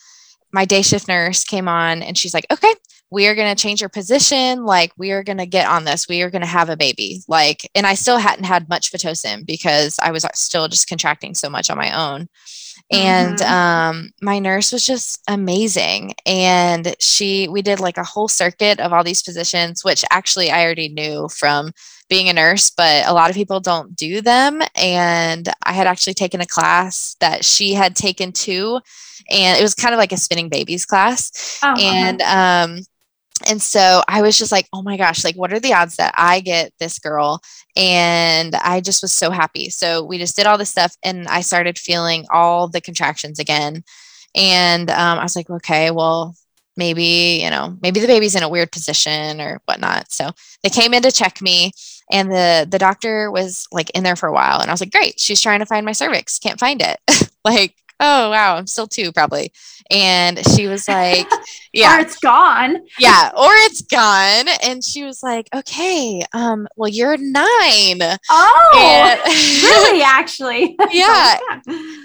my 0.53 0.65
day 0.65 0.83
shift 0.83 1.09
nurse 1.09 1.45
came 1.45 1.69
on 1.69 2.03
and 2.03 2.17
she's 2.17 2.35
like, 2.35 2.47
okay, 2.51 2.73
we 3.11 3.27
are 3.29 3.35
going 3.35 3.55
to 3.55 3.61
change 3.61 3.81
your 3.81 3.89
position. 3.89 4.65
Like, 4.65 4.93
we 4.99 5.13
are 5.13 5.23
going 5.23 5.39
to 5.39 5.47
get 5.47 5.69
on 5.69 5.85
this. 5.85 6.09
We 6.09 6.23
are 6.23 6.31
going 6.31 6.43
to 6.43 6.49
have 6.49 6.69
a 6.69 6.77
baby. 6.77 7.23
Like, 7.29 7.71
and 7.75 7.87
I 7.87 7.95
still 7.95 8.19
hadn't 8.19 8.45
had 8.45 8.69
much 8.69 8.93
Pitocin 8.93 9.47
because 9.47 9.97
I 10.03 10.11
was 10.11 10.27
still 10.35 10.69
just 10.69 10.89
contracting 10.89 11.35
so 11.35 11.49
much 11.49 11.71
on 11.71 11.79
my 11.79 11.97
own. 11.97 12.29
And 12.91 13.39
mm-hmm. 13.39 13.53
um, 13.53 14.11
my 14.23 14.39
nurse 14.39 14.73
was 14.73 14.85
just 14.85 15.23
amazing. 15.29 16.15
And 16.25 16.95
she, 16.99 17.49
we 17.49 17.63
did 17.63 17.81
like 17.81 17.97
a 17.97 18.05
whole 18.05 18.29
circuit 18.29 18.81
of 18.81 18.93
all 18.93 19.03
these 19.03 19.23
positions, 19.23 19.85
which 19.85 20.05
actually 20.11 20.51
I 20.51 20.65
already 20.65 20.89
knew 20.89 21.29
from 21.29 21.73
being 22.09 22.29
a 22.29 22.33
nurse, 22.33 22.71
but 22.71 23.07
a 23.07 23.13
lot 23.13 23.31
of 23.31 23.37
people 23.37 23.59
don't 23.59 23.97
do 23.97 24.21
them. 24.21 24.63
And 24.77 25.49
I 25.65 25.73
had 25.73 25.87
actually 25.87 26.15
taken 26.15 26.41
a 26.41 26.47
class 26.47 27.17
that 27.21 27.45
she 27.45 27.73
had 27.73 27.97
taken 27.97 28.31
too. 28.31 28.81
And 29.31 29.59
it 29.59 29.63
was 29.63 29.75
kind 29.75 29.95
of 29.95 29.99
like 29.99 30.13
a 30.13 30.17
spinning 30.17 30.49
babies 30.49 30.87
class. 30.87 31.59
Uh-huh. 31.63 31.77
And, 31.81 32.23
um, 32.23 32.85
and 33.47 33.61
so 33.61 34.03
I 34.09 34.23
was 34.23 34.39
just 34.39 34.53
like, 34.53 34.69
oh 34.73 34.83
my 34.83 34.97
gosh, 34.97 35.25
like, 35.25 35.37
what 35.37 35.53
are 35.53 35.61
the 35.61 35.75
odds 35.75 35.97
that 35.97 36.15
I 36.17 36.41
get 36.41 36.73
this 36.79 36.99
girl? 36.99 37.41
And 37.77 38.55
I 38.55 38.81
just 38.81 39.03
was 39.03 39.13
so 39.13 39.31
happy. 39.31 39.69
So 39.69 40.05
we 40.05 40.19
just 40.19 40.37
did 40.37 40.47
all 40.47 40.59
this 40.59 40.71
stuff 40.71 40.97
and 41.03 41.27
I 41.29 41.43
started 41.43 41.79
feeling 41.79 42.25
all 42.31 42.69
the 42.69 42.81
contractions 42.81 43.39
again. 43.39 43.85
And 44.35 44.91
um, 44.91 45.19
I 45.19 45.23
was 45.23 45.37
like, 45.37 45.51
okay, 45.51 45.91
well, 45.91 46.35
maybe, 46.77 47.41
you 47.43 47.51
know, 47.51 47.77
maybe 47.83 48.01
the 48.01 48.07
baby's 48.07 48.35
in 48.35 48.43
a 48.43 48.49
weird 48.49 48.73
position 48.73 49.41
or 49.41 49.61
whatnot. 49.65 50.13
So 50.13 50.31
they 50.63 50.71
came 50.71 50.95
in 50.95 51.03
to 51.03 51.13
check 51.13 51.43
me 51.43 51.73
and 52.11 52.31
the 52.31 52.67
the 52.71 52.79
doctor 52.79 53.31
was 53.31 53.67
like 53.73 53.91
in 53.91 54.05
there 54.05 54.17
for 54.17 54.29
a 54.29 54.33
while 54.33 54.61
and 54.61 54.71
i 54.71 54.73
was 54.73 54.81
like 54.81 54.93
great 54.93 55.19
she's 55.19 55.41
trying 55.41 55.61
to 55.61 55.67
find 55.67 55.85
my 55.85 55.93
cervix 55.93 56.39
can't 56.39 56.61
find 56.61 56.83
it 56.83 56.99
like 57.45 57.75
oh 58.01 58.31
wow 58.31 58.57
i'm 58.57 58.67
still 58.67 58.87
two 58.87 59.13
probably. 59.13 59.53
And 59.91 60.41
she 60.49 60.67
was 60.67 60.89
like 60.89 61.29
yeah. 61.73 61.97
Or 61.97 62.01
it's 62.01 62.19
gone. 62.19 62.79
Yeah 62.99 63.31
or 63.37 63.51
it's 63.67 63.83
gone. 63.83 64.47
And 64.63 64.83
she 64.83 65.05
was 65.05 65.23
like 65.23 65.49
okay 65.55 66.23
um 66.33 66.67
well 66.77 66.89
you're 66.89 67.17
nine. 67.17 68.01
Oh 68.31 68.73
and- 68.77 69.21
really 69.63 70.03
actually? 70.03 70.77
Yeah. 70.91 71.39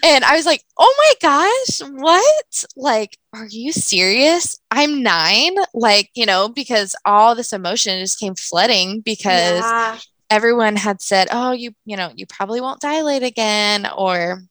And 0.04 0.24
i 0.24 0.36
was 0.36 0.46
like 0.46 0.64
oh 0.78 0.96
my 0.98 1.14
gosh 1.22 1.90
what? 1.92 2.66
Like 2.76 3.18
are 3.34 3.48
you 3.48 3.72
serious? 3.72 4.60
I'm 4.70 5.02
nine? 5.04 5.56
Like 5.74 6.10
you 6.14 6.26
know 6.26 6.50
because 6.50 6.96
all 7.06 7.36
this 7.36 7.54
emotion 7.54 8.00
just 8.00 8.20
came 8.20 8.36
flooding 8.36 9.02
because 9.02 9.62
yeah. 9.62 9.98
everyone 10.30 10.76
had 10.76 11.02
said 11.02 11.28
oh 11.32 11.52
you 11.52 11.72
you 11.86 11.98
know 11.98 12.12
you 12.16 12.26
probably 12.28 12.62
won't 12.62 12.82
dilate 12.82 13.24
again 13.24 13.88
or 13.98 14.42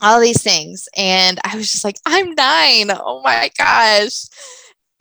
all 0.00 0.20
these 0.20 0.42
things. 0.42 0.88
And 0.96 1.38
I 1.44 1.56
was 1.56 1.70
just 1.72 1.84
like, 1.84 1.96
I'm 2.06 2.34
nine. 2.34 2.90
Oh 2.90 3.22
my 3.24 3.50
gosh. 3.58 4.24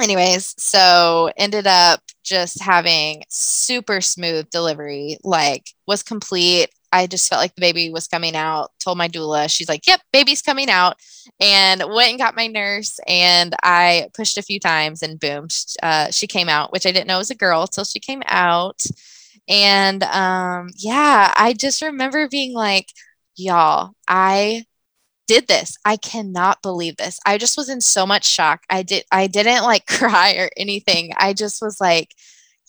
Anyways, 0.02 0.56
so 0.58 1.32
ended 1.38 1.68
up 1.68 2.02
just 2.24 2.62
having 2.62 3.24
super 3.30 4.02
smooth 4.02 4.50
delivery, 4.50 5.18
like 5.24 5.70
was 5.88 6.04
complete. 6.04 6.70
I 6.91 7.08
just 7.08 7.30
felt 7.30 7.41
like 7.41 7.56
the 7.56 7.62
baby 7.62 7.89
was 7.89 8.08
coming 8.08 8.36
out. 8.36 8.72
Told 8.80 8.98
my 8.98 9.08
doula, 9.08 9.50
she's 9.50 9.70
like, 9.70 9.88
"Yep, 9.88 10.02
baby's 10.12 10.41
coming 10.41 10.70
out," 10.70 10.98
and 11.39 11.82
went 11.93 12.10
and 12.12 12.20
got 12.20 12.36
my 12.36 12.48
nurse. 12.48 13.00
And 13.08 13.56
I 13.64 14.10
pushed 14.14 14.38
a 14.38 14.41
few 14.41 14.60
times, 14.60 15.02
and 15.02 15.20
boom, 15.20 15.48
uh, 15.84 16.12
she 16.12 16.28
came 16.28 16.50
out, 16.50 16.72
which 16.74 16.86
I 16.86 16.91
didn't 16.91 17.08
know 17.08 17.20
was 17.20 17.32
a 17.32 17.36
girl 17.36 17.68
till 17.68 17.86
she 17.86 18.00
came 18.00 18.24
out. 18.26 18.82
And 19.48 20.04
um, 20.04 20.70
yeah, 20.78 21.34
I 21.36 21.54
just 21.54 21.82
remember 21.82 22.28
being 22.30 22.54
like, 22.54 22.88
"Y'all, 23.36 23.91
I 24.08 24.66
did 25.28 25.47
this. 25.47 25.78
I 25.86 25.97
cannot 25.97 26.61
believe 26.61 26.97
this. 26.97 27.19
I 27.26 27.38
just 27.38 27.57
was 27.57 27.69
in 27.69 27.82
so 27.82 28.05
much 28.05 28.26
shock. 28.26 28.63
I 28.69 28.84
did 28.84 29.03
I 29.11 29.28
didn't 29.28 29.63
like 29.63 29.86
cry 29.88 30.34
or 30.36 30.49
anything. 30.57 31.11
I 31.17 31.34
just 31.34 31.61
was 31.61 31.80
like, 31.80 32.13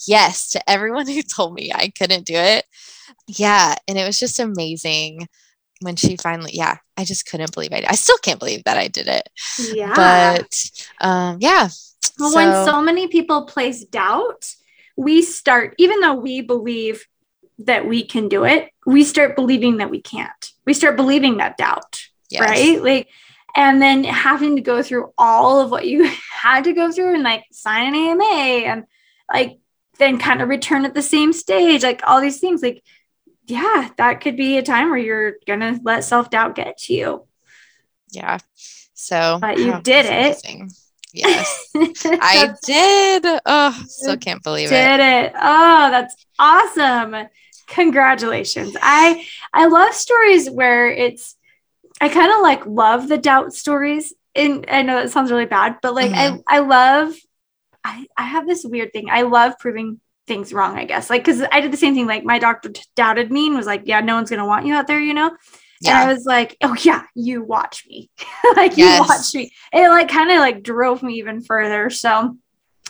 yes 0.06 0.50
to 0.50 0.70
everyone 0.70 1.06
who 1.10 1.22
told 1.22 1.54
me 1.54 1.72
I 1.72 1.88
couldn't 1.96 2.26
do 2.26 2.34
it. 2.34 2.64
Yeah. 3.26 3.74
And 3.88 3.98
it 3.98 4.06
was 4.06 4.18
just 4.18 4.38
amazing 4.38 5.28
when 5.80 5.96
she 5.96 6.16
finally, 6.16 6.52
yeah, 6.54 6.78
I 6.96 7.04
just 7.04 7.26
couldn't 7.26 7.52
believe 7.52 7.72
I 7.72 7.80
did. 7.80 7.90
I 7.90 7.94
still 7.94 8.16
can't 8.18 8.38
believe 8.38 8.64
that 8.64 8.78
I 8.78 8.88
did 8.88 9.08
it. 9.08 9.28
Yeah. 9.72 9.92
But 9.94 10.70
um, 11.00 11.38
yeah. 11.40 11.68
Well, 12.18 12.30
so, 12.30 12.36
when 12.36 12.64
so 12.64 12.82
many 12.82 13.08
people 13.08 13.44
place 13.44 13.84
doubt, 13.84 14.54
we 14.96 15.22
start, 15.22 15.74
even 15.78 16.00
though 16.00 16.14
we 16.14 16.40
believe 16.40 17.06
that 17.58 17.86
we 17.86 18.04
can 18.04 18.28
do 18.28 18.44
it, 18.44 18.70
we 18.86 19.04
start 19.04 19.36
believing 19.36 19.78
that 19.78 19.90
we 19.90 20.00
can't. 20.00 20.52
We 20.66 20.74
start 20.74 20.96
believing 20.96 21.38
that 21.38 21.56
doubt, 21.56 22.02
yes. 22.30 22.40
right? 22.40 22.82
Like, 22.82 23.08
and 23.54 23.80
then 23.80 24.04
having 24.04 24.56
to 24.56 24.62
go 24.62 24.82
through 24.82 25.12
all 25.16 25.60
of 25.60 25.70
what 25.70 25.86
you 25.86 26.04
had 26.32 26.64
to 26.64 26.72
go 26.72 26.92
through 26.92 27.14
and 27.14 27.22
like 27.22 27.44
sign 27.52 27.86
an 27.86 27.94
AMA 27.94 28.24
and 28.24 28.84
like 29.32 29.58
then 29.98 30.18
kind 30.18 30.42
of 30.42 30.48
return 30.48 30.84
at 30.84 30.94
the 30.94 31.02
same 31.02 31.32
stage, 31.32 31.82
like 31.82 32.02
all 32.06 32.20
these 32.20 32.38
things, 32.40 32.62
like, 32.62 32.82
yeah, 33.46 33.90
that 33.96 34.20
could 34.20 34.36
be 34.36 34.58
a 34.58 34.62
time 34.62 34.90
where 34.90 34.98
you're 34.98 35.34
gonna 35.46 35.78
let 35.84 36.04
self 36.04 36.30
doubt 36.30 36.54
get 36.54 36.78
to 36.78 36.94
you. 36.94 37.26
Yeah. 38.10 38.38
So, 38.94 39.38
but 39.40 39.58
you 39.58 39.72
oh, 39.72 39.80
did 39.80 40.06
it. 40.06 40.42
Yes, 41.12 41.70
I 41.74 42.52
did. 42.64 43.40
Oh, 43.46 43.84
still 43.86 44.16
can't 44.16 44.42
believe 44.42 44.68
did 44.68 44.74
it. 44.74 44.96
Did 44.96 45.00
it? 45.00 45.32
Oh, 45.34 45.90
that's 45.90 46.26
awesome! 46.38 47.28
Congratulations. 47.68 48.76
I 48.82 49.24
I 49.52 49.66
love 49.66 49.94
stories 49.94 50.50
where 50.50 50.90
it's. 50.90 51.36
I 52.00 52.08
kind 52.08 52.32
of 52.32 52.40
like 52.40 52.66
love 52.66 53.08
the 53.08 53.18
doubt 53.18 53.54
stories. 53.54 54.12
And 54.34 54.66
I 54.68 54.82
know 54.82 55.00
that 55.00 55.10
sounds 55.10 55.30
really 55.30 55.46
bad, 55.46 55.78
but 55.80 55.94
like 55.94 56.10
mm-hmm. 56.10 56.40
I 56.46 56.56
I 56.56 56.60
love. 56.60 57.14
I 57.82 58.06
I 58.16 58.24
have 58.24 58.46
this 58.46 58.64
weird 58.64 58.92
thing. 58.92 59.08
I 59.10 59.22
love 59.22 59.54
proving 59.58 60.00
things 60.26 60.52
wrong. 60.52 60.76
I 60.76 60.84
guess 60.84 61.08
like 61.08 61.24
because 61.24 61.42
I 61.52 61.60
did 61.60 61.72
the 61.72 61.78
same 61.78 61.94
thing. 61.94 62.06
Like 62.06 62.24
my 62.24 62.38
doctor 62.38 62.70
t- 62.70 62.82
doubted 62.96 63.30
me 63.30 63.46
and 63.46 63.56
was 63.56 63.66
like, 63.66 63.82
"Yeah, 63.84 64.00
no 64.00 64.16
one's 64.16 64.28
gonna 64.28 64.46
want 64.46 64.66
you 64.66 64.74
out 64.74 64.86
there," 64.86 65.00
you 65.00 65.14
know. 65.14 65.36
Yeah. 65.80 66.00
And 66.00 66.10
I 66.10 66.12
was 66.12 66.24
like, 66.24 66.56
oh 66.62 66.74
yeah, 66.82 67.02
you 67.14 67.42
watch 67.42 67.86
me. 67.88 68.10
like 68.56 68.76
yes. 68.76 68.98
you 68.98 69.08
watch 69.08 69.34
me. 69.34 69.52
It 69.72 69.88
like 69.88 70.08
kind 70.08 70.30
of 70.30 70.38
like 70.38 70.62
drove 70.62 71.02
me 71.02 71.14
even 71.14 71.42
further. 71.42 71.90
So 71.90 72.36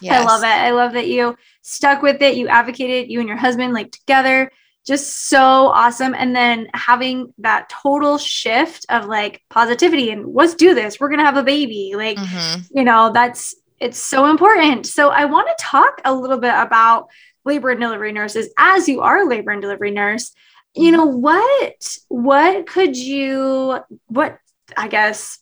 yes. 0.01 0.23
I 0.23 0.25
love 0.25 0.43
it. 0.43 0.47
I 0.47 0.71
love 0.71 0.93
that 0.93 1.09
you 1.09 1.37
stuck 1.63 2.03
with 2.03 2.23
it. 2.23 2.37
You 2.37 2.49
advocated, 2.49 3.11
you 3.11 3.21
and 3.21 3.29
your 3.29 3.39
husband 3.39 3.73
like 3.73 3.93
together. 3.93 4.51
Just 4.87 5.29
so 5.29 5.41
awesome. 5.41 6.15
And 6.15 6.35
then 6.35 6.69
having 6.73 7.35
that 7.39 7.69
total 7.69 8.19
shift 8.19 8.87
of 8.89 9.07
like 9.07 9.43
positivity 9.51 10.11
and 10.11 10.33
let's 10.33 10.55
do 10.55 10.75
this. 10.75 11.01
We're 11.01 11.09
gonna 11.09 11.25
have 11.25 11.37
a 11.37 11.43
baby. 11.43 11.95
Like, 11.97 12.19
mm-hmm. 12.19 12.63
you 12.71 12.85
know, 12.85 13.11
that's 13.13 13.55
it's 13.81 13.99
so 13.99 14.31
important. 14.31 14.87
So 14.87 15.11
I 15.11 15.25
want 15.25 15.49
to 15.49 15.65
talk 15.65 16.01
a 16.05 16.15
little 16.15 16.39
bit 16.39 16.55
about 16.57 17.09
labor 17.45 17.71
and 17.71 17.81
delivery 17.81 18.13
nurses 18.13 18.49
as 18.59 18.89
you 18.89 19.01
are 19.01 19.23
a 19.23 19.27
labor 19.27 19.51
and 19.51 19.63
delivery 19.63 19.91
nurse 19.91 20.35
you 20.77 20.93
know 20.93 21.07
what 21.07 21.99
what 22.09 22.67
could 22.67 22.97
you 22.97 23.79
what 24.07 24.39
i 24.77 24.89
guess 24.89 25.39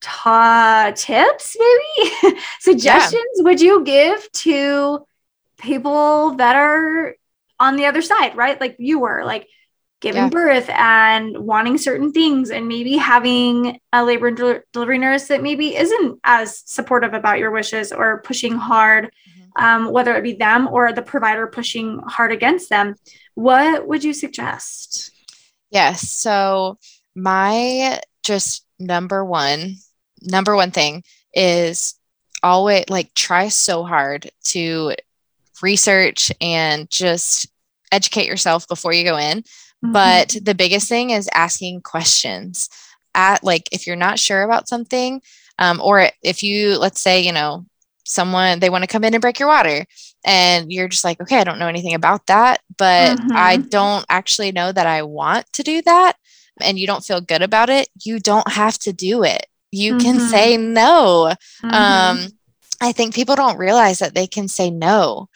ta- 0.00 0.92
tips 0.94 1.56
maybe 1.58 2.38
suggestions 2.60 3.22
yeah. 3.36 3.44
would 3.44 3.60
you 3.60 3.84
give 3.84 4.30
to 4.32 5.06
people 5.58 6.32
that 6.32 6.56
are 6.56 7.14
on 7.64 7.76
the 7.76 7.86
other 7.86 8.02
side 8.02 8.36
right 8.36 8.60
like 8.60 8.76
you 8.78 8.98
were 8.98 9.24
like 9.24 9.48
giving 10.00 10.24
yeah. 10.24 10.28
birth 10.28 10.68
and 10.70 11.38
wanting 11.38 11.78
certain 11.78 12.12
things 12.12 12.50
and 12.50 12.68
maybe 12.68 12.96
having 12.96 13.80
a 13.92 14.04
labor 14.04 14.28
and 14.28 14.36
del- 14.36 14.60
delivery 14.72 14.98
nurse 14.98 15.28
that 15.28 15.42
maybe 15.42 15.76
isn't 15.76 16.18
as 16.24 16.62
supportive 16.66 17.14
about 17.14 17.38
your 17.38 17.50
wishes 17.50 17.90
or 17.90 18.20
pushing 18.22 18.52
hard 18.52 19.04
mm-hmm. 19.06 19.64
um, 19.64 19.92
whether 19.92 20.14
it 20.14 20.22
be 20.22 20.34
them 20.34 20.68
or 20.68 20.92
the 20.92 21.02
provider 21.02 21.46
pushing 21.46 22.00
hard 22.06 22.32
against 22.32 22.68
them 22.68 22.94
what 23.34 23.86
would 23.86 24.04
you 24.04 24.14
suggest? 24.14 25.10
Yes. 25.70 26.08
So, 26.10 26.78
my 27.14 28.00
just 28.22 28.64
number 28.78 29.24
one, 29.24 29.76
number 30.22 30.56
one 30.56 30.70
thing 30.70 31.02
is 31.32 31.94
always 32.42 32.84
like 32.88 33.12
try 33.14 33.48
so 33.48 33.84
hard 33.84 34.30
to 34.44 34.94
research 35.62 36.30
and 36.40 36.88
just 36.90 37.48
educate 37.94 38.26
yourself 38.26 38.66
before 38.68 38.92
you 38.92 39.04
go 39.04 39.16
in. 39.16 39.38
Mm-hmm. 39.38 39.92
But 39.92 40.36
the 40.42 40.54
biggest 40.54 40.88
thing 40.88 41.10
is 41.10 41.28
asking 41.34 41.82
questions. 41.82 42.68
At 43.14 43.44
like, 43.44 43.68
if 43.70 43.86
you're 43.86 43.94
not 43.94 44.18
sure 44.18 44.42
about 44.42 44.68
something, 44.68 45.22
um, 45.60 45.80
or 45.80 46.08
if 46.22 46.42
you, 46.42 46.76
let's 46.78 47.00
say, 47.00 47.20
you 47.20 47.32
know, 47.32 47.64
someone 48.04 48.60
they 48.60 48.70
want 48.70 48.84
to 48.84 48.88
come 48.88 49.04
in 49.04 49.14
and 49.14 49.20
break 49.20 49.38
your 49.38 49.48
water 49.48 49.86
and 50.24 50.70
you're 50.70 50.88
just 50.88 51.04
like 51.04 51.20
okay 51.20 51.38
i 51.38 51.44
don't 51.44 51.58
know 51.58 51.68
anything 51.68 51.94
about 51.94 52.26
that 52.26 52.60
but 52.76 53.16
mm-hmm. 53.16 53.32
i 53.34 53.56
don't 53.56 54.04
actually 54.08 54.52
know 54.52 54.70
that 54.70 54.86
i 54.86 55.02
want 55.02 55.50
to 55.52 55.62
do 55.62 55.80
that 55.82 56.14
and 56.60 56.78
you 56.78 56.86
don't 56.86 57.04
feel 57.04 57.20
good 57.20 57.42
about 57.42 57.70
it 57.70 57.88
you 58.02 58.18
don't 58.18 58.52
have 58.52 58.78
to 58.78 58.92
do 58.92 59.24
it 59.24 59.46
you 59.70 59.94
mm-hmm. 59.94 60.02
can 60.02 60.20
say 60.20 60.56
no 60.56 61.32
mm-hmm. 61.64 61.70
um 61.70 62.28
i 62.80 62.92
think 62.92 63.14
people 63.14 63.36
don't 63.36 63.58
realize 63.58 63.98
that 63.98 64.14
they 64.14 64.26
can 64.26 64.48
say 64.48 64.70
no 64.70 65.28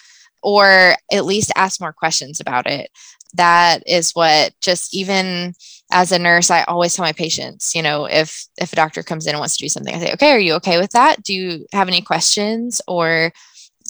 or 0.43 0.95
at 1.13 1.25
least 1.25 1.53
ask 1.57 1.81
more 1.81 1.93
questions 1.93 2.41
about 2.41 2.67
it. 2.67 2.91
That 3.35 3.83
is 3.87 4.13
what 4.13 4.53
just 4.61 4.95
even 4.95 5.55
as 5.91 6.13
a 6.13 6.19
nurse 6.19 6.51
i 6.51 6.63
always 6.65 6.95
tell 6.95 7.05
my 7.05 7.13
patients 7.13 7.75
you 7.75 7.83
know 7.83 8.05
if 8.05 8.47
if 8.61 8.73
a 8.73 8.77
doctor 8.77 9.03
comes 9.03 9.27
in 9.27 9.31
and 9.31 9.39
wants 9.39 9.57
to 9.57 9.65
do 9.65 9.69
something 9.69 9.95
i 9.95 9.99
say 9.99 10.13
okay 10.13 10.33
are 10.33 10.39
you 10.39 10.53
okay 10.55 10.79
with 10.79 10.91
that? 10.91 11.23
Do 11.23 11.33
you 11.33 11.67
have 11.73 11.89
any 11.89 12.03
questions? 12.03 12.81
Or 12.87 13.33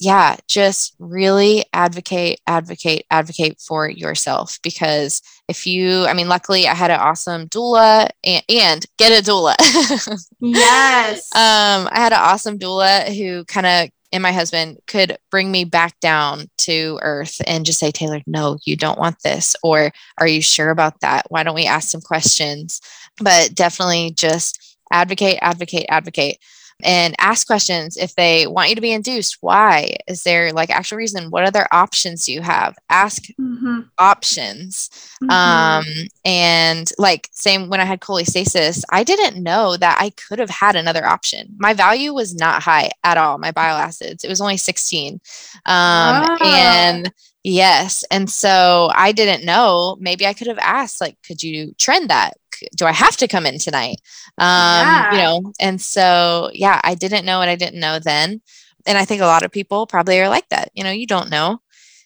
yeah 0.01 0.37
just 0.47 0.95
really 0.97 1.65
advocate 1.73 2.39
advocate 2.47 3.05
advocate 3.11 3.59
for 3.59 3.89
yourself. 3.89 4.57
Because 4.63 5.21
if 5.47 5.67
you 5.67 6.05
i 6.05 6.13
mean 6.13 6.29
luckily 6.29 6.67
i 6.67 6.73
had 6.73 6.91
an 6.91 6.99
awesome 6.99 7.47
doula 7.49 8.09
and, 8.23 8.43
and 8.49 8.85
get 8.97 9.11
a 9.11 9.29
doula. 9.29 9.55
Yes. 10.39 11.35
Um 11.35 11.89
i 11.91 11.99
had 11.99 12.13
an 12.13 12.19
awesome 12.21 12.57
doula 12.57 13.13
who 13.15 13.43
kind 13.45 13.65
of 13.65 13.89
and 14.11 14.23
my 14.23 14.31
husband 14.31 14.79
could 14.87 15.17
bring 15.29 15.51
me 15.51 15.63
back 15.63 15.99
down 15.99 16.49
to 16.59 16.99
earth 17.01 17.41
and 17.45 17.65
just 17.65 17.79
say, 17.79 17.91
Taylor, 17.91 18.21
no, 18.25 18.57
you 18.65 18.75
don't 18.75 18.99
want 18.99 19.21
this. 19.23 19.55
Or 19.63 19.91
are 20.17 20.27
you 20.27 20.41
sure 20.41 20.71
about 20.71 21.01
that? 21.01 21.25
Why 21.29 21.43
don't 21.43 21.55
we 21.55 21.65
ask 21.65 21.89
some 21.89 22.01
questions? 22.01 22.81
But 23.21 23.53
definitely 23.53 24.11
just 24.11 24.77
advocate, 24.91 25.39
advocate, 25.41 25.85
advocate 25.89 26.37
and 26.81 27.15
ask 27.19 27.45
questions 27.47 27.97
if 27.97 28.15
they 28.15 28.47
want 28.47 28.69
you 28.69 28.75
to 28.75 28.81
be 28.81 28.91
induced. 28.91 29.37
Why? 29.41 29.95
Is 30.07 30.23
there 30.23 30.51
like 30.53 30.69
actual 30.69 30.97
reason? 30.97 31.29
What 31.29 31.43
other 31.43 31.67
options 31.71 32.25
do 32.25 32.33
you 32.33 32.41
have? 32.41 32.77
Ask 32.89 33.23
mm-hmm. 33.39 33.81
options. 33.97 34.89
Mm-hmm. 35.21 35.31
um 35.31 36.07
and 36.23 36.89
like 36.97 37.27
same 37.33 37.67
when 37.67 37.81
i 37.81 37.83
had 37.83 37.99
cholestasis 37.99 38.83
i 38.89 39.03
didn't 39.03 39.43
know 39.43 39.75
that 39.75 39.97
i 39.99 40.11
could 40.11 40.39
have 40.39 40.49
had 40.49 40.77
another 40.77 41.05
option. 41.05 41.55
My 41.57 41.73
value 41.73 42.13
was 42.13 42.33
not 42.35 42.63
high 42.63 42.91
at 43.03 43.17
all 43.17 43.37
my 43.37 43.51
bile 43.51 43.75
acids. 43.75 44.23
It 44.23 44.29
was 44.29 44.39
only 44.39 44.55
16 44.55 45.15
um 45.15 45.19
ah. 45.65 46.37
and 46.41 47.11
yes 47.49 48.03
and 48.11 48.29
so 48.29 48.89
i 48.93 49.11
didn't 49.11 49.45
know 49.45 49.97
maybe 49.99 50.25
i 50.25 50.33
could 50.33 50.47
have 50.47 50.59
asked 50.59 51.01
like 51.01 51.17
could 51.25 51.41
you 51.41 51.73
trend 51.77 52.09
that 52.09 52.33
do 52.75 52.85
I 52.85 52.91
have 52.91 53.17
to 53.17 53.27
come 53.27 53.45
in 53.45 53.59
tonight? 53.59 54.01
Um, 54.37 54.85
yeah. 54.85 55.11
you 55.11 55.17
know, 55.17 55.53
and 55.59 55.81
so 55.81 56.49
yeah, 56.53 56.79
I 56.83 56.95
didn't 56.95 57.25
know 57.25 57.39
what 57.39 57.49
I 57.49 57.55
didn't 57.55 57.79
know 57.79 57.99
then. 57.99 58.41
And 58.85 58.97
I 58.97 59.05
think 59.05 59.21
a 59.21 59.25
lot 59.25 59.43
of 59.43 59.51
people 59.51 59.87
probably 59.87 60.19
are 60.19 60.29
like 60.29 60.47
that. 60.49 60.71
You 60.73 60.83
know, 60.83 60.91
you 60.91 61.07
don't 61.07 61.29
know. 61.29 61.61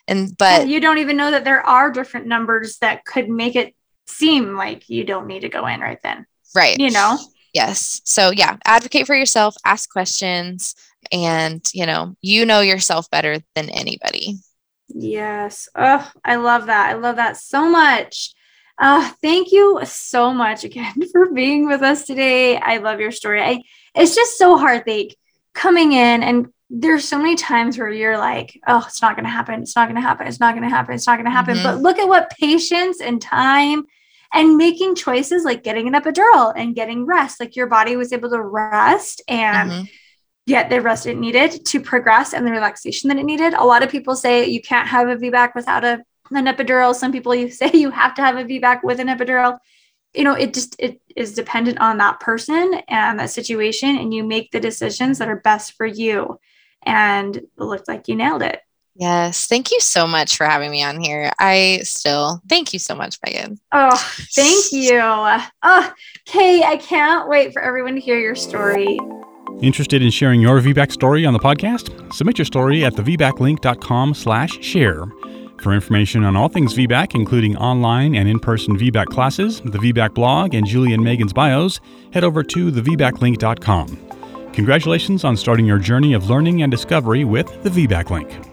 And 0.07 0.37
but 0.37 0.67
you 0.67 0.79
don't 0.79 0.97
even 0.97 1.15
know 1.15 1.31
that 1.31 1.45
there 1.45 1.65
are 1.65 1.91
different 1.91 2.27
numbers 2.27 2.77
that 2.79 3.05
could 3.05 3.29
make 3.29 3.55
it 3.55 3.73
seem 4.07 4.55
like 4.55 4.89
you 4.89 5.03
don't 5.03 5.27
need 5.27 5.41
to 5.41 5.49
go 5.49 5.65
in 5.67 5.79
right 5.79 5.99
then. 6.03 6.25
Right. 6.53 6.77
You 6.77 6.91
know? 6.91 7.17
Yes. 7.53 8.01
So 8.03 8.31
yeah, 8.31 8.57
advocate 8.65 9.07
for 9.07 9.15
yourself, 9.15 9.55
ask 9.63 9.89
questions, 9.89 10.75
and 11.11 11.65
you 11.73 11.85
know, 11.85 12.15
you 12.21 12.45
know 12.45 12.61
yourself 12.61 13.09
better 13.09 13.37
than 13.55 13.69
anybody. 13.69 14.37
Yes. 14.93 15.67
Oh, 15.75 16.09
I 16.23 16.35
love 16.35 16.67
that. 16.67 16.89
I 16.89 16.93
love 16.93 17.15
that 17.17 17.37
so 17.37 17.69
much. 17.69 18.33
Uh, 18.77 19.09
thank 19.21 19.51
you 19.51 19.79
so 19.85 20.33
much 20.33 20.63
again 20.63 20.93
for 21.11 21.31
being 21.31 21.67
with 21.67 21.81
us 21.81 22.05
today. 22.05 22.57
I 22.57 22.77
love 22.77 22.99
your 22.99 23.11
story. 23.11 23.41
I, 23.41 23.61
it's 23.95 24.15
just 24.15 24.37
so 24.37 24.55
like 24.55 25.15
coming 25.53 25.93
in 25.93 26.23
and 26.23 26.47
there's 26.69 27.07
so 27.07 27.17
many 27.17 27.35
times 27.35 27.77
where 27.77 27.89
you're 27.89 28.17
like, 28.17 28.59
oh, 28.67 28.83
it's 28.87 29.01
not 29.01 29.15
going 29.15 29.25
to 29.25 29.29
happen. 29.29 29.61
It's 29.61 29.75
not 29.75 29.87
going 29.87 29.95
to 29.95 30.01
happen. 30.01 30.25
It's 30.25 30.39
not 30.39 30.55
going 30.55 30.67
to 30.67 30.75
happen. 30.75 30.95
It's 30.95 31.05
not 31.05 31.17
going 31.17 31.25
to 31.25 31.31
happen. 31.31 31.55
Mm-hmm. 31.55 31.63
But 31.63 31.81
look 31.81 31.99
at 31.99 32.07
what 32.07 32.31
patience 32.31 32.99
and 32.99 33.21
time 33.21 33.85
and 34.33 34.57
making 34.57 34.95
choices 34.95 35.43
like 35.43 35.63
getting 35.63 35.87
an 35.87 35.93
epidural 35.93 36.51
and 36.55 36.73
getting 36.73 37.05
rest. 37.05 37.39
Like 37.39 37.55
your 37.55 37.67
body 37.67 37.95
was 37.95 38.11
able 38.11 38.31
to 38.31 38.41
rest 38.41 39.21
and 39.27 39.71
mm-hmm. 39.71 39.83
Get 40.45 40.69
the 40.69 40.81
rest 40.81 41.07
it 41.07 41.17
needed 41.17 41.65
to 41.65 41.79
progress 41.79 42.33
and 42.33 42.45
the 42.45 42.51
relaxation 42.51 43.07
that 43.07 43.17
it 43.17 43.23
needed. 43.23 43.53
A 43.53 43.63
lot 43.63 43.81
of 43.81 43.89
people 43.89 44.15
say 44.15 44.45
you 44.45 44.61
can't 44.61 44.87
have 44.87 45.07
a 45.07 45.15
VBAC 45.15 45.55
without 45.55 45.85
a 45.85 46.03
an 46.31 46.45
epidural. 46.45 46.95
Some 46.95 47.11
people 47.11 47.33
you 47.35 47.49
say 47.51 47.71
you 47.73 47.91
have 47.91 48.15
to 48.15 48.21
have 48.21 48.37
a 48.37 48.43
VBAC 48.43 48.83
with 48.83 48.99
an 48.99 49.07
epidural. 49.07 49.57
You 50.13 50.23
know, 50.23 50.33
it 50.33 50.53
just 50.53 50.75
it 50.79 51.01
is 51.15 51.33
dependent 51.33 51.79
on 51.79 51.97
that 51.97 52.19
person 52.19 52.81
and 52.87 53.19
that 53.19 53.31
situation, 53.31 53.97
and 53.97 54.13
you 54.13 54.23
make 54.23 54.51
the 54.51 54.59
decisions 54.59 55.17
that 55.17 55.29
are 55.29 55.39
best 55.39 55.73
for 55.73 55.85
you. 55.85 56.39
And 56.83 57.37
it 57.37 57.49
looked 57.57 57.87
like 57.87 58.07
you 58.07 58.15
nailed 58.15 58.43
it. 58.43 58.59
Yes. 58.95 59.47
Thank 59.47 59.71
you 59.71 59.79
so 59.79 60.05
much 60.05 60.37
for 60.37 60.45
having 60.45 60.69
me 60.69 60.83
on 60.83 60.99
here. 60.99 61.31
I 61.39 61.79
still 61.83 62.41
thank 62.47 62.73
you 62.73 62.79
so 62.79 62.93
much, 62.93 63.17
Meagan. 63.25 63.59
Oh, 63.71 63.95
thank 64.35 64.71
you. 64.71 64.99
Oh, 65.01 65.93
Kay, 66.25 66.63
I 66.63 66.77
can't 66.77 67.27
wait 67.27 67.53
for 67.53 67.61
everyone 67.61 67.95
to 67.95 68.01
hear 68.01 68.19
your 68.19 68.35
story. 68.35 68.99
Interested 69.61 70.01
in 70.01 70.11
sharing 70.11 70.41
your 70.41 70.59
VBAC 70.59 70.91
story 70.91 71.25
on 71.25 71.33
the 71.33 71.39
podcast? 71.39 72.13
Submit 72.13 72.37
your 72.37 72.45
story 72.45 72.83
at 72.83 72.93
thevbaclink.com 72.93 74.13
slash 74.13 74.61
share. 74.61 75.05
For 75.61 75.73
information 75.73 76.25
on 76.25 76.35
all 76.35 76.49
things 76.49 76.73
VBAC, 76.73 77.15
including 77.15 77.55
online 77.55 78.15
and 78.15 78.27
in-person 78.27 78.77
VBAC 78.77 79.05
classes, 79.05 79.61
the 79.61 79.77
VBAC 79.77 80.13
blog, 80.13 80.53
and 80.53 80.67
Julie 80.67 80.93
and 80.93 81.01
Meagan's 81.01 81.31
bios, 81.31 81.79
head 82.11 82.25
over 82.25 82.43
to 82.43 82.71
thevbaclink.com. 82.71 84.51
Congratulations 84.51 85.23
on 85.23 85.37
starting 85.37 85.65
your 85.65 85.79
journey 85.79 86.13
of 86.13 86.29
learning 86.29 86.61
and 86.61 86.69
discovery 86.69 87.23
with 87.23 87.63
the 87.63 87.69
VBAC 87.69 88.09
Link. 88.09 88.52